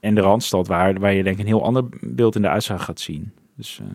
En 0.00 0.14
de 0.14 0.20
Randstad, 0.20 0.66
waar, 0.66 1.00
waar 1.00 1.12
je 1.12 1.22
denk 1.22 1.36
ik 1.36 1.42
een 1.42 1.46
heel 1.46 1.64
ander 1.64 1.84
beeld 2.00 2.34
in 2.34 2.42
de 2.42 2.48
uitslag 2.48 2.84
gaat 2.84 3.00
zien. 3.00 3.32
Dus, 3.54 3.78
uh... 3.82 3.86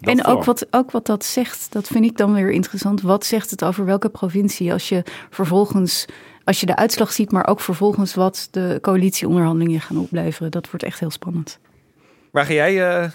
Dat 0.00 0.18
en 0.18 0.24
ook 0.24 0.44
wat, 0.44 0.66
ook 0.70 0.90
wat 0.90 1.06
dat 1.06 1.24
zegt, 1.24 1.72
dat 1.72 1.86
vind 1.86 2.04
ik 2.04 2.16
dan 2.16 2.32
weer 2.32 2.50
interessant. 2.50 3.00
Wat 3.00 3.24
zegt 3.24 3.50
het 3.50 3.64
over 3.64 3.84
welke 3.84 4.08
provincie 4.08 4.72
als 4.72 4.88
je 4.88 5.02
vervolgens, 5.30 6.06
als 6.44 6.60
je 6.60 6.66
de 6.66 6.76
uitslag 6.76 7.12
ziet, 7.12 7.32
maar 7.32 7.46
ook 7.46 7.60
vervolgens 7.60 8.14
wat 8.14 8.48
de 8.50 8.78
coalitieonderhandelingen 8.80 9.80
gaan 9.80 9.98
opleveren. 9.98 10.50
Dat 10.50 10.70
wordt 10.70 10.84
echt 10.84 11.00
heel 11.00 11.10
spannend. 11.10 11.58
Waar 12.30 12.44
ga 12.44 12.52
jij 12.52 12.88
eh, 12.88 13.10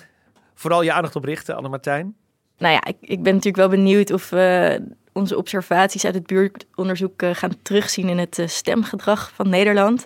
vooral 0.53 0.81
je 0.81 0.93
aandacht 0.93 1.15
op 1.15 1.23
richten, 1.23 1.55
Anne-Martijn? 1.55 2.15
Nou 2.57 2.73
ja, 2.73 2.85
ik, 2.85 2.97
ik 3.01 3.23
ben 3.23 3.33
natuurlijk 3.33 3.55
wel 3.55 3.69
benieuwd 3.69 4.11
of 4.11 4.29
we 4.29 4.81
onze 5.13 5.37
observaties 5.37 6.05
uit 6.05 6.13
het 6.13 6.27
buurtonderzoek 6.27 7.21
eh, 7.21 7.29
gaan 7.33 7.61
terugzien 7.61 8.09
in 8.09 8.17
het 8.17 8.39
eh, 8.39 8.47
stemgedrag 8.47 9.31
van 9.35 9.49
Nederland. 9.49 10.05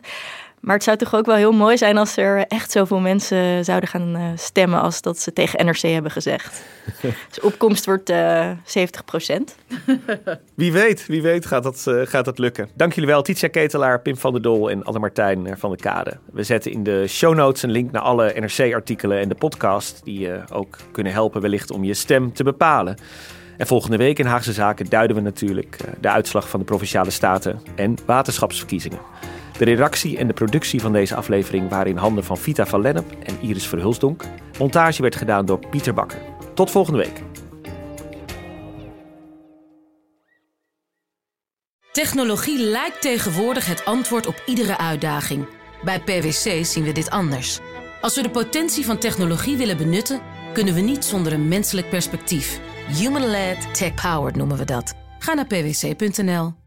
Maar 0.61 0.75
het 0.75 0.83
zou 0.83 0.97
toch 0.97 1.15
ook 1.15 1.25
wel 1.25 1.35
heel 1.35 1.51
mooi 1.51 1.77
zijn 1.77 1.97
als 1.97 2.17
er 2.17 2.45
echt 2.47 2.71
zoveel 2.71 2.99
mensen 2.99 3.65
zouden 3.65 3.89
gaan 3.89 4.15
eh, 4.15 4.23
stemmen 4.35 4.81
als 4.81 5.01
dat 5.01 5.19
ze 5.19 5.33
tegen 5.33 5.65
NRC 5.65 5.81
hebben 5.81 6.11
gezegd. 6.11 6.61
dus 7.29 7.39
opkomst 7.41 7.85
wordt 7.85 8.09
eh 8.09 8.49
70 8.65 9.05
procent. 9.05 9.55
Wie 10.55 10.71
weet, 10.71 11.05
wie 11.05 11.21
weet 11.21 11.45
gaat 11.45 11.63
dat, 11.63 11.87
eh, 11.87 12.01
gaat 12.03 12.25
dat 12.25 12.39
lukken. 12.39 12.69
Dank 12.73 12.93
jullie 12.93 13.09
wel, 13.09 13.21
Titia 13.21 13.47
Ketelaar, 13.47 14.01
Pim 14.01 14.17
van 14.17 14.31
der 14.31 14.41
Dol 14.41 14.69
en 14.69 14.83
Anne-Martijn 14.83 15.47
eh, 15.47 15.53
van 15.57 15.71
de 15.71 15.77
Kade. 15.77 16.17
We 16.31 16.43
zetten 16.43 16.71
in 16.71 16.83
de 16.83 17.07
show 17.07 17.35
notes 17.35 17.63
een 17.63 17.71
link 17.71 17.91
naar 17.91 18.01
alle 18.01 18.33
NRC-artikelen 18.35 19.19
en 19.19 19.29
de 19.29 19.35
podcast... 19.35 20.01
die 20.03 20.19
je 20.19 20.41
ook 20.51 20.77
kunnen 20.91 21.13
helpen 21.13 21.41
wellicht 21.41 21.71
om 21.71 21.83
je 21.83 21.93
stem 21.93 22.33
te 22.33 22.43
bepalen. 22.43 22.97
En 23.57 23.67
volgende 23.67 23.97
week 23.97 24.19
in 24.19 24.25
Haagse 24.25 24.53
Zaken 24.53 24.89
duiden 24.89 25.15
we 25.15 25.21
natuurlijk 25.21 25.75
eh, 25.85 25.93
de 25.99 26.09
uitslag 26.09 26.49
van 26.49 26.59
de 26.59 26.65
Provinciale 26.65 27.09
Staten 27.09 27.61
en 27.75 27.95
waterschapsverkiezingen. 28.05 28.99
De 29.61 29.67
redactie 29.67 30.17
en 30.17 30.27
de 30.27 30.33
productie 30.33 30.81
van 30.81 30.91
deze 30.91 31.15
aflevering 31.15 31.69
waren 31.69 31.91
in 31.91 31.97
handen 31.97 32.23
van 32.23 32.37
Vita 32.37 32.65
van 32.65 32.81
Lennep 32.81 33.11
en 33.23 33.41
Iris 33.41 33.67
Verhulsdonk. 33.67 34.23
Montage 34.59 35.01
werd 35.01 35.15
gedaan 35.15 35.45
door 35.45 35.67
Pieter 35.69 35.93
Bakker. 35.93 36.19
Tot 36.53 36.71
volgende 36.71 36.99
week. 36.99 37.21
Technologie 41.91 42.59
lijkt 42.59 43.01
tegenwoordig 43.01 43.65
het 43.65 43.85
antwoord 43.85 44.27
op 44.27 44.43
iedere 44.45 44.77
uitdaging. 44.77 45.47
Bij 45.83 45.99
PwC 45.99 46.65
zien 46.65 46.83
we 46.83 46.91
dit 46.91 47.09
anders. 47.09 47.59
Als 48.01 48.15
we 48.15 48.21
de 48.21 48.29
potentie 48.29 48.85
van 48.85 48.97
technologie 48.97 49.57
willen 49.57 49.77
benutten, 49.77 50.21
kunnen 50.53 50.73
we 50.73 50.81
niet 50.81 51.05
zonder 51.05 51.33
een 51.33 51.47
menselijk 51.47 51.89
perspectief. 51.89 52.59
Human-led, 52.87 53.75
tech-powered 53.75 54.35
noemen 54.35 54.57
we 54.57 54.65
dat. 54.65 54.93
Ga 55.19 55.33
naar 55.33 55.47
pwc.nl. 55.47 56.60